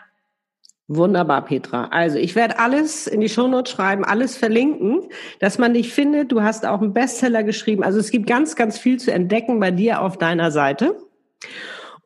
Wunderbar, 0.87 1.45
Petra. 1.45 1.85
Also 1.91 2.17
ich 2.17 2.35
werde 2.35 2.57
alles 2.57 3.05
in 3.05 3.21
die 3.21 3.29
Shownotes 3.29 3.71
schreiben, 3.71 4.03
alles 4.03 4.35
verlinken, 4.35 5.01
dass 5.39 5.59
man 5.59 5.75
dich 5.75 5.93
findet. 5.93 6.31
Du 6.31 6.41
hast 6.41 6.65
auch 6.65 6.81
einen 6.81 6.93
Bestseller 6.93 7.43
geschrieben. 7.43 7.83
Also 7.83 7.99
es 7.99 8.09
gibt 8.09 8.25
ganz, 8.25 8.55
ganz 8.55 8.79
viel 8.79 8.99
zu 8.99 9.11
entdecken 9.11 9.59
bei 9.59 9.69
dir 9.69 10.01
auf 10.01 10.17
deiner 10.17 10.49
Seite. 10.49 10.95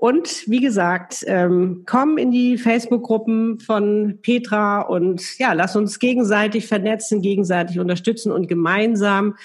Und 0.03 0.43
wie 0.49 0.59
gesagt, 0.59 1.23
ähm, 1.27 1.83
komm 1.85 2.17
in 2.17 2.29
die 2.29 2.57
Facebook-Gruppen 2.57 3.61
von 3.61 4.19
Petra 4.21 4.81
und 4.81 5.39
ja, 5.39 5.53
lass 5.53 5.77
uns 5.77 5.97
gegenseitig 5.97 6.67
vernetzen, 6.67 7.21
gegenseitig 7.21 7.79
unterstützen 7.79 8.33
und 8.33 8.49
gemeinsam 8.49 9.37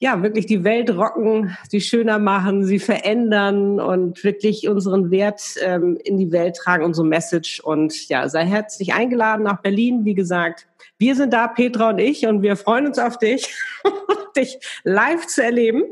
ja, 0.00 0.20
wirklich 0.20 0.46
die 0.46 0.64
Welt 0.64 0.90
rocken, 0.90 1.56
sie 1.68 1.80
schöner 1.80 2.18
machen, 2.18 2.64
sie 2.64 2.80
verändern 2.80 3.78
und 3.78 4.24
wirklich 4.24 4.66
unseren 4.68 5.12
Wert 5.12 5.40
ähm, 5.62 5.96
in 6.02 6.18
die 6.18 6.32
Welt 6.32 6.56
tragen, 6.56 6.82
unsere 6.82 7.06
Message. 7.06 7.60
Und 7.60 8.08
ja, 8.08 8.28
sei 8.28 8.46
herzlich 8.46 8.94
eingeladen 8.94 9.44
nach 9.44 9.62
Berlin. 9.62 10.04
Wie 10.04 10.14
gesagt, 10.14 10.66
wir 10.98 11.14
sind 11.14 11.32
da, 11.32 11.46
Petra 11.46 11.90
und 11.90 12.00
ich, 12.00 12.26
und 12.26 12.42
wir 12.42 12.56
freuen 12.56 12.88
uns 12.88 12.98
auf 12.98 13.16
dich, 13.16 13.54
dich 14.36 14.58
live 14.82 15.28
zu 15.28 15.44
erleben. 15.44 15.84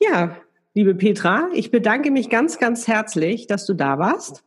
Ja, 0.00 0.36
liebe 0.74 0.94
Petra, 0.94 1.48
ich 1.52 1.70
bedanke 1.70 2.10
mich 2.10 2.30
ganz, 2.30 2.58
ganz 2.58 2.88
herzlich, 2.88 3.46
dass 3.46 3.66
du 3.66 3.74
da 3.74 3.98
warst. 3.98 4.42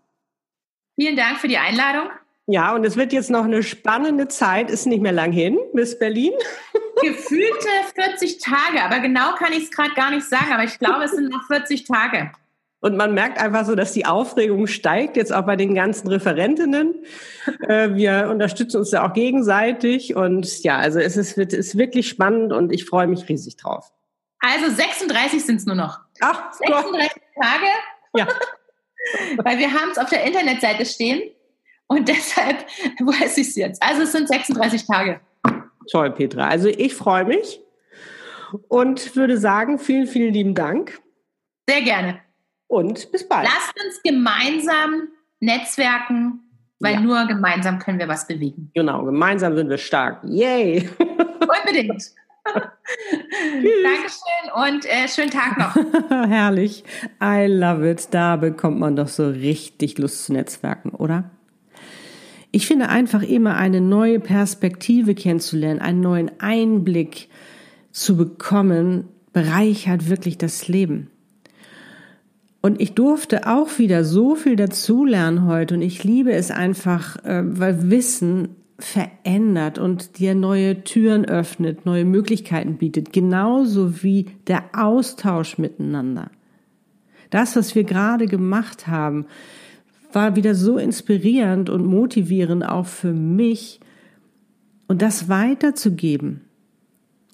Vielen 0.99 1.15
Dank 1.15 1.37
für 1.37 1.47
die 1.47 1.57
Einladung. 1.57 2.09
Ja, 2.47 2.75
und 2.75 2.85
es 2.85 2.95
wird 2.95 3.11
jetzt 3.11 3.31
noch 3.31 3.43
eine 3.43 3.63
spannende 3.63 4.27
Zeit, 4.27 4.69
ist 4.69 4.85
nicht 4.85 5.01
mehr 5.01 5.11
lang 5.11 5.31
hin, 5.31 5.57
bis 5.73 5.97
Berlin. 5.97 6.33
Gefühlte 7.01 7.67
40 7.95 8.39
Tage, 8.39 8.83
aber 8.83 8.99
genau 8.99 9.33
kann 9.35 9.51
ich 9.51 9.63
es 9.63 9.71
gerade 9.71 9.93
gar 9.95 10.11
nicht 10.11 10.25
sagen, 10.25 10.53
aber 10.53 10.63
ich 10.63 10.77
glaube, 10.77 11.03
es 11.03 11.11
sind 11.11 11.29
noch 11.29 11.45
40 11.47 11.85
Tage. 11.85 12.31
Und 12.81 12.97
man 12.97 13.15
merkt 13.15 13.39
einfach 13.39 13.65
so, 13.65 13.73
dass 13.73 13.93
die 13.93 14.05
Aufregung 14.05 14.67
steigt, 14.67 15.17
jetzt 15.17 15.33
auch 15.33 15.45
bei 15.45 15.55
den 15.55 15.73
ganzen 15.73 16.07
Referentinnen. 16.07 16.93
Äh, 17.67 17.95
wir 17.95 18.29
unterstützen 18.29 18.77
uns 18.77 18.91
ja 18.91 19.07
auch 19.07 19.13
gegenseitig. 19.13 20.15
Und 20.15 20.63
ja, 20.63 20.77
also 20.77 20.99
es 20.99 21.17
ist, 21.17 21.35
es 21.35 21.53
ist 21.53 21.77
wirklich 21.79 22.07
spannend 22.07 22.53
und 22.53 22.71
ich 22.71 22.85
freue 22.85 23.07
mich 23.07 23.27
riesig 23.27 23.57
drauf. 23.57 23.91
Also 24.39 24.69
36 24.69 25.43
sind 25.43 25.55
es 25.55 25.65
nur 25.65 25.75
noch. 25.75 26.04
Ach, 26.21 26.53
36 26.53 27.11
Gott. 27.13 27.43
Tage. 27.43 27.67
Ja. 28.15 28.27
Weil 29.43 29.59
wir 29.59 29.71
haben 29.71 29.91
es 29.91 29.97
auf 29.97 30.09
der 30.09 30.23
Internetseite 30.23 30.85
stehen. 30.85 31.21
Und 31.87 32.07
deshalb 32.07 32.65
weiß 32.99 33.37
ich 33.37 33.49
es 33.49 33.55
jetzt. 33.55 33.81
Also 33.81 34.03
es 34.03 34.11
sind 34.11 34.27
36 34.27 34.85
Tage. 34.85 35.19
Toll, 35.91 36.11
Petra. 36.11 36.47
Also 36.47 36.67
ich 36.67 36.95
freue 36.95 37.25
mich 37.25 37.61
und 38.69 39.15
würde 39.15 39.37
sagen, 39.37 39.77
vielen, 39.77 40.07
vielen 40.07 40.33
lieben 40.33 40.55
Dank. 40.55 40.99
Sehr 41.69 41.81
gerne. 41.81 42.21
Und 42.67 43.11
bis 43.11 43.27
bald. 43.27 43.47
Lasst 43.47 43.73
uns 43.85 44.01
gemeinsam 44.03 45.09
netzwerken, 45.39 46.39
weil 46.79 46.95
ja. 46.95 46.99
nur 46.99 47.25
gemeinsam 47.27 47.77
können 47.79 47.99
wir 47.99 48.07
was 48.07 48.27
bewegen. 48.27 48.71
Genau, 48.73 49.03
gemeinsam 49.03 49.55
sind 49.55 49.69
wir 49.69 49.77
stark. 49.77 50.21
Yay! 50.23 50.89
Unbedingt. 50.99 52.11
Dankeschön 53.83 54.73
und 54.73 54.85
äh, 54.85 55.07
schönen 55.07 55.31
Tag 55.31 55.57
noch. 55.57 55.75
Herrlich. 56.29 56.83
I 57.21 57.47
love 57.47 57.89
it. 57.89 58.07
Da 58.11 58.35
bekommt 58.35 58.79
man 58.79 58.95
doch 58.95 59.07
so 59.07 59.29
richtig 59.29 59.97
Lust 59.97 60.25
zu 60.25 60.33
netzwerken, 60.33 60.89
oder? 60.89 61.31
Ich 62.51 62.67
finde 62.67 62.89
einfach 62.89 63.21
immer 63.21 63.57
eine 63.57 63.81
neue 63.81 64.19
Perspektive 64.19 65.15
kennenzulernen, 65.15 65.81
einen 65.81 65.99
neuen 65.99 66.31
Einblick 66.39 67.27
zu 67.91 68.15
bekommen, 68.15 69.09
bereichert 69.33 70.09
wirklich 70.09 70.37
das 70.37 70.67
Leben. 70.67 71.09
Und 72.61 72.81
ich 72.81 72.93
durfte 72.93 73.47
auch 73.47 73.77
wieder 73.77 74.03
so 74.03 74.35
viel 74.35 74.55
dazulernen 74.55 75.45
heute 75.45 75.75
und 75.75 75.81
ich 75.81 76.03
liebe 76.03 76.31
es 76.31 76.49
einfach, 76.49 77.23
äh, 77.25 77.43
weil 77.43 77.91
Wissen 77.91 78.55
verändert 78.77 79.77
und 79.77 80.19
dir 80.19 80.35
neue 80.35 80.83
Türen 80.83 81.25
öffnet, 81.25 81.85
neue 81.85 82.05
Möglichkeiten 82.05 82.77
bietet, 82.77 83.13
genauso 83.13 84.03
wie 84.03 84.25
der 84.47 84.63
Austausch 84.73 85.57
miteinander. 85.57 86.29
Das, 87.29 87.55
was 87.55 87.73
wir 87.73 87.85
gerade 87.85 88.25
gemacht 88.25 88.87
haben, 88.87 89.25
war 90.11 90.35
wieder 90.35 90.55
so 90.55 90.77
inspirierend 90.77 91.69
und 91.69 91.85
motivierend 91.85 92.67
auch 92.67 92.85
für 92.85 93.13
mich 93.13 93.79
und 94.87 95.01
das 95.01 95.29
weiterzugeben 95.29 96.41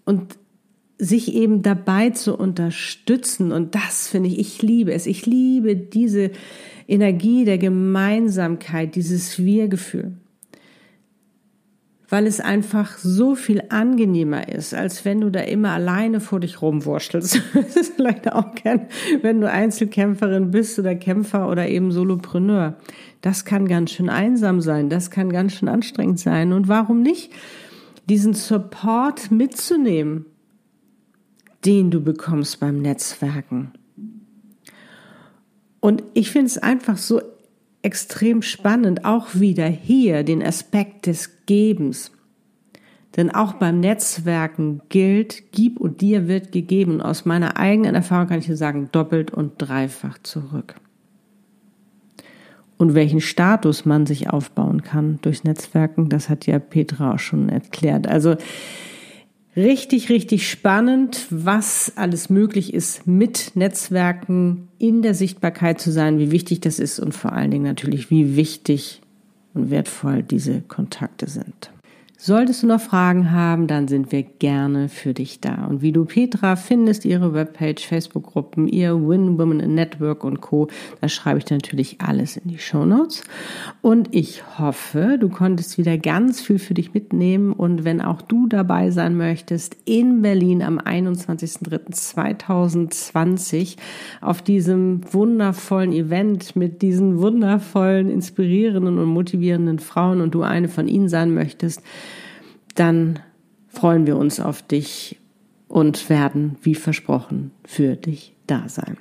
und 0.06 0.38
sich 0.98 1.34
eben 1.34 1.64
dabei 1.64 2.12
zu 2.12 2.38
unterstützen 2.38 3.52
und 3.52 3.74
das 3.74 4.08
finde 4.08 4.30
ich, 4.30 4.40
ich 4.40 4.62
liebe 4.62 4.94
es. 4.94 5.08
Ich 5.08 5.26
liebe 5.26 5.76
diese 5.76 6.32
Energie 6.88 7.46
der 7.46 7.58
Gemeinsamkeit, 7.58 8.96
dieses 8.96 9.44
Wir-Gefühl 9.44 10.21
weil 12.12 12.28
es 12.28 12.42
einfach 12.42 12.98
so 12.98 13.36
viel 13.36 13.64
angenehmer 13.70 14.50
ist, 14.50 14.74
als 14.74 15.06
wenn 15.06 15.22
du 15.22 15.30
da 15.30 15.40
immer 15.40 15.70
alleine 15.70 16.20
vor 16.20 16.42
dich 16.42 16.62
rumwurschtelst. 16.62 17.42
Es 17.54 17.78
ist 17.78 17.96
vielleicht 17.96 18.32
auch 18.34 18.54
gern, 18.54 18.88
wenn 19.22 19.40
du 19.40 19.50
Einzelkämpferin 19.50 20.52
bist 20.52 20.78
oder 20.78 20.94
Kämpfer 20.94 21.50
oder 21.50 21.70
eben 21.70 21.94
Solopreneur. 21.94 22.76
Das 23.22 23.46
kann 23.46 23.66
ganz 23.66 23.92
schön 23.92 24.10
einsam 24.10 24.60
sein, 24.60 24.90
das 24.90 25.10
kann 25.10 25.32
ganz 25.32 25.54
schön 25.54 25.70
anstrengend 25.70 26.20
sein. 26.20 26.52
Und 26.52 26.68
warum 26.68 27.02
nicht 27.02 27.32
diesen 28.10 28.34
Support 28.34 29.32
mitzunehmen, 29.32 30.26
den 31.64 31.92
du 31.92 32.04
bekommst 32.04 32.60
beim 32.60 32.82
Netzwerken? 32.82 33.72
Und 35.80 36.04
ich 36.14 36.30
finde 36.30 36.48
es 36.48 36.58
einfach 36.58 36.98
so 36.98 37.22
extrem 37.84 38.42
spannend, 38.42 39.06
auch 39.06 39.30
wieder 39.34 39.66
hier 39.66 40.24
den 40.24 40.44
Aspekt 40.44 41.08
des 41.08 41.41
Gebens. 41.52 42.12
Denn 43.18 43.30
auch 43.30 43.54
beim 43.54 43.82
Netzwerken 43.82 44.82
gilt, 44.88 45.52
gib 45.52 45.82
und 45.82 46.00
dir 46.00 46.30
wird 46.30 46.54
gegeben. 46.54 47.02
Aus 47.02 47.26
meiner 47.26 47.58
eigenen 47.58 47.94
Erfahrung 47.94 48.28
kann 48.28 48.40
ich 48.40 48.46
dir 48.46 48.56
sagen, 48.56 48.88
doppelt 48.94 49.32
und 49.32 49.56
dreifach 49.58 50.18
zurück. 50.24 50.76
Und 52.78 52.96
welchen 52.96 53.20
Status 53.20 53.86
man 53.86 54.06
sich 54.06 54.30
aufbauen 54.30 54.82
kann 54.82 55.20
durchs 55.24 55.44
Netzwerken, 55.44 56.08
das 56.08 56.30
hat 56.30 56.48
ja 56.48 56.58
Petra 56.58 57.16
auch 57.16 57.20
schon 57.20 57.50
erklärt. 57.50 58.08
Also 58.08 58.38
Richtig, 59.54 60.08
richtig 60.10 60.50
spannend, 60.50 61.28
was 61.30 61.92
alles 61.98 62.30
möglich 62.30 62.74
ist, 62.74 63.06
mit 63.06 63.52
Netzwerken 63.56 64.70
in 64.78 65.02
der 65.02 65.14
Sichtbarkeit 65.14 65.82
zu 65.82 65.92
sein, 65.92 66.20
wie 66.20 66.32
wichtig 66.32 66.62
das 66.62 66.80
ist 66.80 67.00
und 67.02 67.14
vor 67.14 67.34
allen 67.34 67.52
Dingen 67.52 67.66
natürlich, 67.66 68.10
wie 68.10 68.38
wichtig 68.38 69.01
und 69.54 69.70
wertvoll 69.70 70.24
diese 70.24 70.62
Kontakte 70.62 71.28
sind. 71.28 71.72
Solltest 72.24 72.62
du 72.62 72.68
noch 72.68 72.80
Fragen 72.80 73.32
haben, 73.32 73.66
dann 73.66 73.88
sind 73.88 74.12
wir 74.12 74.22
gerne 74.22 74.90
für 74.90 75.16
dich 75.16 75.42
da. 75.42 75.66
Und 75.66 75.82
wie 75.82 75.92
du 75.92 76.06
Petra 76.06 76.56
findest, 76.56 77.04
ihre 77.04 77.34
Webpage, 77.34 77.88
Facebook-Gruppen, 77.88 78.68
ihr 78.68 78.94
Win 78.94 79.40
Women 79.40 79.74
Network 79.74 80.24
und 80.24 80.40
Co., 80.40 80.68
da 81.02 81.10
schreibe 81.10 81.40
ich 81.40 81.50
natürlich 81.50 82.00
alles 82.00 82.38
in 82.38 82.48
die 82.48 82.60
Show 82.60 82.86
Notes. 82.86 83.24
Und 83.82 84.14
ich 84.14 84.44
hoffe, 84.60 85.18
du 85.20 85.30
konntest 85.30 85.80
wieder 85.80 85.98
ganz 85.98 86.42
viel 86.42 86.60
für 86.60 86.76
dich 86.76 86.94
mitnehmen. 86.94 87.54
Und 87.54 87.86
wenn 87.86 88.02
auch 88.02 88.22
du 88.22 88.46
dabei 88.46 88.92
sein 88.92 89.18
möchtest, 89.18 89.76
in 89.86 90.22
Berlin 90.22 90.62
am 90.62 90.78
21.03.2020 90.78 93.78
auf 94.22 94.44
diesem 94.44 95.02
wundervollen 95.12 95.92
Event 95.92 96.56
mit 96.56 96.84
diesen 96.84 97.20
wundervollen, 97.20 98.12
inspirierenden 98.12 99.00
und 99.00 99.08
motivierenden 99.08 99.80
Frauen 99.80 100.22
und 100.22 100.36
du 100.36 100.44
eine 100.44 100.68
von 100.68 100.88
ihnen 100.88 101.10
sein 101.10 101.34
möchtest, 101.34 101.82
dann 102.76 103.20
freuen 103.68 104.06
wir 104.06 104.18
uns 104.18 104.40
auf 104.40 104.62
dich 104.62 105.18
und 105.68 106.10
werden, 106.10 106.58
wie 106.62 106.76
versprochen, 106.76 107.52
für 107.64 107.96
dich 107.96 108.36
da 108.48 108.68
sein. 108.68 108.98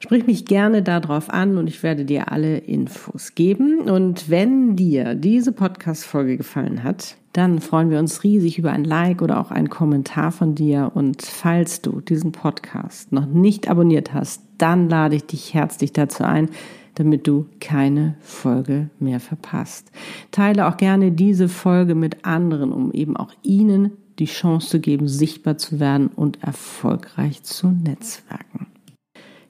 Sprich 0.00 0.26
mich 0.26 0.44
gerne 0.44 0.82
darauf 0.82 1.30
an 1.30 1.56
und 1.56 1.66
ich 1.66 1.82
werde 1.82 2.04
dir 2.04 2.30
alle 2.30 2.58
Infos 2.58 3.34
geben. 3.34 3.90
Und 3.90 4.28
wenn 4.28 4.76
dir 4.76 5.14
diese 5.14 5.50
Podcast-Folge 5.50 6.36
gefallen 6.36 6.82
hat, 6.82 7.16
dann 7.32 7.58
freuen 7.60 7.88
wir 7.88 7.98
uns 7.98 8.22
riesig 8.22 8.58
über 8.58 8.70
ein 8.70 8.84
Like 8.84 9.22
oder 9.22 9.40
auch 9.40 9.50
einen 9.50 9.70
Kommentar 9.70 10.30
von 10.30 10.54
dir. 10.54 10.92
Und 10.94 11.22
falls 11.22 11.80
du 11.80 12.02
diesen 12.02 12.32
Podcast 12.32 13.12
noch 13.12 13.24
nicht 13.24 13.68
abonniert 13.70 14.12
hast, 14.12 14.42
dann 14.58 14.90
lade 14.90 15.16
ich 15.16 15.24
dich 15.24 15.54
herzlich 15.54 15.94
dazu 15.94 16.22
ein, 16.22 16.50
damit 16.94 17.26
du 17.26 17.46
keine 17.60 18.16
Folge 18.20 18.90
mehr 18.98 19.20
verpasst. 19.20 19.90
Teile 20.30 20.68
auch 20.68 20.76
gerne 20.76 21.12
diese 21.12 21.48
Folge 21.48 21.94
mit 21.94 22.24
anderen, 22.24 22.72
um 22.72 22.92
eben 22.92 23.16
auch 23.16 23.32
ihnen 23.42 23.92
die 24.18 24.26
Chance 24.26 24.68
zu 24.68 24.80
geben, 24.80 25.08
sichtbar 25.08 25.58
zu 25.58 25.80
werden 25.80 26.08
und 26.08 26.42
erfolgreich 26.42 27.42
zu 27.42 27.68
netzwerken. 27.68 28.66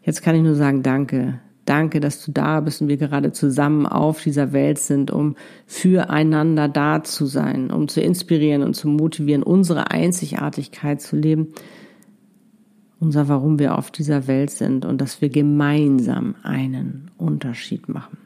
Jetzt 0.03 0.23
kann 0.23 0.37
ich 0.37 0.43
nur 0.43 0.55
sagen, 0.55 0.83
danke. 0.83 1.41
Danke, 1.67 2.01
dass 2.01 2.23
du 2.23 2.31
da 2.31 2.61
bist 2.61 2.83
und 2.83 2.89
wir 2.89 2.99
gerade 2.99 3.33
zusammen 3.33 3.87
auf 3.87 4.23
dieser 4.23 4.53
Welt 4.53 4.79
sind, 4.79 5.11
um 5.11 5.35
füreinander 5.67 6.69
da 6.69 7.03
zu 7.03 7.25
sein, 7.25 7.71
um 7.71 7.89
zu 7.89 8.03
inspirieren 8.03 8.63
und 8.63 8.75
zu 8.75 8.87
motivieren, 8.87 9.43
unsere 9.43 9.91
Einzigartigkeit 9.91 11.01
zu 11.01 11.17
leben 11.17 11.55
unser 13.05 13.29
Warum 13.29 13.59
wir 13.59 13.79
auf 13.79 13.91
dieser 13.91 14.27
Welt 14.27 14.51
sind 14.51 14.85
und 14.85 15.01
dass 15.01 15.21
wir 15.21 15.29
gemeinsam 15.29 16.35
einen 16.43 17.11
Unterschied 17.19 17.89
machen. 17.89 18.19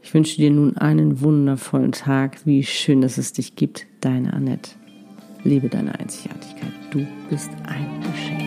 Ich 0.00 0.14
wünsche 0.14 0.36
dir 0.36 0.50
nun 0.50 0.76
einen 0.76 1.20
wundervollen 1.20 1.92
Tag. 1.92 2.44
Wie 2.46 2.64
schön, 2.64 3.00
dass 3.00 3.18
es 3.18 3.32
dich 3.32 3.56
gibt. 3.56 3.86
Deine 4.00 4.32
Annette. 4.32 4.72
Liebe 5.44 5.68
deine 5.68 5.98
Einzigartigkeit. 5.98 6.72
Du 6.90 7.06
bist 7.28 7.50
ein 7.66 8.00
Geschenk. 8.00 8.41